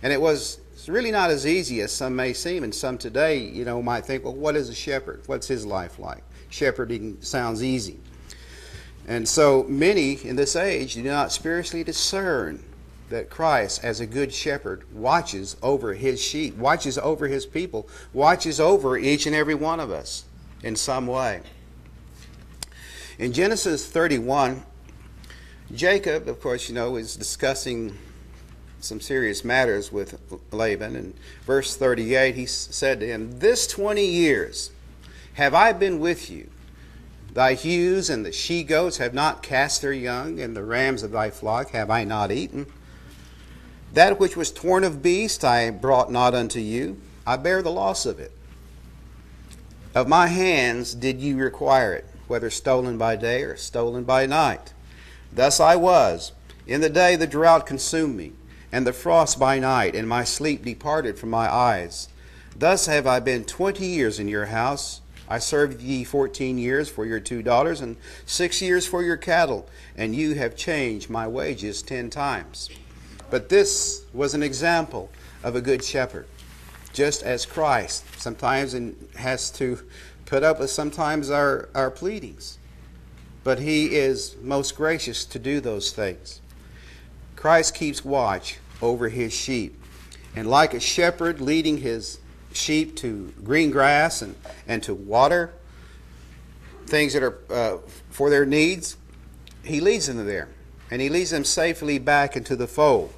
And 0.02 0.12
it 0.12 0.20
was 0.20 0.60
really 0.86 1.10
not 1.10 1.30
as 1.30 1.46
easy 1.46 1.80
as 1.80 1.92
some 1.92 2.14
may 2.14 2.34
seem. 2.34 2.62
And 2.62 2.74
some 2.74 2.98
today, 2.98 3.38
you 3.38 3.64
know, 3.64 3.82
might 3.82 4.04
think, 4.04 4.22
well, 4.22 4.34
what 4.34 4.54
is 4.54 4.68
a 4.68 4.74
shepherd? 4.74 5.22
What's 5.26 5.48
his 5.48 5.64
life 5.64 5.98
like? 5.98 6.22
Shepherding 6.50 7.22
sounds 7.22 7.64
easy. 7.64 7.98
And 9.08 9.26
so 9.26 9.64
many 9.64 10.12
in 10.22 10.36
this 10.36 10.56
age 10.56 10.94
do 10.94 11.02
not 11.02 11.32
spiritually 11.32 11.84
discern 11.84 12.62
that 13.08 13.30
Christ, 13.30 13.82
as 13.82 14.00
a 14.00 14.06
good 14.06 14.32
shepherd, 14.32 14.84
watches 14.92 15.56
over 15.62 15.94
his 15.94 16.22
sheep, 16.22 16.54
watches 16.58 16.98
over 16.98 17.28
his 17.28 17.46
people, 17.46 17.88
watches 18.12 18.60
over 18.60 18.98
each 18.98 19.26
and 19.26 19.34
every 19.34 19.54
one 19.54 19.80
of 19.80 19.90
us 19.90 20.24
in 20.62 20.76
some 20.76 21.06
way. 21.06 21.40
In 23.18 23.32
Genesis 23.32 23.86
31, 23.86 24.64
Jacob, 25.74 26.28
of 26.28 26.40
course, 26.40 26.68
you 26.68 26.74
know, 26.74 26.96
is 26.96 27.16
discussing 27.16 27.96
some 28.80 29.00
serious 29.00 29.44
matters 29.44 29.92
with 29.92 30.18
Laban. 30.52 30.96
And 30.96 31.14
verse 31.44 31.76
38, 31.76 32.34
he 32.34 32.46
said 32.46 33.00
to 33.00 33.06
him, 33.06 33.38
This 33.38 33.66
20 33.66 34.04
years 34.04 34.70
have 35.34 35.54
I 35.54 35.72
been 35.72 36.00
with 36.00 36.30
you 36.30 36.50
Thy 37.32 37.50
ewes 37.50 38.10
and 38.10 38.26
the 38.26 38.32
she 38.32 38.64
goats 38.64 38.96
have 38.96 39.14
not 39.14 39.42
cast 39.42 39.82
their 39.82 39.92
young, 39.92 40.40
and 40.40 40.56
the 40.56 40.64
rams 40.64 41.02
of 41.02 41.12
thy 41.12 41.30
flock 41.30 41.70
have 41.70 41.90
I 41.90 42.04
not 42.04 42.32
eaten. 42.32 42.66
That 43.92 44.18
which 44.18 44.36
was 44.36 44.50
torn 44.50 44.84
of 44.84 45.02
beast 45.02 45.44
I 45.44 45.70
brought 45.70 46.10
not 46.10 46.34
unto 46.34 46.58
you. 46.58 47.00
I 47.26 47.36
bear 47.36 47.62
the 47.62 47.70
loss 47.70 48.04
of 48.04 48.18
it. 48.18 48.32
Of 49.94 50.08
my 50.08 50.26
hands 50.26 50.94
did 50.94 51.20
you 51.20 51.36
require 51.36 51.94
it, 51.94 52.06
whether 52.26 52.50
stolen 52.50 52.98
by 52.98 53.16
day 53.16 53.42
or 53.42 53.56
stolen 53.56 54.04
by 54.04 54.26
night. 54.26 54.72
Thus 55.32 55.60
I 55.60 55.76
was. 55.76 56.32
In 56.66 56.80
the 56.80 56.90
day 56.90 57.16
the 57.16 57.26
drought 57.26 57.66
consumed 57.66 58.16
me, 58.16 58.32
and 58.72 58.86
the 58.86 58.92
frost 58.92 59.38
by 59.38 59.58
night, 59.58 59.94
and 59.94 60.08
my 60.08 60.24
sleep 60.24 60.64
departed 60.64 61.18
from 61.18 61.30
my 61.30 61.52
eyes. 61.52 62.08
Thus 62.56 62.86
have 62.86 63.06
I 63.06 63.20
been 63.20 63.44
twenty 63.44 63.86
years 63.86 64.18
in 64.18 64.28
your 64.28 64.46
house 64.46 65.00
I 65.28 65.38
served 65.38 65.80
ye 65.80 66.02
fourteen 66.02 66.58
years 66.58 66.88
for 66.88 67.06
your 67.06 67.20
two 67.20 67.40
daughters, 67.42 67.80
and 67.80 67.96
six 68.26 68.60
years 68.60 68.84
for 68.84 69.02
your 69.02 69.16
cattle, 69.16 69.68
and 69.96 70.14
you 70.14 70.34
have 70.34 70.56
changed 70.56 71.08
my 71.08 71.28
wages 71.28 71.82
ten 71.82 72.10
times. 72.10 72.68
But 73.30 73.48
this 73.48 74.04
was 74.12 74.34
an 74.34 74.42
example 74.42 75.08
of 75.44 75.54
a 75.54 75.60
good 75.60 75.84
shepherd, 75.84 76.26
just 76.92 77.22
as 77.22 77.46
Christ 77.46 78.04
sometimes 78.18 78.74
has 79.14 79.52
to 79.52 79.78
put 80.26 80.42
up 80.42 80.58
with 80.58 80.70
sometimes 80.70 81.30
our, 81.30 81.68
our 81.76 81.92
pleadings. 81.92 82.58
But 83.42 83.60
he 83.60 83.94
is 83.96 84.36
most 84.42 84.76
gracious 84.76 85.24
to 85.26 85.38
do 85.38 85.60
those 85.60 85.92
things. 85.92 86.40
Christ 87.36 87.74
keeps 87.74 88.04
watch 88.04 88.58
over 88.82 89.08
his 89.08 89.32
sheep. 89.32 89.82
And 90.36 90.48
like 90.48 90.74
a 90.74 90.80
shepherd 90.80 91.40
leading 91.40 91.78
his 91.78 92.18
sheep 92.52 92.96
to 92.96 93.32
green 93.42 93.70
grass 93.70 94.22
and, 94.22 94.36
and 94.66 94.82
to 94.82 94.94
water, 94.94 95.52
things 96.86 97.14
that 97.14 97.22
are 97.22 97.38
uh, 97.50 97.78
for 98.10 98.30
their 98.30 98.44
needs, 98.44 98.96
he 99.64 99.80
leads 99.80 100.06
them 100.06 100.26
there. 100.26 100.48
And 100.90 101.00
he 101.00 101.08
leads 101.08 101.30
them 101.30 101.44
safely 101.44 101.98
back 101.98 102.36
into 102.36 102.56
the 102.56 102.66
fold. 102.66 103.12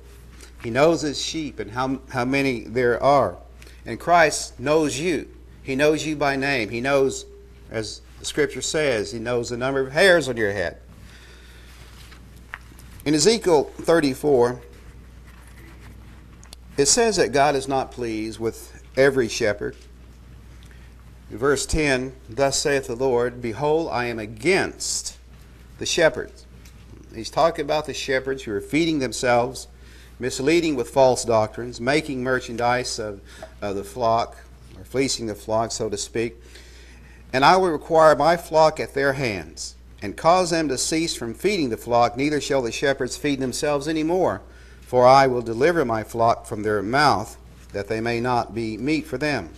He 0.63 0.71
knows 0.71 1.01
his 1.01 1.21
sheep 1.21 1.59
and 1.59 1.73
how, 1.73 2.01
how 2.11 2.25
many 2.25 2.61
there 2.61 3.03
are. 3.03 3.37
And 3.85 3.99
Christ 3.99 4.61
knows 4.61 4.99
you. 4.99 5.29
He 5.63 5.75
knows 5.75 6.07
you 6.07 6.15
by 6.17 6.37
name. 6.37 6.69
He 6.69 6.81
knows, 6.81 7.27
as 7.71 8.03
the 8.23 8.27
scripture 8.27 8.63
says, 8.63 9.11
he 9.11 9.19
knows 9.19 9.49
the 9.51 9.57
number 9.57 9.81
of 9.81 9.91
hairs 9.91 10.29
on 10.29 10.37
your 10.37 10.53
head. 10.53 10.79
In 13.05 13.15
Ezekiel 13.15 13.65
34, 13.79 14.61
it 16.77 16.87
says 16.87 17.17
that 17.17 17.33
God 17.33 17.57
is 17.57 17.67
not 17.67 17.91
pleased 17.91 18.39
with 18.39 18.81
every 18.97 19.27
shepherd. 19.27 19.75
verse 21.31 21.67
10, 21.67 22.13
Thus 22.31 22.57
saith 22.57 22.87
the 22.87 22.95
Lord, 22.95 23.43
Behold, 23.43 23.89
I 23.91 24.05
am 24.05 24.21
against 24.21 25.19
the 25.81 25.87
shepherds. 25.87 26.47
He's 27.13 27.29
talking 27.29 27.65
about 27.65 27.87
the 27.87 27.95
shepherds 27.95 28.45
who 28.45 28.53
are 28.53 28.61
feeding 28.61 29.01
themselves, 29.01 29.67
misleading 30.21 30.77
with 30.77 30.91
false 30.91 31.25
doctrines, 31.25 31.81
making 31.81 32.23
merchandise 32.23 33.01
of, 33.01 33.21
of 33.61 33.75
the 33.75 33.83
flock, 33.83 34.37
or 34.79 34.85
fleecing 34.85 35.27
the 35.27 35.35
flock, 35.35 35.73
so 35.73 35.91
to 35.91 35.97
speak. 35.97 36.37
And 37.33 37.45
I 37.45 37.57
will 37.57 37.71
require 37.71 38.15
my 38.15 38.37
flock 38.37 38.79
at 38.79 38.95
their 38.95 39.15
hands, 39.15 39.75
and 40.03 40.17
cause 40.17 40.51
them 40.51 40.69
to 40.69 40.77
cease 40.77 41.15
from 41.15 41.35
feeding 41.35 41.71
the 41.71 41.77
flock, 41.77 42.17
neither 42.17 42.41
shall 42.41 42.63
the 42.63 42.73
shepherds 42.73 43.17
feed 43.17 43.41
themselves 43.41 43.89
any 43.89 44.03
more. 44.03 44.43
For 44.83 45.07
I 45.07 45.27
will 45.27 45.43
deliver 45.43 45.85
my 45.85 46.05
flock 46.05 46.47
from 46.47 46.63
their 46.63 46.83
mouth, 46.83 47.39
that 47.73 47.89
they 47.89 48.01
may 48.01 48.21
not 48.21 48.55
be 48.55 48.77
meat 48.77 49.07
for 49.07 49.17
them. 49.17 49.51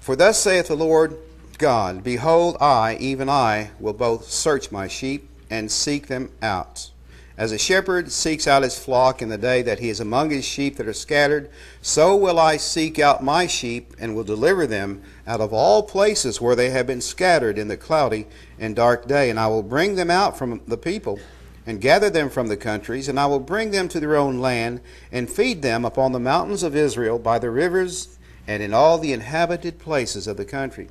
For 0.00 0.16
thus 0.16 0.42
saith 0.42 0.68
the 0.68 0.76
Lord 0.76 1.16
God 1.58 2.02
Behold, 2.02 2.56
I, 2.60 2.96
even 2.98 3.28
I, 3.28 3.70
will 3.78 3.92
both 3.92 4.30
search 4.30 4.72
my 4.72 4.88
sheep 4.88 5.28
and 5.50 5.70
seek 5.70 6.06
them 6.06 6.30
out. 6.40 6.90
As 7.38 7.52
a 7.52 7.58
shepherd 7.58 8.10
seeks 8.10 8.48
out 8.48 8.64
his 8.64 8.76
flock 8.76 9.22
in 9.22 9.28
the 9.28 9.38
day 9.38 9.62
that 9.62 9.78
he 9.78 9.90
is 9.90 10.00
among 10.00 10.30
his 10.30 10.44
sheep 10.44 10.76
that 10.76 10.88
are 10.88 10.92
scattered, 10.92 11.48
so 11.80 12.16
will 12.16 12.36
I 12.36 12.56
seek 12.56 12.98
out 12.98 13.22
my 13.22 13.46
sheep 13.46 13.94
and 14.00 14.16
will 14.16 14.24
deliver 14.24 14.66
them 14.66 15.02
out 15.24 15.40
of 15.40 15.52
all 15.52 15.84
places 15.84 16.40
where 16.40 16.56
they 16.56 16.70
have 16.70 16.88
been 16.88 17.00
scattered 17.00 17.56
in 17.56 17.68
the 17.68 17.76
cloudy 17.76 18.26
and 18.58 18.74
dark 18.74 19.06
day. 19.06 19.30
And 19.30 19.38
I 19.38 19.46
will 19.46 19.62
bring 19.62 19.94
them 19.94 20.10
out 20.10 20.36
from 20.36 20.62
the 20.66 20.76
people 20.76 21.20
and 21.64 21.80
gather 21.80 22.10
them 22.10 22.28
from 22.28 22.48
the 22.48 22.56
countries, 22.56 23.08
and 23.08 23.20
I 23.20 23.26
will 23.26 23.38
bring 23.38 23.70
them 23.70 23.88
to 23.90 24.00
their 24.00 24.16
own 24.16 24.40
land 24.40 24.80
and 25.12 25.30
feed 25.30 25.62
them 25.62 25.84
upon 25.84 26.10
the 26.10 26.18
mountains 26.18 26.64
of 26.64 26.74
Israel 26.74 27.20
by 27.20 27.38
the 27.38 27.50
rivers 27.50 28.18
and 28.48 28.64
in 28.64 28.74
all 28.74 28.98
the 28.98 29.12
inhabited 29.12 29.78
places 29.78 30.26
of 30.26 30.38
the 30.38 30.44
country. 30.44 30.88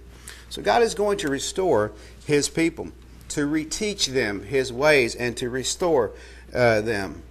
So 0.48 0.62
God 0.62 0.82
is 0.82 0.96
going 0.96 1.18
to 1.18 1.28
restore 1.28 1.92
his 2.26 2.48
people, 2.48 2.94
to 3.30 3.46
reteach 3.46 4.14
them 4.14 4.44
his 4.44 4.72
ways, 4.72 5.14
and 5.14 5.36
to 5.36 5.50
restore 5.50 6.14
uh, 6.54 6.82
them 6.82 7.24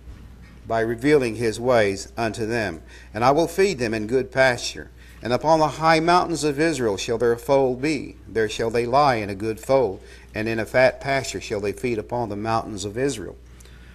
by 0.66 0.80
revealing 0.80 1.36
his 1.36 1.60
ways 1.60 2.12
unto 2.16 2.46
them. 2.46 2.82
And 3.14 3.24
I 3.24 3.30
will 3.30 3.46
feed 3.46 3.78
them 3.78 3.94
in 3.94 4.06
good 4.06 4.32
pasture. 4.32 4.90
And 5.22 5.32
upon 5.32 5.58
the 5.58 5.68
high 5.68 6.00
mountains 6.00 6.44
of 6.44 6.60
Israel 6.60 6.96
shall 6.96 7.18
their 7.18 7.36
fold 7.36 7.80
be. 7.80 8.16
There 8.28 8.48
shall 8.48 8.70
they 8.70 8.86
lie 8.86 9.16
in 9.16 9.30
a 9.30 9.34
good 9.34 9.58
fold, 9.58 10.00
and 10.34 10.48
in 10.48 10.58
a 10.58 10.66
fat 10.66 11.00
pasture 11.00 11.40
shall 11.40 11.60
they 11.60 11.72
feed 11.72 11.98
upon 11.98 12.28
the 12.28 12.36
mountains 12.36 12.84
of 12.84 12.98
Israel. 12.98 13.36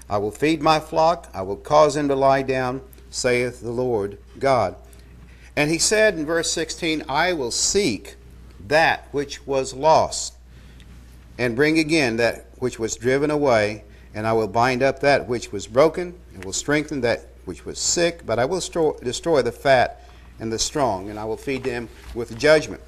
I 0.09 0.17
will 0.17 0.31
feed 0.31 0.61
my 0.61 0.79
flock, 0.79 1.29
I 1.33 1.41
will 1.43 1.55
cause 1.55 1.93
them 1.93 2.07
to 2.09 2.15
lie 2.15 2.41
down, 2.41 2.81
saith 3.09 3.61
the 3.61 3.71
Lord 3.71 4.17
God. 4.39 4.75
And 5.55 5.69
he 5.69 5.77
said 5.77 6.15
in 6.15 6.25
verse 6.25 6.51
16, 6.51 7.03
I 7.07 7.33
will 7.33 7.51
seek 7.51 8.15
that 8.67 9.07
which 9.11 9.45
was 9.45 9.73
lost, 9.73 10.33
and 11.37 11.55
bring 11.55 11.79
again 11.79 12.17
that 12.17 12.47
which 12.57 12.79
was 12.79 12.95
driven 12.95 13.31
away, 13.31 13.83
and 14.13 14.27
I 14.27 14.33
will 14.33 14.47
bind 14.47 14.83
up 14.83 14.99
that 15.01 15.27
which 15.27 15.51
was 15.51 15.67
broken, 15.67 16.13
and 16.33 16.43
will 16.43 16.53
strengthen 16.53 17.01
that 17.01 17.27
which 17.45 17.65
was 17.65 17.79
sick, 17.79 18.25
but 18.25 18.39
I 18.39 18.45
will 18.45 18.61
destroy 19.03 19.41
the 19.41 19.51
fat 19.51 20.07
and 20.39 20.51
the 20.51 20.59
strong, 20.59 21.09
and 21.09 21.19
I 21.19 21.25
will 21.25 21.37
feed 21.37 21.63
them 21.63 21.89
with 22.13 22.37
judgment. 22.37 22.81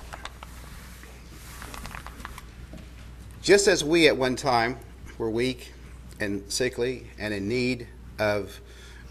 Just 3.42 3.68
as 3.68 3.84
we 3.84 4.08
at 4.08 4.16
one 4.16 4.36
time 4.36 4.78
were 5.18 5.30
weak 5.30 5.74
and 6.20 6.44
sickly 6.52 7.08
and 7.20 7.34
in 7.34 7.48
need 7.48 7.88
of 8.18 8.60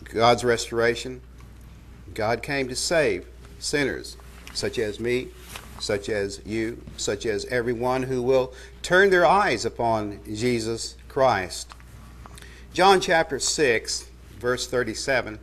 God's 0.04 0.44
restoration, 0.44 1.20
God 2.14 2.42
came 2.42 2.68
to 2.68 2.76
save 2.76 3.26
sinners 3.58 4.16
such 4.54 4.78
as 4.78 5.00
me, 5.00 5.28
such 5.80 6.08
as 6.08 6.40
you, 6.44 6.82
such 6.96 7.26
as 7.26 7.44
everyone 7.46 8.02
who 8.04 8.22
will 8.22 8.52
turn 8.82 9.10
their 9.10 9.26
eyes 9.26 9.64
upon 9.64 10.20
Jesus 10.32 10.96
Christ. 11.08 11.72
John 12.72 13.02
chapter 13.02 13.38
6, 13.38 14.06
verse 14.38 14.66
37. 14.66 15.38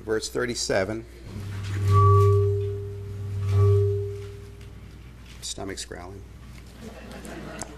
Verse 0.00 0.30
37. 0.30 1.04
Stomach's 5.42 5.84
growling. 5.84 6.22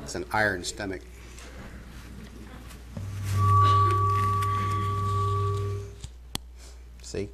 It's 0.04 0.14
an 0.14 0.24
iron 0.32 0.62
stomach. 0.62 1.00
See? 7.02 7.28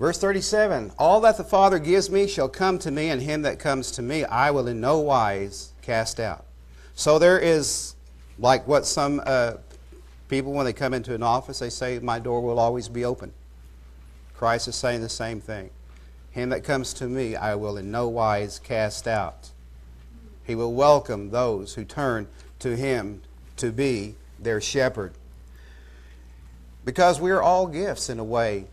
Verse 0.00 0.18
37 0.18 0.92
All 0.98 1.20
that 1.20 1.36
the 1.36 1.44
Father 1.44 1.78
gives 1.78 2.10
me 2.10 2.26
shall 2.26 2.48
come 2.48 2.78
to 2.80 2.90
me, 2.90 3.10
and 3.10 3.20
him 3.20 3.42
that 3.42 3.58
comes 3.60 3.92
to 3.92 4.02
me 4.02 4.24
I 4.24 4.50
will 4.50 4.66
in 4.66 4.80
no 4.80 4.98
wise 4.98 5.74
cast 5.82 6.18
out. 6.18 6.46
So 6.94 7.18
there 7.18 7.38
is, 7.38 7.94
like 8.38 8.66
what 8.66 8.86
some 8.86 9.22
uh, 9.24 9.54
people, 10.28 10.52
when 10.52 10.64
they 10.64 10.72
come 10.72 10.94
into 10.94 11.14
an 11.14 11.22
office, 11.22 11.58
they 11.58 11.68
say, 11.68 11.98
My 11.98 12.18
door 12.18 12.40
will 12.40 12.58
always 12.58 12.88
be 12.88 13.04
open. 13.04 13.32
Christ 14.34 14.68
is 14.68 14.74
saying 14.74 15.02
the 15.02 15.10
same 15.10 15.38
thing. 15.38 15.68
Him 16.30 16.48
that 16.48 16.64
comes 16.64 16.94
to 16.94 17.06
me 17.06 17.36
I 17.36 17.54
will 17.54 17.76
in 17.76 17.90
no 17.90 18.08
wise 18.08 18.58
cast 18.58 19.06
out. 19.06 19.50
He 20.44 20.54
will 20.54 20.72
welcome 20.72 21.30
those 21.30 21.74
who 21.74 21.84
turn 21.84 22.26
to 22.60 22.74
him 22.74 23.20
to 23.58 23.70
be 23.70 24.14
their 24.38 24.62
shepherd. 24.62 25.12
Because 26.86 27.20
we 27.20 27.30
are 27.30 27.42
all 27.42 27.66
gifts 27.66 28.08
in 28.08 28.18
a 28.18 28.24
way 28.24 28.64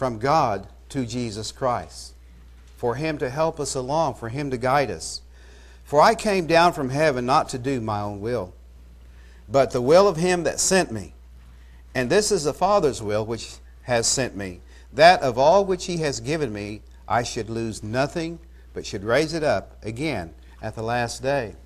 from 0.00 0.18
God 0.18 0.66
to 0.88 1.04
Jesus 1.04 1.52
Christ, 1.52 2.14
for 2.74 2.94
Him 2.94 3.18
to 3.18 3.28
help 3.28 3.60
us 3.60 3.74
along, 3.74 4.14
for 4.14 4.30
Him 4.30 4.50
to 4.50 4.56
guide 4.56 4.90
us. 4.90 5.20
For 5.84 6.00
I 6.00 6.14
came 6.14 6.46
down 6.46 6.72
from 6.72 6.88
heaven 6.88 7.26
not 7.26 7.50
to 7.50 7.58
do 7.58 7.82
my 7.82 8.00
own 8.00 8.22
will, 8.22 8.54
but 9.46 9.72
the 9.72 9.82
will 9.82 10.08
of 10.08 10.16
Him 10.16 10.44
that 10.44 10.58
sent 10.58 10.90
me. 10.90 11.12
And 11.94 12.08
this 12.08 12.32
is 12.32 12.44
the 12.44 12.54
Father's 12.54 13.02
will 13.02 13.26
which 13.26 13.56
has 13.82 14.06
sent 14.06 14.34
me, 14.34 14.62
that 14.90 15.20
of 15.20 15.36
all 15.36 15.66
which 15.66 15.84
He 15.84 15.98
has 15.98 16.18
given 16.20 16.50
me, 16.50 16.80
I 17.06 17.22
should 17.22 17.50
lose 17.50 17.82
nothing, 17.82 18.38
but 18.72 18.86
should 18.86 19.04
raise 19.04 19.34
it 19.34 19.42
up 19.42 19.76
again 19.84 20.32
at 20.62 20.76
the 20.76 20.82
last 20.82 21.22
day. 21.22 21.56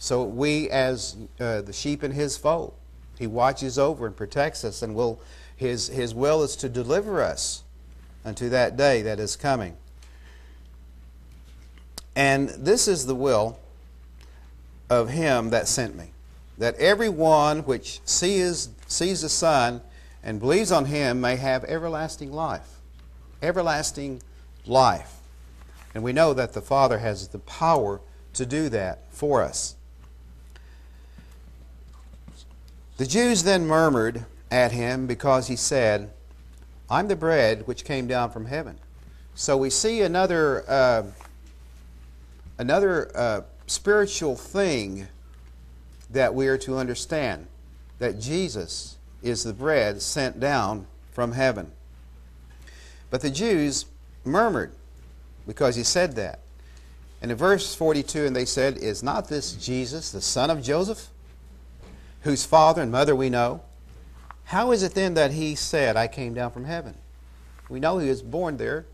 So 0.00 0.24
we, 0.24 0.68
as 0.68 1.14
uh, 1.38 1.60
the 1.60 1.72
sheep 1.72 2.02
in 2.02 2.10
His 2.10 2.36
fold, 2.36 2.74
He 3.20 3.28
watches 3.28 3.78
over 3.78 4.04
and 4.04 4.16
protects 4.16 4.64
us 4.64 4.82
and 4.82 4.96
will 4.96 5.20
his, 5.62 5.88
his 5.88 6.14
will 6.14 6.42
is 6.42 6.56
to 6.56 6.68
deliver 6.68 7.22
us 7.22 7.62
unto 8.24 8.48
that 8.50 8.76
day 8.76 9.02
that 9.02 9.18
is 9.18 9.36
coming. 9.36 9.76
And 12.14 12.50
this 12.50 12.86
is 12.86 13.06
the 13.06 13.14
will 13.14 13.58
of 14.90 15.08
him 15.08 15.50
that 15.50 15.66
sent 15.68 15.96
me, 15.96 16.10
that 16.58 16.74
every 16.76 17.08
one 17.08 17.60
which 17.60 18.00
sees, 18.04 18.68
sees 18.86 19.22
the 19.22 19.28
Son 19.28 19.80
and 20.22 20.38
believes 20.38 20.70
on 20.70 20.84
him 20.84 21.20
may 21.20 21.36
have 21.36 21.64
everlasting 21.64 22.32
life. 22.32 22.68
Everlasting 23.40 24.20
life. 24.66 25.14
And 25.94 26.04
we 26.04 26.12
know 26.12 26.34
that 26.34 26.52
the 26.52 26.60
Father 26.60 26.98
has 26.98 27.28
the 27.28 27.38
power 27.38 28.00
to 28.34 28.46
do 28.46 28.68
that 28.68 29.04
for 29.10 29.42
us. 29.42 29.76
The 32.98 33.06
Jews 33.06 33.42
then 33.42 33.66
murmured 33.66 34.26
at 34.52 34.70
him 34.70 35.06
because 35.06 35.48
he 35.48 35.56
said, 35.56 36.12
I'm 36.90 37.08
the 37.08 37.16
bread 37.16 37.66
which 37.66 37.84
came 37.86 38.06
down 38.06 38.30
from 38.30 38.44
heaven. 38.44 38.78
So 39.34 39.56
we 39.56 39.70
see 39.70 40.02
another, 40.02 40.62
uh, 40.68 41.04
another 42.58 43.10
uh, 43.16 43.40
spiritual 43.66 44.36
thing 44.36 45.08
that 46.10 46.34
we 46.34 46.48
are 46.48 46.58
to 46.58 46.76
understand 46.76 47.46
that 47.98 48.20
Jesus 48.20 48.98
is 49.22 49.42
the 49.42 49.54
bread 49.54 50.02
sent 50.02 50.38
down 50.38 50.86
from 51.12 51.32
heaven. 51.32 51.72
But 53.08 53.22
the 53.22 53.30
Jews 53.30 53.86
murmured 54.22 54.74
because 55.46 55.76
he 55.76 55.82
said 55.82 56.14
that. 56.16 56.40
And 57.22 57.30
in 57.30 57.38
verse 57.38 57.74
42, 57.74 58.26
and 58.26 58.36
they 58.36 58.44
said, 58.44 58.76
Is 58.76 59.02
not 59.02 59.28
this 59.28 59.52
Jesus, 59.52 60.10
the 60.10 60.20
son 60.20 60.50
of 60.50 60.62
Joseph, 60.62 61.08
whose 62.20 62.44
father 62.44 62.82
and 62.82 62.92
mother 62.92 63.16
we 63.16 63.30
know? 63.30 63.62
How 64.44 64.72
is 64.72 64.82
it 64.82 64.94
then 64.94 65.14
that 65.14 65.32
he 65.32 65.54
said, 65.54 65.96
I 65.96 66.08
came 66.08 66.34
down 66.34 66.50
from 66.50 66.64
heaven? 66.64 66.94
We 67.68 67.80
know 67.80 67.98
he 67.98 68.08
was 68.08 68.22
born 68.22 68.56
there, 68.56 68.86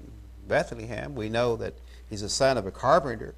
Bethlehem. 0.47 1.15
We 1.15 1.29
know 1.29 1.57
that 1.57 1.75
he's 2.09 2.21
the 2.21 2.29
son 2.29 2.57
of 2.57 2.67
a 2.67 2.71
carpenter. 2.71 3.35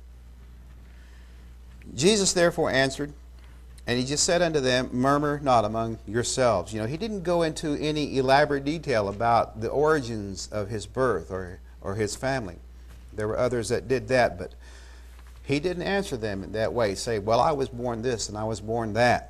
Jesus 1.94 2.32
therefore 2.32 2.70
answered, 2.70 3.12
and 3.86 3.98
he 3.98 4.04
just 4.04 4.24
said 4.24 4.42
unto 4.42 4.60
them, 4.60 4.90
Murmur 4.92 5.40
not 5.40 5.64
among 5.64 5.98
yourselves. 6.06 6.72
You 6.72 6.80
know, 6.80 6.86
he 6.86 6.96
didn't 6.96 7.22
go 7.22 7.42
into 7.42 7.74
any 7.74 8.18
elaborate 8.18 8.64
detail 8.64 9.08
about 9.08 9.60
the 9.60 9.68
origins 9.68 10.48
of 10.52 10.68
his 10.68 10.86
birth 10.86 11.30
or, 11.30 11.58
or 11.80 11.94
his 11.94 12.14
family. 12.14 12.56
There 13.12 13.26
were 13.26 13.38
others 13.38 13.70
that 13.70 13.88
did 13.88 14.08
that, 14.08 14.38
but 14.38 14.54
he 15.42 15.58
didn't 15.58 15.82
answer 15.82 16.16
them 16.16 16.44
in 16.44 16.52
that 16.52 16.72
way. 16.72 16.94
Say, 16.94 17.18
well, 17.18 17.40
I 17.40 17.52
was 17.52 17.68
born 17.68 18.02
this 18.02 18.28
and 18.28 18.38
I 18.38 18.44
was 18.44 18.60
born 18.60 18.92
that. 18.92 19.29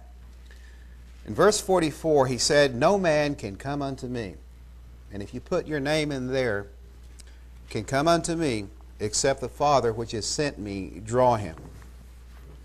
In 1.31 1.37
verse 1.37 1.61
44, 1.61 2.27
he 2.27 2.39
said, 2.39 2.75
No 2.75 2.99
man 2.99 3.37
can 3.37 3.55
come 3.55 3.83
unto 3.83 4.09
me. 4.09 4.35
And 5.13 5.23
if 5.23 5.33
you 5.33 5.39
put 5.39 5.69
your 5.69 5.79
name 5.79 6.11
in 6.11 6.27
there, 6.27 6.67
can 7.69 7.85
come 7.85 8.09
unto 8.09 8.35
me 8.35 8.67
except 8.99 9.41
the 9.41 9.49
Father 9.49 9.93
which 9.93 10.11
has 10.11 10.27
sent 10.27 10.59
me 10.59 11.01
draw 11.05 11.37
him. 11.37 11.55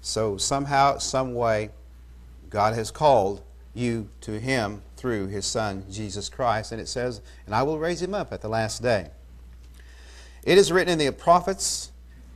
So 0.02 0.38
somehow, 0.38 0.98
some 0.98 1.36
way, 1.36 1.70
God 2.50 2.74
has 2.74 2.90
called 2.90 3.44
you 3.76 4.10
to 4.22 4.40
him 4.40 4.82
through 4.98 5.28
his 5.28 5.46
Son, 5.46 5.86
Jesus 5.92 6.28
Christ. 6.28 6.72
And 6.72 6.82
it 6.82 6.88
says, 6.88 7.22
And 7.46 7.54
I 7.54 7.62
will 7.62 7.78
raise 7.78 8.02
him 8.02 8.16
up 8.16 8.34
at 8.34 8.42
the 8.42 8.50
last 8.50 8.82
day. 8.82 9.12
It 10.44 10.58
is 10.58 10.72
written 10.72 11.00
in 11.00 11.06
the 11.06 11.12
prophets, 11.14 11.92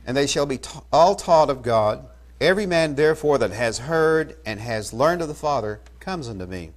and 0.06 0.16
they 0.16 0.28
shall 0.28 0.46
be 0.46 0.58
ta- 0.58 0.84
all 0.92 1.16
taught 1.16 1.50
of 1.50 1.62
God. 1.62 2.06
Every 2.40 2.66
man, 2.66 2.94
therefore, 2.94 3.36
that 3.38 3.50
has 3.50 3.80
heard 3.80 4.36
and 4.46 4.60
has 4.60 4.92
learned 4.92 5.22
of 5.22 5.28
the 5.28 5.34
Father, 5.34 5.80
comes 6.00 6.28
unto 6.28 6.46
me. 6.46 6.70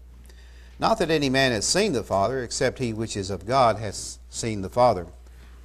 Not 0.80 1.00
that 1.00 1.10
any 1.10 1.30
man 1.30 1.52
has 1.52 1.66
seen 1.66 1.94
the 1.94 2.04
Father, 2.04 2.44
except 2.44 2.80
he 2.80 2.94
which 2.94 3.16
is 3.16 3.30
of 3.30 3.48
God 3.48 3.78
has 3.78 4.20
seen 4.30 4.62
the 4.62 4.70
Father. 4.70 5.08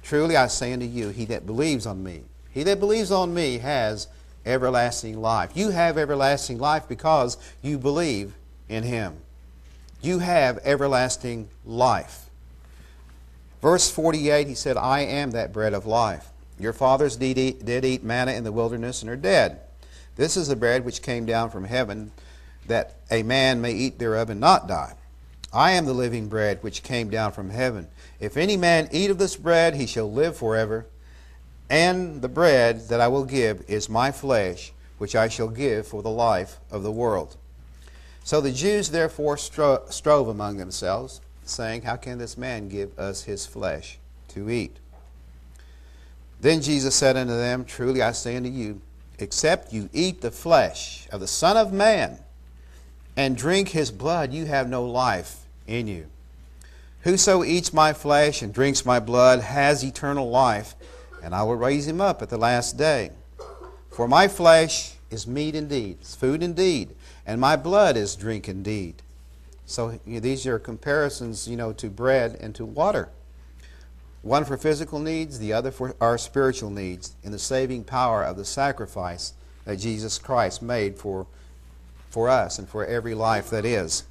Truly 0.01 0.35
I 0.37 0.47
say 0.47 0.73
unto 0.73 0.85
you, 0.85 1.09
he 1.09 1.25
that 1.25 1.45
believes 1.45 1.85
on 1.85 2.03
me, 2.03 2.23
he 2.51 2.63
that 2.63 2.79
believes 2.79 3.11
on 3.11 3.33
me 3.33 3.59
has 3.59 4.07
everlasting 4.45 5.21
life. 5.21 5.51
You 5.55 5.69
have 5.69 5.97
everlasting 5.97 6.57
life 6.57 6.87
because 6.87 7.37
you 7.61 7.77
believe 7.77 8.33
in 8.67 8.83
him. 8.83 9.17
You 10.01 10.19
have 10.19 10.59
everlasting 10.63 11.49
life. 11.65 12.29
Verse 13.61 13.91
48, 13.91 14.47
he 14.47 14.55
said, 14.55 14.77
I 14.77 15.01
am 15.01 15.31
that 15.31 15.51
bread 15.51 15.73
of 15.73 15.85
life. 15.85 16.29
Your 16.57 16.73
fathers 16.73 17.17
did 17.17 17.37
eat, 17.37 17.65
did 17.65 17.83
eat 17.83 18.03
manna 18.03 18.31
in 18.31 18.43
the 18.43 18.51
wilderness 18.51 19.01
and 19.01 19.11
are 19.11 19.17
dead. 19.17 19.59
This 20.15 20.37
is 20.37 20.47
the 20.47 20.55
bread 20.55 20.85
which 20.85 21.01
came 21.01 21.25
down 21.25 21.49
from 21.49 21.65
heaven, 21.65 22.11
that 22.69 22.95
a 23.11 23.23
man 23.23 23.61
may 23.61 23.73
eat 23.73 23.99
thereof 23.99 24.29
and 24.29 24.39
not 24.39 24.67
die. 24.67 24.95
I 25.51 25.71
am 25.71 25.85
the 25.85 25.93
living 25.93 26.27
bread 26.27 26.59
which 26.61 26.83
came 26.83 27.09
down 27.09 27.31
from 27.31 27.49
heaven. 27.49 27.87
If 28.19 28.37
any 28.37 28.55
man 28.55 28.87
eat 28.91 29.09
of 29.09 29.17
this 29.17 29.35
bread, 29.35 29.75
he 29.75 29.85
shall 29.85 30.11
live 30.11 30.37
forever. 30.37 30.85
And 31.69 32.21
the 32.21 32.29
bread 32.29 32.87
that 32.89 33.01
I 33.01 33.07
will 33.07 33.25
give 33.25 33.63
is 33.67 33.89
my 33.89 34.11
flesh, 34.11 34.71
which 34.97 35.15
I 35.15 35.27
shall 35.27 35.49
give 35.49 35.87
for 35.87 36.01
the 36.01 36.09
life 36.09 36.59
of 36.71 36.83
the 36.83 36.91
world. 36.91 37.35
So 38.23 38.41
the 38.41 38.51
Jews 38.51 38.89
therefore 38.89 39.35
stro- 39.35 39.91
strove 39.91 40.27
among 40.27 40.57
themselves, 40.57 41.21
saying, 41.43 41.81
How 41.81 41.95
can 41.95 42.19
this 42.19 42.37
man 42.37 42.69
give 42.69 42.97
us 42.99 43.23
his 43.23 43.45
flesh 43.45 43.97
to 44.29 44.49
eat? 44.49 44.77
Then 46.41 46.61
Jesus 46.61 46.95
said 46.95 47.17
unto 47.17 47.35
them, 47.35 47.65
Truly 47.65 48.03
I 48.03 48.11
say 48.11 48.37
unto 48.37 48.49
you, 48.49 48.81
except 49.17 49.73
you 49.73 49.89
eat 49.93 50.21
the 50.21 50.31
flesh 50.31 51.07
of 51.11 51.19
the 51.19 51.27
Son 51.27 51.57
of 51.57 51.73
Man 51.73 52.19
and 53.19 53.35
drink 53.35 53.67
his 53.67 53.91
blood, 53.91 54.31
you 54.31 54.45
have 54.45 54.69
no 54.69 54.85
life 54.85 55.41
in 55.67 55.87
you. 55.87 56.05
Whoso 57.01 57.43
eats 57.43 57.73
my 57.73 57.91
flesh 57.91 58.41
and 58.41 58.53
drinks 58.53 58.85
my 58.85 59.01
blood 59.01 59.41
has 59.41 59.83
eternal 59.83 60.29
life, 60.29 60.73
and 61.21 61.35
I 61.35 61.43
will 61.43 61.57
raise 61.57 61.85
him 61.85 61.99
up 61.99 62.21
at 62.21 62.29
the 62.29 62.37
last 62.37 62.77
day. 62.77 63.11
For 63.91 64.07
my 64.07 64.29
flesh 64.29 64.93
is 65.11 65.27
meat 65.27 65.53
indeed, 65.53 65.97
it's 65.99 66.15
food 66.15 66.41
indeed, 66.41 66.95
and 67.25 67.41
my 67.41 67.57
blood 67.57 67.97
is 67.97 68.15
drink 68.15 68.47
indeed. 68.47 69.01
So 69.65 69.99
you 70.05 70.13
know, 70.13 70.19
these 70.21 70.47
are 70.47 70.57
comparisons, 70.57 71.45
you 71.45 71.57
know, 71.57 71.73
to 71.73 71.89
bread 71.89 72.37
and 72.39 72.55
to 72.55 72.65
water. 72.65 73.09
One 74.21 74.45
for 74.45 74.55
physical 74.55 74.99
needs, 74.99 75.39
the 75.39 75.51
other 75.51 75.71
for 75.71 75.93
our 75.99 76.17
spiritual 76.17 76.69
needs, 76.69 77.15
in 77.21 77.33
the 77.33 77.39
saving 77.39 77.83
power 77.83 78.23
of 78.23 78.37
the 78.37 78.45
sacrifice 78.45 79.33
that 79.65 79.75
Jesus 79.75 80.17
Christ 80.19 80.61
made 80.61 80.97
for, 80.97 81.27
for 82.09 82.29
us 82.29 82.59
and 82.59 82.67
for 82.67 82.85
every 82.85 83.13
life 83.13 83.49
that 83.49 83.65
is. 83.65 84.03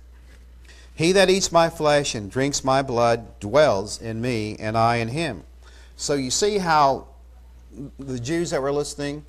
He 0.94 1.12
that 1.12 1.30
eats 1.30 1.52
my 1.52 1.70
flesh 1.70 2.14
and 2.14 2.30
drinks 2.30 2.64
my 2.64 2.82
blood 2.82 3.38
dwells 3.38 4.00
in 4.02 4.20
me, 4.20 4.56
and 4.58 4.76
I 4.76 4.96
in 4.96 5.08
him. 5.08 5.44
So 5.96 6.14
you 6.14 6.30
see 6.30 6.58
how 6.58 7.06
the 7.98 8.18
Jews 8.18 8.50
that 8.50 8.60
were 8.60 8.72
listening 8.72 9.24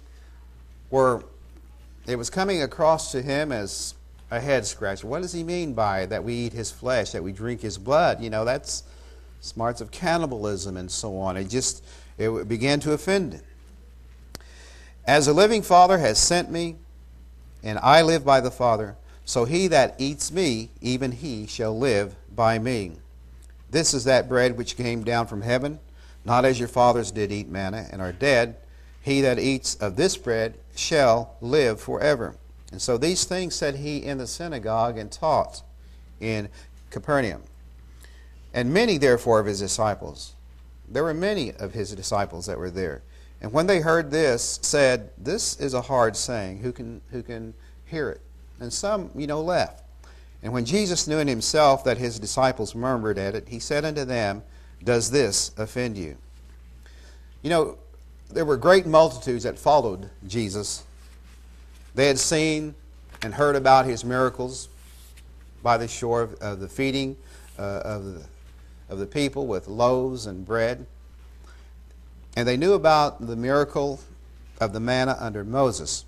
were, 0.90 1.24
it 2.08 2.16
was 2.16 2.30
coming 2.30 2.64
across 2.64 3.12
to 3.12 3.22
him 3.22 3.52
as 3.52 3.94
a 4.32 4.40
head 4.40 4.66
scratcher. 4.66 5.08
What 5.08 5.22
does 5.22 5.34
he 5.34 5.44
mean 5.44 5.74
by 5.74 6.08
that 6.08 6.24
we 6.24 6.34
eat 6.34 6.54
his 6.54 6.72
flesh, 6.72 7.12
that 7.12 7.24
we 7.24 7.32
drink 7.32 7.62
his 7.62 7.78
blood? 7.78 8.22
You 8.22 8.30
know, 8.30 8.46
that's 8.46 8.84
smarts 9.42 9.82
of 9.82 9.92
cannibalism 9.92 10.78
and 10.78 10.90
so 10.90 11.18
on. 11.18 11.38
It 11.38 11.50
just, 11.50 11.84
it 12.18 12.48
began 12.48 12.80
to 12.82 12.94
offend 12.94 13.34
him. 13.34 13.42
As 15.06 15.28
a 15.28 15.34
living 15.34 15.62
Father 15.62 15.98
has 15.98 16.20
sent 16.20 16.52
me, 16.52 16.78
and 17.64 17.80
I 17.80 18.02
live 18.02 18.24
by 18.26 18.40
the 18.42 18.52
Father, 18.52 18.96
so 19.26 19.46
he 19.46 19.68
that 19.68 19.96
eats 19.98 20.32
me, 20.32 20.72
even 20.82 21.12
he 21.12 21.46
shall 21.46 21.78
live 21.78 22.16
by 22.36 22.58
me. 22.58 22.94
This 23.70 23.94
is 23.94 24.04
that 24.06 24.28
bread 24.28 24.58
which 24.58 24.78
came 24.78 25.04
down 25.04 25.28
from 25.28 25.42
heaven, 25.42 25.80
not 26.26 26.46
as 26.46 26.60
your 26.60 26.68
fathers 26.68 27.12
did 27.12 27.32
eat 27.32 27.48
manna 27.48 27.88
and 27.92 28.02
are 28.02 28.12
dead. 28.12 28.58
He 29.02 29.22
that 29.22 29.40
eats 29.40 29.76
of 29.76 29.96
this 29.96 30.18
bread 30.18 30.58
shall 30.76 31.36
live 31.42 31.80
forever. 31.80 32.36
And 32.72 32.82
so 32.82 32.98
these 32.98 33.26
things 33.26 33.56
said 33.56 33.76
he 33.76 33.98
in 33.98 34.18
the 34.18 34.28
synagogue 34.28 34.98
and 34.98 35.12
taught 35.12 35.64
in 36.20 36.50
Capernaum. 36.90 37.44
And 38.54 38.74
many, 38.74 38.98
therefore, 38.98 39.40
of 39.40 39.46
his 39.46 39.60
disciples, 39.60 40.34
there 40.88 41.04
were 41.04 41.14
many 41.14 41.54
of 41.54 41.74
his 41.74 41.94
disciples 41.94 42.48
that 42.48 42.58
were 42.58 42.72
there. 42.72 43.04
And 43.42 43.54
when 43.54 43.68
they 43.68 43.80
heard 43.80 44.12
this, 44.12 44.60
said, 44.62 45.12
This 45.18 45.60
is 45.60 45.74
a 45.74 45.82
hard 45.82 46.16
saying. 46.16 46.60
Who 46.60 46.72
can, 46.72 47.02
who 47.12 47.24
can 47.24 47.54
hear 47.86 48.10
it? 48.10 48.22
and 48.60 48.72
some, 48.72 49.10
you 49.16 49.28
know, 49.28 49.42
left. 49.42 49.84
And 50.44 50.54
when 50.54 50.66
Jesus 50.66 51.08
knew 51.08 51.20
in 51.20 51.28
himself 51.28 51.84
that 51.84 51.98
his 51.98 52.20
disciples 52.20 52.76
murmured 52.76 53.18
at 53.18 53.36
it, 53.36 53.48
he 53.48 53.60
said 53.60 53.84
unto 53.86 54.06
them, 54.06 54.44
Does 54.84 55.12
this 55.12 55.52
offend 55.58 55.98
you? 55.98 56.18
You 57.42 57.50
know, 57.50 57.78
there 58.30 58.46
were 58.46 58.58
great 58.58 58.86
multitudes 58.86 59.44
that 59.44 59.58
followed 59.58 60.10
Jesus. 60.28 60.84
They 61.96 62.08
had 62.08 62.20
seen 62.20 62.76
and 63.22 63.34
heard 63.34 63.56
about 63.56 63.86
his 63.86 64.06
miracles 64.06 64.70
by 65.62 65.78
the 65.78 65.88
shore 65.88 66.22
of, 66.22 66.34
of 66.36 66.60
the 66.60 66.70
feeding 66.70 67.18
uh, 67.58 67.82
of, 67.84 68.06
the, 68.06 68.24
of 68.88 69.00
the 69.00 69.06
people 69.06 69.46
with 69.48 69.68
loaves 69.68 70.26
and 70.26 70.46
bread. 70.46 70.86
And 72.36 72.48
they 72.48 72.58
knew 72.58 72.74
about 72.74 73.26
the 73.26 73.36
miracle 73.36 74.00
of 74.60 74.74
the 74.74 74.80
manna 74.80 75.18
under 75.20 75.44
Moses. 75.44 76.06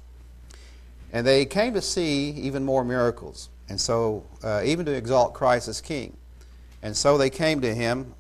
And 1.14 1.26
they 1.28 1.46
came 1.46 1.74
to 1.74 1.82
see 1.82 2.30
even 2.32 2.64
more 2.64 2.86
miracles, 2.86 3.50
and 3.68 3.80
so 3.80 4.24
uh, 4.44 4.62
even 4.64 4.86
to 4.86 4.94
exalt 4.94 5.34
Christ 5.34 5.68
as 5.68 5.82
King. 5.82 6.16
And 6.82 6.96
so 6.96 7.18
they 7.18 7.30
came 7.30 7.62
to 7.62 7.74
him, 7.74 8.14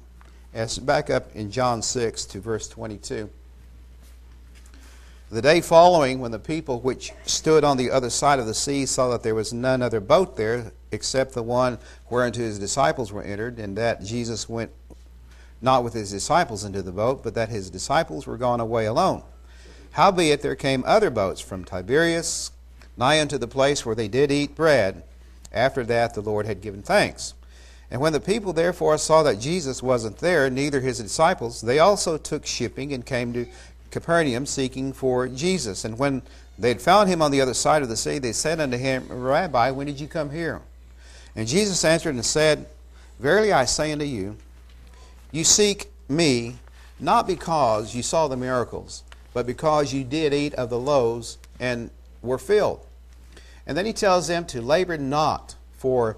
as 0.54 0.78
back 0.78 1.10
up 1.10 1.34
in 1.34 1.50
John 1.52 1.82
6 1.82 2.26
to 2.26 2.40
verse 2.42 2.68
22. 2.68 3.30
The 5.32 5.42
day 5.42 5.62
following, 5.62 6.20
when 6.20 6.32
the 6.32 6.40
people 6.40 6.82
which 6.82 7.14
stood 7.26 7.64
on 7.64 7.78
the 7.78 7.90
other 7.90 8.10
side 8.10 8.40
of 8.40 8.46
the 8.46 8.54
sea 8.54 8.86
saw 8.86 9.10
that 9.12 9.24
there 9.24 9.34
was 9.34 9.54
none 9.54 9.82
other 9.82 10.02
boat 10.02 10.36
there 10.36 10.74
except 10.92 11.34
the 11.34 11.42
one 11.42 11.78
whereunto 12.10 12.42
his 12.42 12.60
disciples 12.60 13.14
were 13.14 13.24
entered, 13.24 13.58
and 13.58 13.78
that 13.78 14.04
Jesus 14.04 14.50
went 14.50 14.72
not 15.62 15.84
with 15.84 15.94
his 15.94 16.12
disciples 16.12 16.64
into 16.64 16.82
the 16.82 16.92
boat, 16.92 17.24
but 17.24 17.36
that 17.36 17.50
his 17.50 17.70
disciples 17.70 18.26
were 18.26 18.38
gone 18.38 18.60
away 18.60 18.86
alone. 18.86 19.24
Howbeit 19.92 20.42
there 20.42 20.56
came 20.56 20.84
other 20.86 21.10
boats 21.10 21.42
from 21.42 21.66
Tiberias, 21.66 22.52
nigh 22.98 23.20
unto 23.20 23.38
the 23.38 23.48
place 23.48 23.86
where 23.86 23.96
they 23.96 24.08
did 24.08 24.32
eat 24.32 24.56
bread. 24.56 25.04
After 25.52 25.84
that, 25.86 26.14
the 26.14 26.22
Lord 26.22 26.46
had 26.46 26.62
given 26.62 26.82
thanks. 26.82 27.34
And 27.92 28.00
when 28.00 28.14
the 28.14 28.22
people 28.22 28.54
therefore 28.54 28.98
saw 28.98 29.22
that 29.24 29.42
Jesus 29.42 29.84
wasn't 29.84 30.20
there, 30.20 30.50
neither 30.50 30.80
his 30.80 31.00
disciples, 31.00 31.60
they 31.60 31.80
also 31.80 32.18
took 32.18 32.46
shipping 32.46 32.94
and 32.94 33.06
came 33.06 33.34
to 33.34 33.46
Capernaum 33.92 34.46
seeking 34.46 34.94
for 34.94 35.28
Jesus. 35.28 35.84
And 35.84 36.00
when 36.00 36.22
they 36.58 36.70
had 36.70 36.82
found 36.82 37.10
him 37.10 37.22
on 37.22 37.32
the 37.32 37.42
other 37.42 37.54
side 37.54 37.82
of 37.82 37.90
the 37.90 37.98
sea, 37.98 38.18
they 38.18 38.32
said 38.32 38.62
unto 38.62 38.78
him, 38.78 39.06
Rabbi, 39.10 39.72
when 39.72 39.88
did 39.88 40.00
you 40.00 40.08
come 40.08 40.30
here? 40.30 40.62
And 41.36 41.48
Jesus 41.48 41.84
answered 41.84 42.16
and 42.16 42.26
said, 42.26 42.66
Verily 43.20 43.52
I 43.52 43.66
say 43.66 43.92
unto 43.92 44.06
you, 44.06 44.38
you 45.32 45.44
seek 45.44 45.92
me 46.10 46.58
not 47.00 47.26
because 47.26 47.96
you 47.96 48.04
saw 48.04 48.28
the 48.28 48.38
miracles, 48.38 49.04
but 49.34 49.46
because 49.46 49.94
you 49.94 50.04
did 50.04 50.34
eat 50.34 50.54
of 50.56 50.70
the 50.70 50.80
loaves 50.80 51.38
and 51.60 51.90
were 52.22 52.38
filled. 52.38 52.86
And 53.66 53.78
then 53.78 53.86
he 53.86 53.94
tells 53.94 54.28
them 54.28 54.46
to 54.46 54.62
labor 54.62 54.98
not 54.98 55.56
for 55.72 56.18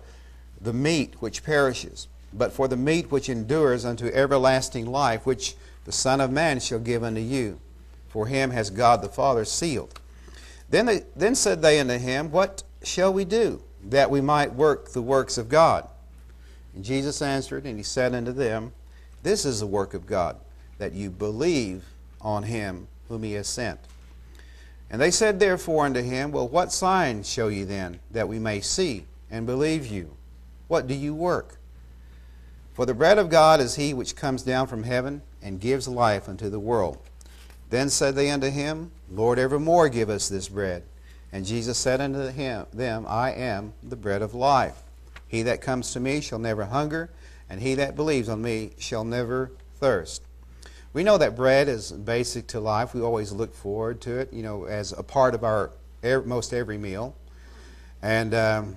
the 0.60 0.74
meat 0.74 1.16
which 1.20 1.44
perishes, 1.44 2.08
but 2.34 2.52
for 2.52 2.68
the 2.68 2.78
meat 2.78 3.12
which 3.12 3.30
endures 3.30 3.86
unto 3.86 4.08
everlasting 4.08 4.86
life, 4.86 5.26
which 5.26 5.56
the 5.86 5.92
Son 5.92 6.20
of 6.20 6.32
Man 6.32 6.60
shall 6.60 6.80
give 6.80 7.04
unto 7.04 7.22
you. 7.22 7.60
For 8.10 8.28
him 8.28 8.52
has 8.52 8.70
God 8.70 9.02
the 9.02 9.10
Father 9.10 9.46
sealed. 9.46 10.00
Then, 10.70 10.86
they, 10.86 11.04
then 11.16 11.36
said 11.36 11.62
they 11.62 11.80
unto 11.80 11.98
him, 11.98 12.32
What 12.32 12.64
shall 12.84 13.14
we 13.14 13.26
do, 13.26 13.62
that 13.84 14.10
we 14.10 14.22
might 14.22 14.54
work 14.54 14.92
the 14.92 15.02
works 15.02 15.38
of 15.38 15.50
God? 15.50 15.88
And 16.76 16.84
Jesus 16.84 17.22
answered, 17.22 17.66
and 17.66 17.78
he 17.78 17.84
said 17.84 18.16
unto 18.16 18.32
them, 18.32 18.72
This 19.24 19.46
is 19.46 19.62
the 19.62 19.68
work 19.68 19.94
of 19.94 20.06
God, 20.06 20.36
that 20.78 20.94
you 20.94 21.10
believe 21.10 21.84
on 22.22 22.44
him 22.44 22.88
whom 23.08 23.24
he 23.24 23.34
has 23.34 23.48
sent. 23.48 23.80
And 24.90 25.02
they 25.02 25.12
said 25.12 25.40
therefore 25.40 25.86
unto 25.86 26.02
him, 26.02 26.32
Well, 26.32 26.48
what 26.48 26.72
sign 26.72 27.24
show 27.24 27.48
ye 27.48 27.64
then, 27.64 28.00
that 28.12 28.28
we 28.28 28.38
may 28.38 28.62
see 28.62 29.06
and 29.32 29.46
believe 29.46 29.88
you? 29.88 30.16
What 30.68 30.88
do 30.88 30.94
you 30.94 31.16
work? 31.16 31.58
For 32.74 32.86
the 32.86 32.94
bread 32.94 33.18
of 33.18 33.30
God 33.30 33.60
is 33.60 33.76
he 33.76 33.94
which 33.94 34.16
comes 34.16 34.44
down 34.44 34.68
from 34.68 34.84
heaven 34.84 35.22
and 35.42 35.60
gives 35.60 35.88
life 35.88 36.28
unto 36.28 36.50
the 36.50 36.60
world. 36.60 36.98
Then 37.70 37.90
said 37.90 38.16
they 38.16 38.30
unto 38.30 38.50
him, 38.50 38.92
Lord, 39.12 39.40
evermore 39.40 39.90
give 39.90 40.10
us 40.10 40.30
this 40.30 40.50
bread. 40.50 40.84
And 41.32 41.46
Jesus 41.46 41.78
said 41.78 42.02
unto 42.02 42.28
him, 42.28 42.68
them, 42.72 43.06
I 43.08 43.32
am 43.32 43.74
the 43.82 43.96
bread 43.96 44.22
of 44.22 44.36
life. 44.36 44.84
He 45.28 45.42
that 45.44 45.62
comes 45.62 45.92
to 45.94 46.00
me 46.00 46.22
shall 46.22 46.38
never 46.38 46.66
hunger, 46.66 47.10
and 47.54 47.62
he 47.62 47.76
that 47.76 47.96
believes 47.96 48.30
on 48.30 48.42
me 48.42 48.72
shall 48.80 49.04
never 49.04 49.52
thirst. 49.76 50.24
We 50.92 51.04
know 51.04 51.20
that 51.20 51.36
bread 51.36 51.68
is 51.68 51.92
basic 51.92 52.48
to 52.48 52.60
life. 52.60 52.96
We 52.96 53.02
always 53.02 53.32
look 53.32 53.54
forward 53.54 54.02
to 54.02 54.18
it, 54.18 54.34
you 54.34 54.42
know, 54.42 54.64
as 54.64 54.92
a 54.92 55.04
part 55.04 55.36
of 55.36 55.44
our 55.44 55.70
most 56.02 56.52
every 56.52 56.80
meal. 56.80 57.16
And 58.02 58.34
um, 58.34 58.76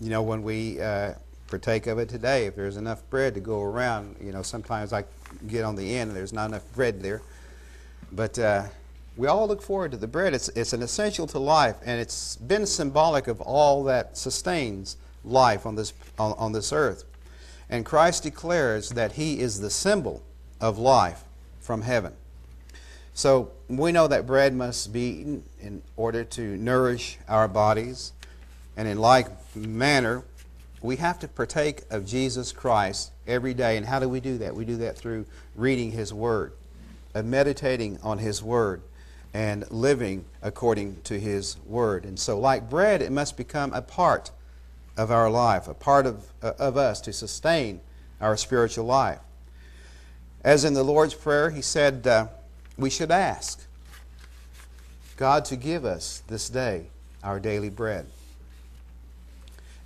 you 0.00 0.08
know, 0.08 0.22
when 0.22 0.42
we 0.42 0.80
uh, 0.80 1.12
partake 1.48 1.86
of 1.86 1.98
it 1.98 2.08
today, 2.08 2.46
if 2.46 2.56
there's 2.56 2.78
enough 2.78 3.02
bread 3.10 3.34
to 3.34 3.40
go 3.40 3.62
around, 3.62 4.16
you 4.22 4.32
know, 4.32 4.40
sometimes 4.40 4.94
I 4.94 5.04
get 5.48 5.64
on 5.64 5.76
the 5.76 5.96
end 5.98 6.08
and 6.08 6.16
there's 6.16 6.32
not 6.32 6.48
enough 6.48 6.64
bread 6.74 7.02
there. 7.02 7.20
But 8.10 8.38
uh, 8.38 8.68
we 9.18 9.26
all 9.26 9.46
look 9.46 9.60
forward 9.60 9.90
to 9.90 9.98
the 9.98 10.08
bread. 10.08 10.32
It's, 10.32 10.48
it's 10.48 10.72
an 10.72 10.80
essential 10.80 11.26
to 11.26 11.38
life, 11.38 11.76
and 11.84 12.00
it's 12.00 12.36
been 12.36 12.64
symbolic 12.64 13.28
of 13.28 13.42
all 13.42 13.84
that 13.84 14.16
sustains 14.16 14.96
life 15.24 15.66
on 15.66 15.74
this, 15.74 15.92
on, 16.18 16.32
on 16.38 16.52
this 16.52 16.72
earth. 16.72 17.04
And 17.70 17.84
Christ 17.84 18.22
declares 18.22 18.90
that 18.90 19.12
He 19.12 19.40
is 19.40 19.60
the 19.60 19.70
symbol 19.70 20.22
of 20.60 20.78
life 20.78 21.24
from 21.60 21.82
heaven. 21.82 22.14
So 23.14 23.50
we 23.68 23.92
know 23.92 24.06
that 24.06 24.26
bread 24.26 24.54
must 24.54 24.92
be 24.92 25.20
eaten 25.20 25.42
in 25.60 25.82
order 25.96 26.24
to 26.24 26.56
nourish 26.56 27.18
our 27.28 27.48
bodies. 27.48 28.12
And 28.76 28.86
in 28.86 28.98
like 28.98 29.26
manner, 29.56 30.22
we 30.80 30.96
have 30.96 31.18
to 31.18 31.28
partake 31.28 31.82
of 31.90 32.06
Jesus 32.06 32.52
Christ 32.52 33.10
every 33.26 33.54
day. 33.54 33.76
And 33.76 33.84
how 33.84 33.98
do 33.98 34.08
we 34.08 34.20
do 34.20 34.38
that? 34.38 34.54
We 34.54 34.64
do 34.64 34.76
that 34.76 34.96
through 34.96 35.26
reading 35.56 35.90
His 35.90 36.14
Word, 36.14 36.52
of 37.14 37.24
meditating 37.24 37.98
on 38.02 38.18
His 38.18 38.42
Word, 38.42 38.82
and 39.34 39.70
living 39.70 40.24
according 40.40 41.00
to 41.02 41.18
His 41.18 41.56
Word. 41.66 42.04
And 42.04 42.18
so, 42.18 42.38
like 42.38 42.70
bread, 42.70 43.02
it 43.02 43.10
must 43.10 43.36
become 43.36 43.72
a 43.72 43.82
part 43.82 44.30
of 44.98 45.10
our 45.12 45.30
life, 45.30 45.68
a 45.68 45.74
part 45.74 46.04
of, 46.06 46.26
uh, 46.42 46.52
of 46.58 46.76
us 46.76 47.00
to 47.02 47.12
sustain 47.12 47.80
our 48.20 48.36
spiritual 48.36 48.84
life. 48.84 49.20
As 50.44 50.64
in 50.64 50.74
the 50.74 50.82
Lord's 50.82 51.14
Prayer, 51.14 51.50
He 51.50 51.62
said 51.62 52.06
uh, 52.06 52.26
we 52.76 52.90
should 52.90 53.10
ask 53.10 53.64
God 55.16 55.44
to 55.46 55.56
give 55.56 55.84
us 55.84 56.22
this 56.26 56.48
day 56.50 56.86
our 57.22 57.40
daily 57.40 57.70
bread. 57.70 58.06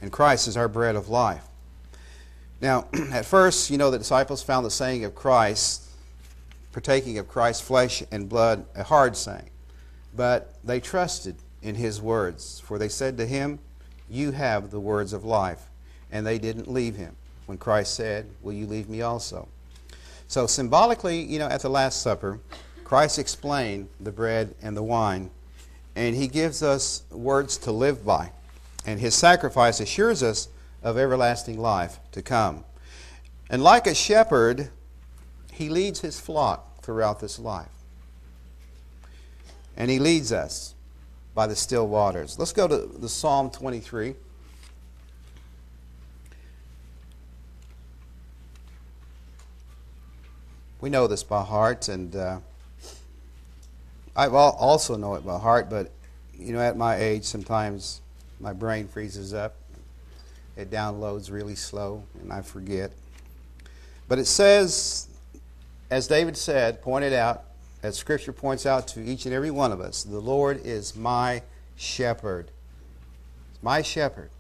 And 0.01 0.11
Christ 0.11 0.49
is 0.49 0.57
our 0.57 0.69
bread 0.69 0.97
of 0.97 1.09
life. 1.09 1.45
Now, 2.61 2.87
at 3.13 3.27
first, 3.27 3.71
you 3.71 3.79
know, 3.79 3.91
the 3.91 3.99
disciples 3.99 4.43
found 4.43 4.65
the 4.65 4.71
saying 4.71 5.05
of 5.05 5.15
Christ, 5.15 5.85
partaking 6.73 7.19
of 7.19 7.29
Christ's 7.29 7.63
flesh 7.63 8.03
and 8.11 8.29
blood, 8.29 8.65
a 8.75 8.83
hard 8.83 9.17
saying. 9.17 9.51
But 10.17 10.55
they 10.65 10.81
trusted 10.81 11.37
in 11.63 11.75
his 11.75 12.01
words, 12.01 12.61
for 12.61 12.79
they 12.79 12.89
said 12.89 13.17
to 13.19 13.27
him, 13.27 13.59
You 14.09 14.33
have 14.33 14.71
the 14.71 14.81
words 14.81 15.13
of 15.13 15.25
life. 15.25 15.69
And 16.11 16.27
they 16.27 16.39
didn't 16.39 16.71
leave 16.71 16.97
him 16.97 17.17
when 17.47 17.59
Christ 17.59 17.95
said, 17.95 18.27
Will 18.43 18.53
you 18.53 18.67
leave 18.67 18.89
me 18.89 19.03
also? 19.03 19.49
So, 20.29 20.47
symbolically, 20.47 21.21
you 21.21 21.39
know, 21.39 21.49
at 21.49 21.61
the 21.61 21.69
Last 21.69 22.03
Supper, 22.03 22.39
Christ 22.85 23.19
explained 23.19 23.89
the 24.01 24.13
bread 24.13 24.55
and 24.63 24.77
the 24.77 24.83
wine, 24.83 25.31
and 25.97 26.15
he 26.15 26.29
gives 26.29 26.63
us 26.63 27.03
words 27.11 27.57
to 27.59 27.73
live 27.73 28.05
by. 28.05 28.31
And 28.87 29.01
his 29.01 29.15
sacrifice 29.15 29.81
assures 29.81 30.23
us 30.23 30.49
of 30.83 30.99
everlasting 30.99 31.59
life 31.59 31.99
to 32.13 32.23
come. 32.23 32.65
And 33.49 33.63
like 33.63 33.87
a 33.87 33.95
shepherd, 33.95 34.71
he 35.53 35.69
leads 35.69 36.01
his 36.01 36.19
flock 36.19 36.83
throughout 36.83 37.21
this 37.21 37.39
life. 37.39 37.69
And 39.77 39.91
he 39.91 39.99
leads 39.99 40.33
us 40.33 40.75
by 41.35 41.47
the 41.47 41.57
still 41.57 41.89
waters. 41.89 42.39
Let's 42.39 42.53
go 42.53 42.69
to 42.69 42.77
the 42.77 43.09
Psalm 43.09 43.51
23. 43.51 44.15
We 50.81 50.91
know 50.91 51.07
this 51.07 51.23
by 51.23 51.43
heart, 51.45 51.89
and 51.89 52.15
uh, 52.17 52.39
I 54.17 54.27
also 54.27 54.97
know 54.97 55.15
it 55.15 55.25
by 55.25 55.39
heart, 55.39 55.71
but 55.71 55.93
you 56.37 56.53
know, 56.53 56.61
at 56.61 56.77
my 56.77 56.97
age, 56.97 57.25
sometimes 57.25 58.01
my 58.41 58.53
brain 58.53 58.89
freezes 58.89 59.33
up. 59.33 59.55
It 60.57 60.71
downloads 60.71 61.31
really 61.31 61.55
slow, 61.55 62.03
and 62.21 62.33
I 62.33 62.43
forget. 62.43 62.91
But 64.09 64.19
it 64.19 64.27
says, 64.27 65.07
as 65.89 66.09
David 66.09 66.37
said, 66.37 66.83
pointed 66.83 67.13
out, 67.13 67.45
as 67.83 67.97
Scripture 67.97 68.33
points 68.33 68.65
out 68.65 68.87
to 68.89 69.01
each 69.01 69.27
and 69.27 69.35
every 69.35 69.51
one 69.51 69.73
of 69.73 69.81
us, 69.81 70.05
the 70.05 70.21
Lord 70.21 70.61
is 70.65 70.95
my 70.95 71.43
shepherd. 71.77 72.51
My 73.61 73.83
shepherd. 73.83 74.31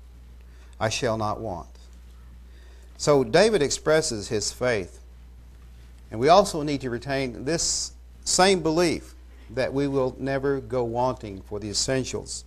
I 0.79 0.89
shall 0.89 1.17
not 1.17 1.41
want. 1.41 1.69
So 2.97 3.25
David 3.25 3.63
expresses 3.63 4.29
his 4.29 4.53
faith. 4.53 5.01
And 6.11 6.21
we 6.21 6.29
also 6.29 6.63
need 6.63 6.81
to 6.83 6.91
retain 6.91 7.45
this 7.45 7.93
same 8.25 8.63
belief 8.63 9.15
that 9.51 9.73
we 9.73 9.89
will 9.89 10.15
never 10.19 10.61
go 10.61 10.85
wanting 10.85 11.43
for 11.43 11.59
the 11.59 11.69
essentials 11.69 12.45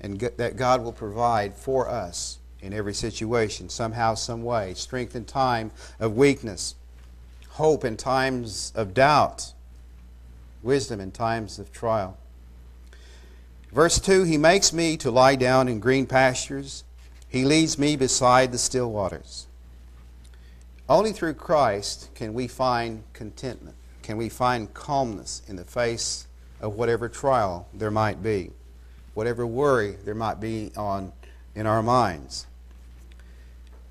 and 0.00 0.18
that 0.20 0.56
God 0.56 0.82
will 0.82 0.92
provide 0.92 1.54
for 1.54 1.88
us 1.88 2.38
in 2.60 2.72
every 2.72 2.94
situation, 2.94 3.68
somehow, 3.68 4.14
some 4.14 4.42
way. 4.42 4.74
Strength 4.74 5.16
in 5.16 5.24
time 5.24 5.70
of 6.00 6.16
weakness, 6.16 6.74
hope 7.50 7.84
in 7.84 7.96
times 7.96 8.72
of 8.74 8.94
doubt, 8.94 9.52
wisdom 10.62 11.00
in 11.00 11.10
times 11.10 11.58
of 11.58 11.72
trial. 11.72 12.16
Verse 13.72 13.98
2 14.00 14.24
He 14.24 14.38
makes 14.38 14.72
me 14.72 14.96
to 14.98 15.10
lie 15.10 15.36
down 15.36 15.68
in 15.68 15.80
green 15.80 16.06
pastures, 16.06 16.84
He 17.28 17.44
leads 17.44 17.78
me 17.78 17.96
beside 17.96 18.52
the 18.52 18.58
still 18.58 18.90
waters. 18.90 19.46
Only 20.88 21.12
through 21.12 21.34
Christ 21.34 22.08
can 22.14 22.32
we 22.32 22.48
find 22.48 23.04
contentment, 23.12 23.76
can 24.02 24.16
we 24.16 24.28
find 24.28 24.72
calmness 24.72 25.42
in 25.46 25.56
the 25.56 25.64
face 25.64 26.26
of 26.60 26.74
whatever 26.74 27.08
trial 27.08 27.68
there 27.74 27.90
might 27.90 28.22
be 28.22 28.50
whatever 29.18 29.44
worry 29.44 29.96
there 30.04 30.14
might 30.14 30.38
be 30.38 30.70
on 30.76 31.12
in 31.56 31.66
our 31.66 31.82
minds. 31.82 32.46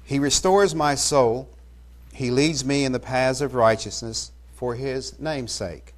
He 0.05 0.19
restores 0.19 0.73
my 0.73 0.95
soul. 0.95 1.49
He 2.13 2.31
leads 2.31 2.63
me 2.63 2.85
in 2.85 2.93
the 2.93 2.99
paths 3.01 3.41
of 3.41 3.53
righteousness 3.53 4.31
for 4.53 4.75
his 4.75 5.19
name's 5.19 5.51
sake. 5.51 5.93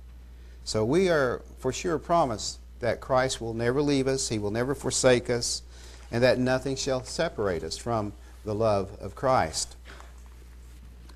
So 0.70 0.86
we 0.86 1.10
are 1.10 1.42
for 1.58 1.74
sure 1.74 1.98
promised 1.98 2.60
that 2.80 3.02
Christ 3.02 3.42
will 3.42 3.56
never 3.56 3.82
leave 3.82 4.08
us, 4.08 4.30
he 4.30 4.38
will 4.38 4.52
never 4.52 4.76
forsake 4.76 5.28
us, 5.28 5.64
and 6.12 6.22
that 6.22 6.38
nothing 6.38 6.76
shall 6.76 7.04
separate 7.04 7.64
us 7.64 7.76
from 7.76 8.14
the 8.46 8.54
love 8.54 8.96
of 9.02 9.16
Christ. 9.16 9.76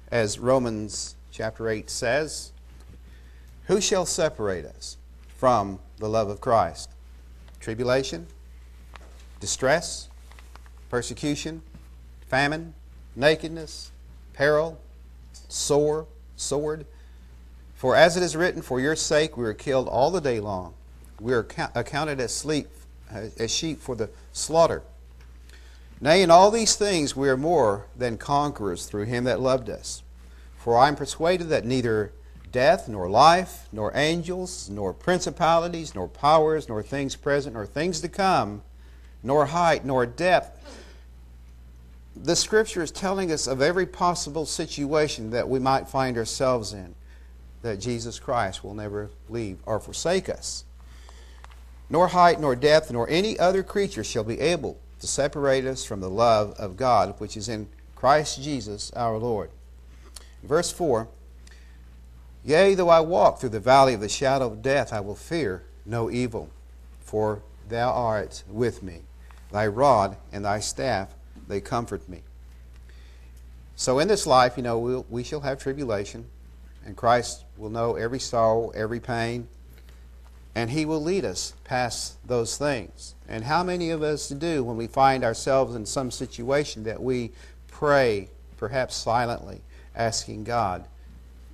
As 0.09 0.39
Romans 0.39 1.13
chapter 1.31 1.69
8 1.69 1.87
says, 1.87 2.51
who 3.65 3.79
shall 3.79 4.07
separate 4.07 4.65
us 4.65 4.97
from 5.37 5.77
the 5.99 6.09
love 6.09 6.29
of 6.29 6.41
Christ? 6.41 6.89
tribulation, 7.59 8.25
distress, 9.39 10.09
persecution, 10.89 11.61
famine, 12.27 12.73
nakedness, 13.15 13.91
peril, 14.33 14.79
sore, 15.47 16.07
sword. 16.37 16.87
For 17.83 17.97
as 17.97 18.15
it 18.15 18.23
is 18.23 18.33
written, 18.33 18.61
For 18.61 18.79
your 18.79 18.95
sake 18.95 19.35
we 19.35 19.43
are 19.43 19.53
killed 19.53 19.89
all 19.89 20.09
the 20.09 20.21
day 20.21 20.39
long. 20.39 20.73
We 21.19 21.33
are 21.33 21.45
accounted 21.75 22.21
as 22.21 22.33
sleep, 22.33 22.69
uh, 23.13 23.23
as 23.37 23.53
sheep 23.53 23.81
for 23.81 23.93
the 23.93 24.09
slaughter. 24.31 24.83
Nay, 25.99 26.23
in 26.23 26.31
all 26.31 26.49
these 26.49 26.77
things 26.77 27.13
we 27.13 27.27
are 27.27 27.35
more 27.35 27.87
than 27.97 28.17
conquerors 28.17 28.85
through 28.85 29.03
him 29.07 29.25
that 29.25 29.41
loved 29.41 29.69
us. 29.69 30.01
For 30.57 30.77
I 30.77 30.87
am 30.87 30.95
persuaded 30.95 31.49
that 31.49 31.65
neither 31.65 32.13
death, 32.53 32.87
nor 32.87 33.09
life, 33.09 33.67
nor 33.73 33.91
angels, 33.97 34.69
nor 34.69 34.93
principalities, 34.93 35.93
nor 35.93 36.07
powers, 36.07 36.69
nor 36.69 36.83
things 36.83 37.17
present, 37.17 37.53
nor 37.53 37.65
things 37.65 37.99
to 37.99 38.07
come, 38.07 38.61
nor 39.21 39.47
height, 39.47 39.83
nor 39.83 40.05
depth. 40.05 40.57
The 42.15 42.37
scripture 42.37 42.81
is 42.81 42.91
telling 42.91 43.29
us 43.29 43.45
of 43.45 43.61
every 43.61 43.85
possible 43.85 44.45
situation 44.45 45.31
that 45.31 45.49
we 45.49 45.59
might 45.59 45.89
find 45.89 46.17
ourselves 46.17 46.71
in, 46.71 46.95
that 47.63 47.79
Jesus 47.79 48.19
Christ 48.19 48.63
will 48.63 48.75
never 48.75 49.09
leave 49.27 49.57
or 49.65 49.79
forsake 49.79 50.29
us. 50.29 50.65
Nor 51.89 52.09
height, 52.09 52.39
nor 52.39 52.55
depth, 52.55 52.91
nor 52.91 53.09
any 53.09 53.39
other 53.39 53.63
creature 53.63 54.03
shall 54.03 54.23
be 54.23 54.39
able 54.39 54.77
to 54.99 55.07
separate 55.07 55.65
us 55.65 55.83
from 55.83 55.99
the 55.99 56.09
love 56.09 56.53
of 56.59 56.77
God, 56.77 57.19
which 57.19 57.35
is 57.35 57.49
in 57.49 57.67
Christ 57.95 58.41
Jesus 58.41 58.91
our 58.93 59.17
Lord. 59.17 59.49
Verse 60.43 60.71
4 60.71 61.07
Yea, 62.45 62.75
though 62.75 62.89
I 62.89 62.99
walk 62.99 63.39
through 63.39 63.49
the 63.49 63.59
valley 63.59 63.93
of 63.93 64.01
the 64.01 64.09
shadow 64.09 64.47
of 64.47 64.61
death, 64.61 64.91
I 64.91 64.99
will 64.99 65.15
fear 65.15 65.63
no 65.85 66.11
evil, 66.11 66.49
for 66.99 67.41
thou 67.69 67.91
art 67.91 68.43
with 68.49 68.83
me. 68.83 69.01
Thy 69.51 69.67
rod 69.67 70.17
and 70.33 70.43
thy 70.43 70.59
staff, 70.59 71.15
they 71.47 71.61
comfort 71.61 72.07
me. 72.09 72.21
So 73.75 73.99
in 73.99 74.07
this 74.07 74.27
life, 74.27 74.57
you 74.57 74.63
know, 74.63 74.77
we'll, 74.77 75.05
we 75.09 75.23
shall 75.23 75.41
have 75.41 75.59
tribulation, 75.59 76.25
and 76.85 76.95
Christ 76.95 77.45
will 77.57 77.69
know 77.69 77.95
every 77.95 78.19
sorrow, 78.19 78.69
every 78.69 78.99
pain, 78.99 79.47
and 80.55 80.69
He 80.69 80.85
will 80.85 81.01
lead 81.01 81.25
us 81.25 81.53
past 81.63 82.17
those 82.27 82.57
things. 82.57 83.15
And 83.27 83.43
how 83.43 83.63
many 83.63 83.89
of 83.89 84.03
us 84.03 84.29
do 84.29 84.63
when 84.63 84.77
we 84.77 84.87
find 84.87 85.23
ourselves 85.23 85.75
in 85.75 85.85
some 85.85 86.11
situation 86.11 86.83
that 86.83 87.01
we 87.01 87.31
pray, 87.67 88.29
perhaps 88.57 88.95
silently, 88.95 89.61
asking 89.95 90.43
God 90.43 90.85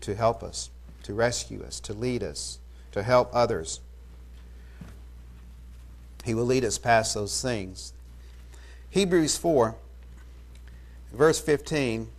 to 0.02 0.16
help 0.16 0.44
us? 0.44 0.70
to 1.10 1.16
rescue 1.16 1.64
us, 1.64 1.80
to 1.80 1.92
lead 1.92 2.22
us, 2.22 2.60
to 2.92 3.02
help 3.02 3.32
others. 3.34 3.80
He 6.24 6.36
will 6.36 6.46
lead 6.46 6.64
us 6.64 6.78
past 6.78 7.16
those 7.16 7.42
things. 7.42 7.94
Hebrews 8.92 9.36
4, 9.36 9.76
verse 11.12 11.42
15 11.42 12.10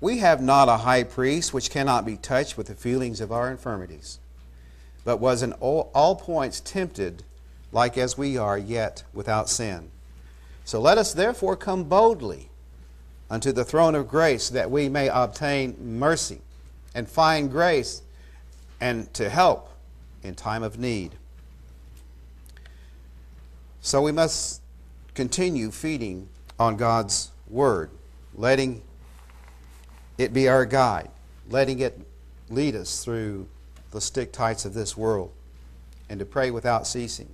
We 0.00 0.18
have 0.18 0.40
not 0.40 0.68
a 0.68 0.78
high 0.78 1.02
priest 1.02 1.52
which 1.52 1.70
cannot 1.70 2.06
be 2.06 2.16
touched 2.16 2.56
with 2.56 2.68
the 2.68 2.74
feelings 2.74 3.20
of 3.20 3.32
our 3.32 3.50
infirmities, 3.50 4.20
but 5.04 5.18
was 5.18 5.42
in 5.42 5.52
all, 5.54 5.90
all 5.94 6.14
points 6.14 6.60
tempted 6.60 7.24
like 7.72 7.98
as 7.98 8.16
we 8.16 8.38
are, 8.38 8.56
yet 8.56 9.02
without 9.12 9.48
sin. 9.48 9.90
So 10.64 10.80
let 10.80 10.98
us 10.98 11.12
therefore 11.12 11.56
come 11.56 11.84
boldly 11.84 12.50
unto 13.30 13.52
the 13.52 13.64
throne 13.64 13.94
of 13.94 14.08
grace 14.08 14.48
that 14.50 14.70
we 14.70 14.88
may 14.88 15.08
obtain 15.08 15.98
mercy 15.98 16.40
and 16.94 17.08
find 17.08 17.50
grace 17.50 18.02
and 18.80 19.12
to 19.14 19.28
help 19.28 19.70
in 20.22 20.34
time 20.34 20.62
of 20.62 20.78
need. 20.78 21.14
So 23.80 24.02
we 24.02 24.12
must 24.12 24.62
continue 25.14 25.70
feeding 25.70 26.28
on 26.58 26.76
God's 26.76 27.30
Word, 27.48 27.90
letting 28.34 28.82
it 30.18 30.32
be 30.32 30.48
our 30.48 30.66
guide, 30.66 31.10
letting 31.48 31.78
it 31.78 31.98
lead 32.50 32.74
us 32.74 33.04
through 33.04 33.46
the 33.92 34.00
stictites 34.00 34.66
of 34.66 34.74
this 34.74 34.96
world, 34.96 35.32
and 36.08 36.18
to 36.18 36.26
pray 36.26 36.50
without 36.50 36.86
ceasing. 36.86 37.28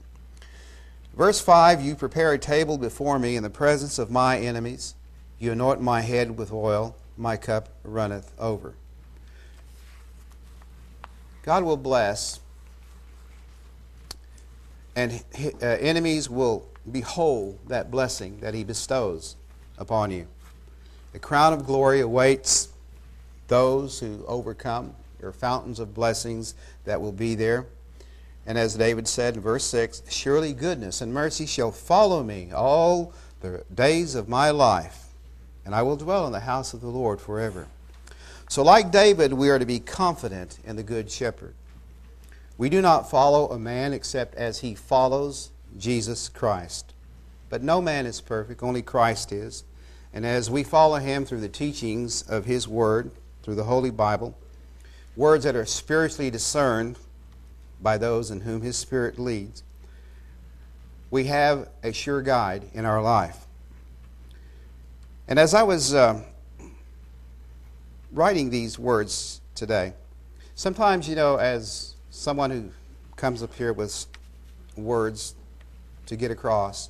Verse 1.17 1.41
5 1.41 1.81
You 1.81 1.95
prepare 1.97 2.33
a 2.33 2.39
table 2.39 2.79
before 2.79 3.19
me 3.19 3.37
in 3.37 3.43
the 3.43 3.51
presence 3.51 3.99
of 3.99 4.11
my 4.11 4.39
enemies. 4.39 4.95
You 5.39 5.53
anoint 5.53 5.81
my 5.81 6.03
head 6.03 6.37
with 6.37 6.53
oil, 6.53 6.95
my 7.17 7.37
cup 7.37 7.71
runneth 7.83 8.33
over. 8.39 8.75
God 11.43 11.65
will 11.65 11.77
bless, 11.77 12.41
and 14.97 15.23
uh, 15.63 15.67
enemies 15.67 16.31
will 16.31 16.67
behold 16.91 17.59
that 17.69 17.91
blessing 17.91 18.41
that 18.41 18.55
He 18.55 18.65
bestows 18.65 19.37
upon 19.79 20.11
you. 20.11 20.27
A 21.15 21.19
crown 21.19 21.53
of 21.53 21.67
glory 21.67 22.01
awaits 22.01 22.69
those 23.55 24.01
who 24.01 24.25
overcome. 24.27 24.93
Are 25.23 25.33
fountains 25.33 25.79
of 25.79 25.95
blessings 25.95 26.55
that 26.85 27.01
will 27.01 27.13
be 27.13 27.35
there. 27.35 27.65
And 28.47 28.59
as 28.59 28.75
David 28.75 29.09
said 29.09 29.37
in 29.37 29.41
verse 29.41 29.65
6 29.65 30.03
Surely 30.11 30.53
goodness 30.53 31.01
and 31.01 31.15
mercy 31.15 31.47
shall 31.47 31.71
follow 31.73 32.23
me 32.23 32.51
all 32.53 33.15
the 33.41 33.65
days 33.75 34.17
of 34.17 34.29
my 34.29 34.51
life, 34.51 35.07
and 35.65 35.75
I 35.75 35.81
will 35.81 35.97
dwell 35.97 36.27
in 36.27 36.33
the 36.33 36.41
house 36.41 36.75
of 36.75 36.83
the 36.83 36.89
Lord 36.89 37.23
forever. 37.23 37.67
So, 38.51 38.63
like 38.63 38.91
David, 38.91 39.33
we 39.33 39.49
are 39.49 39.59
to 39.59 39.65
be 39.65 39.79
confident 39.79 40.59
in 40.65 40.77
the 40.77 40.83
Good 40.83 41.11
Shepherd. 41.11 41.55
We 42.59 42.69
do 42.69 42.83
not 42.83 43.11
follow 43.11 43.49
a 43.49 43.59
man 43.59 43.95
except 43.95 44.35
as 44.35 44.59
he 44.59 44.75
follows 44.75 45.53
Jesus 45.79 46.29
Christ. 46.29 46.93
But 47.49 47.63
no 47.63 47.81
man 47.81 48.05
is 48.05 48.21
perfect, 48.21 48.63
only 48.63 48.83
Christ 48.83 49.33
is. 49.33 49.65
And 50.13 50.27
as 50.27 50.51
we 50.51 50.65
follow 50.65 50.99
him 50.99 51.25
through 51.25 51.41
the 51.41 51.49
teachings 51.49 52.21
of 52.23 52.45
his 52.45 52.69
word, 52.69 53.11
through 53.45 53.55
the 53.55 53.65
Holy 53.65 53.91
Bible, 53.91 54.35
words 55.17 55.45
that 55.45 55.55
are 55.55 55.67
spiritually 55.67 56.31
discerned 56.31 56.97
by 57.83 57.99
those 57.99 58.31
in 58.31 58.41
whom 58.41 58.63
his 58.63 58.75
Spirit 58.75 59.19
leads, 59.19 59.63
we 61.11 61.25
have 61.25 61.69
a 61.83 61.93
sure 61.93 62.23
guide 62.23 62.65
in 62.73 62.87
our 62.87 63.03
life. 63.03 63.47
And 65.29 65.39
as 65.39 65.53
I 65.53 65.63
was 65.63 65.93
uh, 65.93 66.23
writing 68.13 68.49
these 68.49 68.79
words 68.79 69.43
today, 69.55 69.93
sometimes, 70.55 71.07
you 71.07 71.15
know, 71.15 71.37
as 71.37 71.97
someone 72.09 72.51
who 72.51 72.71
comes 73.17 73.43
up 73.43 73.55
here 73.55 73.75
with 73.75 74.07
words 74.75 75.35
to 76.07 76.17
get 76.17 76.31
across, 76.31 76.89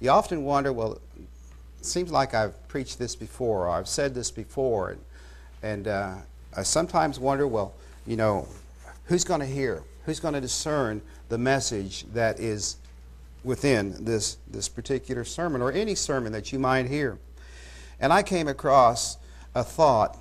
you 0.00 0.10
often 0.10 0.42
wonder, 0.42 0.72
well, 0.72 0.98
it 1.16 1.84
seems 1.86 2.10
like 2.10 2.34
I've 2.34 2.66
preached 2.66 2.98
this 2.98 3.14
before, 3.14 3.66
or 3.66 3.70
I've 3.70 3.88
said 3.88 4.12
this 4.12 4.32
before. 4.32 4.90
And, 4.90 5.00
and 5.64 5.88
uh, 5.88 6.16
I 6.54 6.62
sometimes 6.62 7.18
wonder, 7.18 7.48
well, 7.48 7.72
you 8.06 8.18
know, 8.18 8.46
who's 9.06 9.24
going 9.24 9.40
to 9.40 9.46
hear? 9.46 9.82
Who's 10.04 10.20
going 10.20 10.34
to 10.34 10.40
discern 10.40 11.00
the 11.30 11.38
message 11.38 12.04
that 12.12 12.38
is 12.38 12.76
within 13.44 14.04
this, 14.04 14.36
this 14.50 14.68
particular 14.68 15.24
sermon 15.24 15.62
or 15.62 15.72
any 15.72 15.94
sermon 15.94 16.32
that 16.32 16.52
you 16.52 16.58
might 16.58 16.86
hear? 16.86 17.18
And 17.98 18.12
I 18.12 18.22
came 18.22 18.46
across 18.46 19.16
a 19.54 19.64
thought 19.64 20.18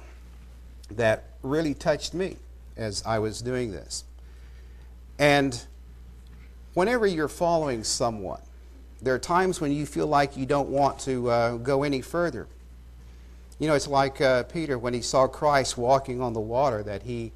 that 0.91 1.25
really 1.41 1.73
touched 1.73 2.13
me 2.13 2.37
as 2.77 3.03
I 3.05 3.19
was 3.19 3.41
doing 3.41 3.71
this. 3.71 4.05
And 5.19 5.61
whenever 6.73 7.05
you're 7.05 7.27
following 7.27 7.83
someone, 7.83 8.39
there 9.01 9.13
are 9.13 9.19
times 9.19 9.59
when 9.59 9.73
you 9.73 9.85
feel 9.85 10.07
like 10.07 10.37
you 10.37 10.45
don't 10.45 10.69
want 10.69 10.99
to 10.99 11.29
uh, 11.29 11.57
go 11.57 11.83
any 11.83 11.99
further. 11.99 12.47
You 13.63 13.69
know, 13.69 13.75
it's 13.75 13.87
like 13.87 14.19
uh, 14.19 14.43
Peter 14.43 14.77
when 14.77 14.93
he 14.93 14.99
saw 14.99 15.25
Christ 15.25 15.77
walking 15.77 16.19
on 16.19 16.33
the 16.33 16.41
water 16.41 16.83
that 16.83 17.03
he 17.03 17.31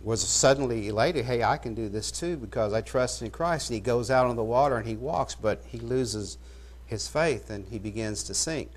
was 0.00 0.22
suddenly 0.22 0.86
elated. 0.86 1.24
Hey, 1.24 1.42
I 1.42 1.56
can 1.56 1.74
do 1.74 1.88
this 1.88 2.12
too 2.12 2.36
because 2.36 2.72
I 2.72 2.82
trust 2.82 3.20
in 3.20 3.32
Christ. 3.32 3.68
And 3.68 3.74
he 3.74 3.80
goes 3.80 4.12
out 4.12 4.28
on 4.28 4.36
the 4.36 4.44
water 4.44 4.76
and 4.76 4.86
he 4.86 4.94
walks, 4.94 5.34
but 5.34 5.60
he 5.66 5.80
loses 5.80 6.38
his 6.86 7.08
faith 7.08 7.50
and 7.50 7.66
he 7.68 7.80
begins 7.80 8.22
to 8.22 8.32
sink. 8.32 8.70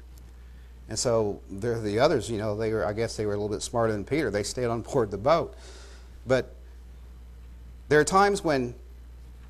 And 0.90 0.98
so 0.98 1.42
there, 1.48 1.80
the 1.80 2.00
others, 2.00 2.28
you 2.28 2.40
know, 2.40 2.58
they 2.58 2.74
were, 2.74 2.84
I 2.84 2.94
guess 2.94 3.16
they 3.18 3.28
were 3.28 3.34
a 3.34 3.38
little 3.38 3.56
bit 3.56 3.62
smarter 3.62 3.94
than 3.94 4.04
Peter. 4.04 4.32
They 4.32 4.42
stayed 4.42 4.66
on 4.66 4.82
board 4.94 5.12
the 5.12 5.18
boat. 5.20 5.54
But 6.26 6.56
there 7.88 8.00
are 8.00 8.04
times 8.04 8.44
when 8.44 8.74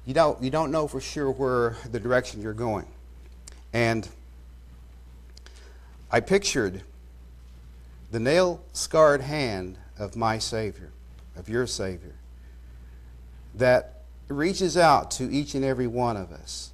you 0.05 0.13
don't, 0.13 0.43
you 0.43 0.49
don't 0.49 0.71
know 0.71 0.89
for 0.89 0.99
sure 0.99 1.31
where 1.31 1.77
the 1.89 2.01
direction 2.01 2.41
you're 2.41 2.51
going. 2.51 2.87
And 3.71 4.09
I 6.11 6.19
pictured 6.19 6.83
the 8.13 8.19
nail 8.19 8.61
scarred 8.73 9.21
hand 9.21 9.75
of 9.97 10.15
my 10.15 10.37
Savior, 10.37 10.91
of 11.35 11.49
your 11.49 11.65
Savior, 11.65 12.13
that 13.55 14.03
reaches 14.27 14.77
out 14.77 15.09
to 15.09 15.33
each 15.33 15.55
and 15.55 15.65
every 15.65 15.87
one 15.87 16.15
of 16.15 16.31
us. 16.31 16.73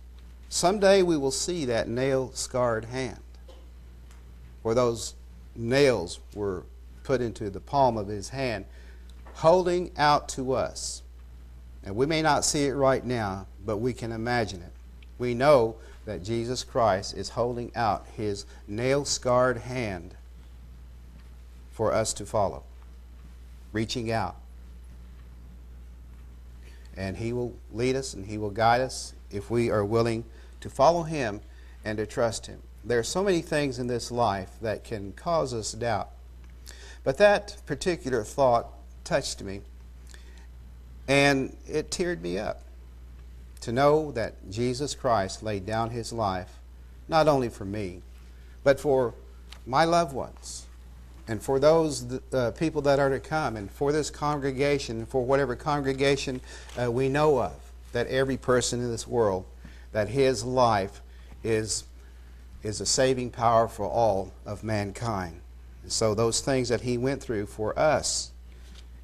Someday 0.49 1.01
we 1.01 1.15
will 1.15 1.31
see 1.31 1.63
that 1.63 1.87
nail 1.87 2.29
scarred 2.33 2.83
hand 2.83 3.21
where 4.63 4.75
those 4.75 5.15
nails 5.55 6.19
were 6.35 6.65
put 7.05 7.21
into 7.21 7.49
the 7.49 7.61
palm 7.61 7.97
of 7.97 8.09
his 8.09 8.27
hand, 8.27 8.65
holding 9.35 9.91
out 9.97 10.27
to 10.27 10.51
us 10.51 11.03
and 11.85 11.95
we 11.95 12.05
may 12.05 12.21
not 12.21 12.43
see 12.43 12.65
it 12.65 12.73
right 12.73 13.05
now, 13.05 13.47
but 13.65 13.77
we 13.77 13.93
can 13.93 14.11
imagine 14.11 14.61
it. 14.61 14.73
We 15.17 15.33
know 15.35 15.77
that 16.03 16.21
Jesus 16.21 16.65
Christ 16.65 17.15
is 17.15 17.29
holding 17.29 17.71
out 17.77 18.05
his 18.17 18.45
nail 18.67 19.05
scarred 19.05 19.59
hand 19.59 20.15
for 21.79 21.93
us 21.93 22.11
to 22.11 22.25
follow, 22.25 22.61
reaching 23.71 24.11
out. 24.11 24.35
And 26.97 27.15
he 27.15 27.31
will 27.31 27.55
lead 27.71 27.95
us 27.95 28.13
and 28.13 28.25
he 28.25 28.37
will 28.37 28.49
guide 28.49 28.81
us 28.81 29.13
if 29.31 29.49
we 29.49 29.69
are 29.71 29.85
willing 29.85 30.25
to 30.59 30.69
follow 30.69 31.03
him 31.03 31.39
and 31.85 31.97
to 31.97 32.05
trust 32.05 32.47
him. 32.47 32.59
There 32.83 32.99
are 32.99 33.03
so 33.03 33.23
many 33.23 33.41
things 33.41 33.79
in 33.79 33.87
this 33.87 34.11
life 34.11 34.49
that 34.61 34.83
can 34.83 35.13
cause 35.13 35.53
us 35.53 35.71
doubt. 35.71 36.09
But 37.05 37.17
that 37.19 37.55
particular 37.65 38.25
thought 38.25 38.67
touched 39.05 39.41
me 39.41 39.61
and 41.07 41.55
it 41.65 41.89
teared 41.89 42.19
me 42.19 42.37
up 42.37 42.63
to 43.61 43.71
know 43.71 44.11
that 44.11 44.51
Jesus 44.51 44.95
Christ 44.95 45.43
laid 45.43 45.65
down 45.65 45.91
his 45.91 46.11
life 46.11 46.59
not 47.07 47.29
only 47.29 47.47
for 47.47 47.63
me, 47.63 48.01
but 48.65 48.81
for 48.81 49.13
my 49.65 49.85
loved 49.85 50.11
ones 50.11 50.65
and 51.29 51.43
for 51.43 51.59
those 51.59 52.19
uh, 52.33 52.49
people 52.57 52.81
that 52.81 52.97
are 52.97 53.11
to 53.11 53.19
come 53.19 53.55
and 53.55 53.69
for 53.69 53.91
this 53.91 54.09
congregation, 54.09 55.05
for 55.05 55.23
whatever 55.23 55.55
congregation 55.55 56.41
uh, 56.81 56.91
we 56.91 57.07
know 57.07 57.39
of, 57.39 57.53
that 57.91 58.07
every 58.07 58.35
person 58.35 58.79
in 58.79 58.89
this 58.89 59.07
world, 59.07 59.45
that 59.91 60.09
his 60.09 60.43
life 60.43 61.01
is, 61.43 61.83
is 62.63 62.81
a 62.81 62.85
saving 62.85 63.29
power 63.29 63.67
for 63.67 63.85
all 63.85 64.33
of 64.43 64.63
mankind. 64.63 65.39
And 65.83 65.91
so 65.91 66.15
those 66.15 66.41
things 66.41 66.67
that 66.69 66.81
he 66.81 66.97
went 66.97 67.21
through 67.21 67.45
for 67.45 67.77
us 67.77 68.31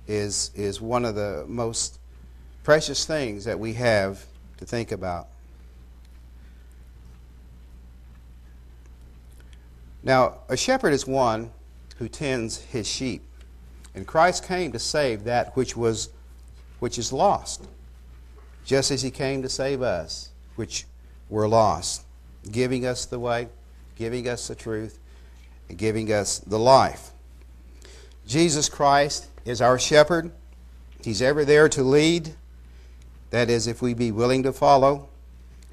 is, 0.08 0.50
is 0.56 0.82
one 0.82 1.06
of 1.06 1.14
the 1.14 1.46
most 1.48 2.00
precious 2.64 3.06
things 3.06 3.46
that 3.46 3.60
we 3.60 3.74
have 3.74 4.26
to 4.58 4.66
think 4.66 4.92
about. 4.92 5.28
Now, 10.02 10.40
a 10.50 10.58
shepherd 10.58 10.92
is 10.92 11.06
one 11.06 11.52
who 11.98 12.08
tends 12.08 12.62
his 12.62 12.88
sheep. 12.88 13.24
And 13.93 14.06
Christ 14.06 14.46
came 14.46 14.72
to 14.74 14.80
save 14.80 15.24
that 15.24 15.56
which 15.56 15.78
was 15.78 16.10
which 16.80 17.00
is 17.00 17.14
lost, 17.14 17.66
just 18.66 18.91
as 18.91 19.02
he 19.02 19.10
came 19.10 19.41
to 19.41 19.50
save 19.50 19.82
us, 19.82 20.32
which 20.58 20.86
were 21.30 21.48
lost, 21.48 22.04
giving 22.52 22.86
us 22.86 23.06
the 23.06 23.18
way, 23.18 23.48
giving 23.96 24.28
us 24.28 24.50
the 24.50 24.56
truth, 24.56 25.00
and 25.70 25.78
giving 25.78 26.12
us 26.12 26.39
the 26.39 26.60
life. 26.60 27.12
Jesus 28.28 28.68
Christ 28.68 29.28
is 29.46 29.62
our 29.62 29.80
shepherd. 29.80 30.32
He's 31.02 31.22
ever 31.22 31.46
there 31.46 31.70
to 31.70 31.82
lead. 31.82 32.36
That 33.30 33.50
is, 33.50 33.68
if 33.68 33.82
we 33.82 33.93
be 33.93 34.12
willing 34.12 34.43
to 34.43 34.52
follow 34.52 35.08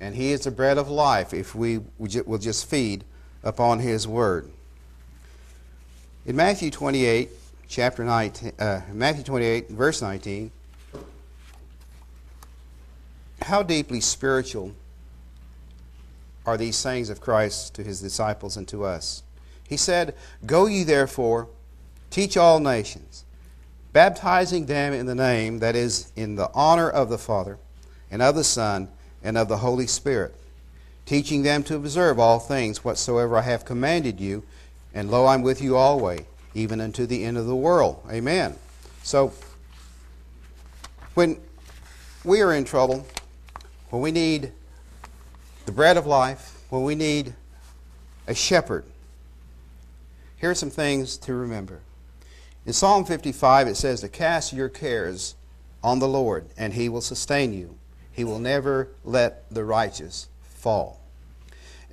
And 0.01 0.15
He 0.15 0.33
is 0.33 0.43
the 0.43 0.51
bread 0.51 0.79
of 0.79 0.89
life 0.89 1.35
if 1.35 1.55
we 1.55 1.81
will 1.99 2.39
just 2.39 2.69
feed 2.69 3.05
upon 3.43 3.81
His 3.81 4.07
Word. 4.07 4.52
In 6.25 6.37
Matthew 6.37 6.71
28, 6.71 7.31
chapter 7.67 8.05
19, 8.05 8.53
uh, 8.57 8.83
Matthew 8.93 9.25
28, 9.25 9.71
verse 9.71 10.01
19, 10.01 10.53
how 13.43 13.65
deeply 13.65 14.01
spiritual 14.01 14.73
are 16.47 16.57
these 16.57 16.77
sayings 16.77 17.11
of 17.11 17.21
Christ 17.21 17.75
to 17.75 17.83
his 17.83 18.01
disciples 18.01 18.57
and 18.57 18.69
to 18.69 18.85
us? 18.85 19.25
He 19.69 19.77
said, 19.77 20.15
Go 20.47 20.67
ye 20.67 20.85
therefore, 20.85 21.49
teach 22.11 22.37
all 22.37 22.61
nations, 22.61 23.25
baptizing 23.93 24.67
them 24.67 24.93
in 24.93 25.07
the 25.07 25.17
name 25.17 25.59
that 25.59 25.75
is 25.75 26.13
in 26.15 26.37
the 26.37 26.51
honor 26.55 26.89
of 26.89 27.09
the 27.09 27.19
Father, 27.19 27.59
and 28.13 28.23
of 28.23 28.37
the 28.37 28.45
Son, 28.45 28.87
and 29.25 29.37
of 29.37 29.49
the 29.49 29.57
Holy 29.57 29.89
Spirit, 29.89 30.37
teaching 31.05 31.43
them 31.43 31.65
to 31.65 31.75
observe 31.75 32.21
all 32.21 32.39
things 32.39 32.85
whatsoever 32.85 33.39
I 33.39 33.43
have 33.43 33.65
commanded 33.65 34.21
you, 34.21 34.45
and 34.95 35.11
lo, 35.11 35.27
I'm 35.27 35.43
with 35.43 35.61
you 35.63 35.77
always, 35.77 36.23
even 36.55 36.81
unto 36.81 37.07
the 37.07 37.25
end 37.25 37.39
of 37.39 37.47
the 37.47 37.57
world. 37.57 38.03
Amen. 38.11 38.57
So, 39.03 39.33
when 41.15 41.41
we 42.25 42.41
are 42.41 42.53
in 42.53 42.65
trouble, 42.65 43.07
when 43.91 44.03
we 44.03 44.13
need 44.13 44.53
the 45.67 45.73
bread 45.73 45.97
of 45.97 46.07
life, 46.07 46.63
when 46.71 46.85
we 46.85 46.95
need 46.95 47.35
a 48.27 48.35
shepherd, 48.35 48.85
here 50.37 50.51
are 50.51 50.55
some 50.55 50.71
things 50.71 51.17
to 51.19 51.35
remember. 51.35 51.81
In 52.65 52.73
Psalm 52.73 53.05
55, 53.05 53.69
it 53.69 53.77
says 53.77 54.01
to 54.01 54.09
cast 54.09 54.53
your 54.53 54.69
cares 54.69 55.35
on 55.83 55.99
the 55.99 56.09
Lord, 56.09 56.47
and 56.57 56.73
he 56.73 56.89
will 56.89 57.01
sustain 57.01 57.53
you. 57.53 57.77
He 58.13 58.25
will 58.25 58.39
never 58.39 58.89
let 59.05 59.45
the 59.51 59.65
righteous 59.65 60.29
fall. 60.43 61.02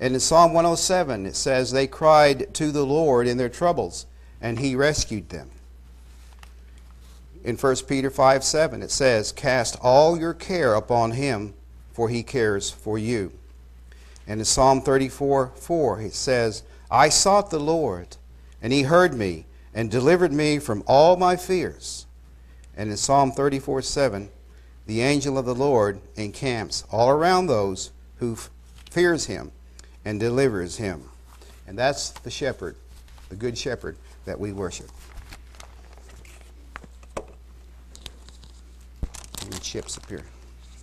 And 0.00 0.14
in 0.14 0.20
Psalm 0.20 0.54
107, 0.54 1.26
it 1.26 1.36
says, 1.36 1.70
They 1.70 1.86
cried 1.86 2.54
to 2.54 2.72
the 2.72 2.86
Lord 2.86 3.26
in 3.26 3.36
their 3.36 3.50
troubles, 3.50 4.06
and 4.40 4.58
he 4.58 4.74
rescued 4.74 5.28
them. 5.28 5.50
In 7.44 7.56
1 7.56 7.76
Peter 7.86 8.10
5 8.10 8.42
7, 8.42 8.82
it 8.82 8.90
says, 8.90 9.30
Cast 9.30 9.76
all 9.82 10.18
your 10.18 10.32
care 10.32 10.74
upon 10.74 11.12
him, 11.12 11.52
for 11.92 12.08
he 12.08 12.22
cares 12.22 12.70
for 12.70 12.98
you. 12.98 13.32
And 14.26 14.40
in 14.40 14.46
Psalm 14.46 14.80
34 14.80 15.52
4, 15.54 16.00
it 16.00 16.14
says, 16.14 16.62
I 16.90 17.10
sought 17.10 17.50
the 17.50 17.60
Lord, 17.60 18.16
and 18.62 18.72
he 18.72 18.82
heard 18.82 19.12
me, 19.12 19.44
and 19.74 19.90
delivered 19.90 20.32
me 20.32 20.58
from 20.58 20.82
all 20.86 21.16
my 21.16 21.36
fears. 21.36 22.06
And 22.74 22.90
in 22.90 22.96
Psalm 22.96 23.32
34 23.32 23.82
7, 23.82 24.30
the 24.86 25.02
angel 25.02 25.36
of 25.36 25.44
the 25.44 25.54
Lord 25.54 26.00
encamps 26.16 26.84
all 26.90 27.10
around 27.10 27.46
those 27.48 27.90
who 28.16 28.38
fears 28.90 29.26
him 29.26 29.52
and 30.04 30.18
delivers 30.20 30.76
him. 30.76 31.02
And 31.66 31.78
that's 31.78 32.10
the 32.10 32.30
shepherd, 32.30 32.76
the 33.28 33.36
good 33.36 33.56
shepherd 33.56 33.96
that 34.24 34.38
we 34.38 34.52
worship. 34.52 34.90
Chips 39.60 39.96
up 39.98 40.08
here. 40.08 40.24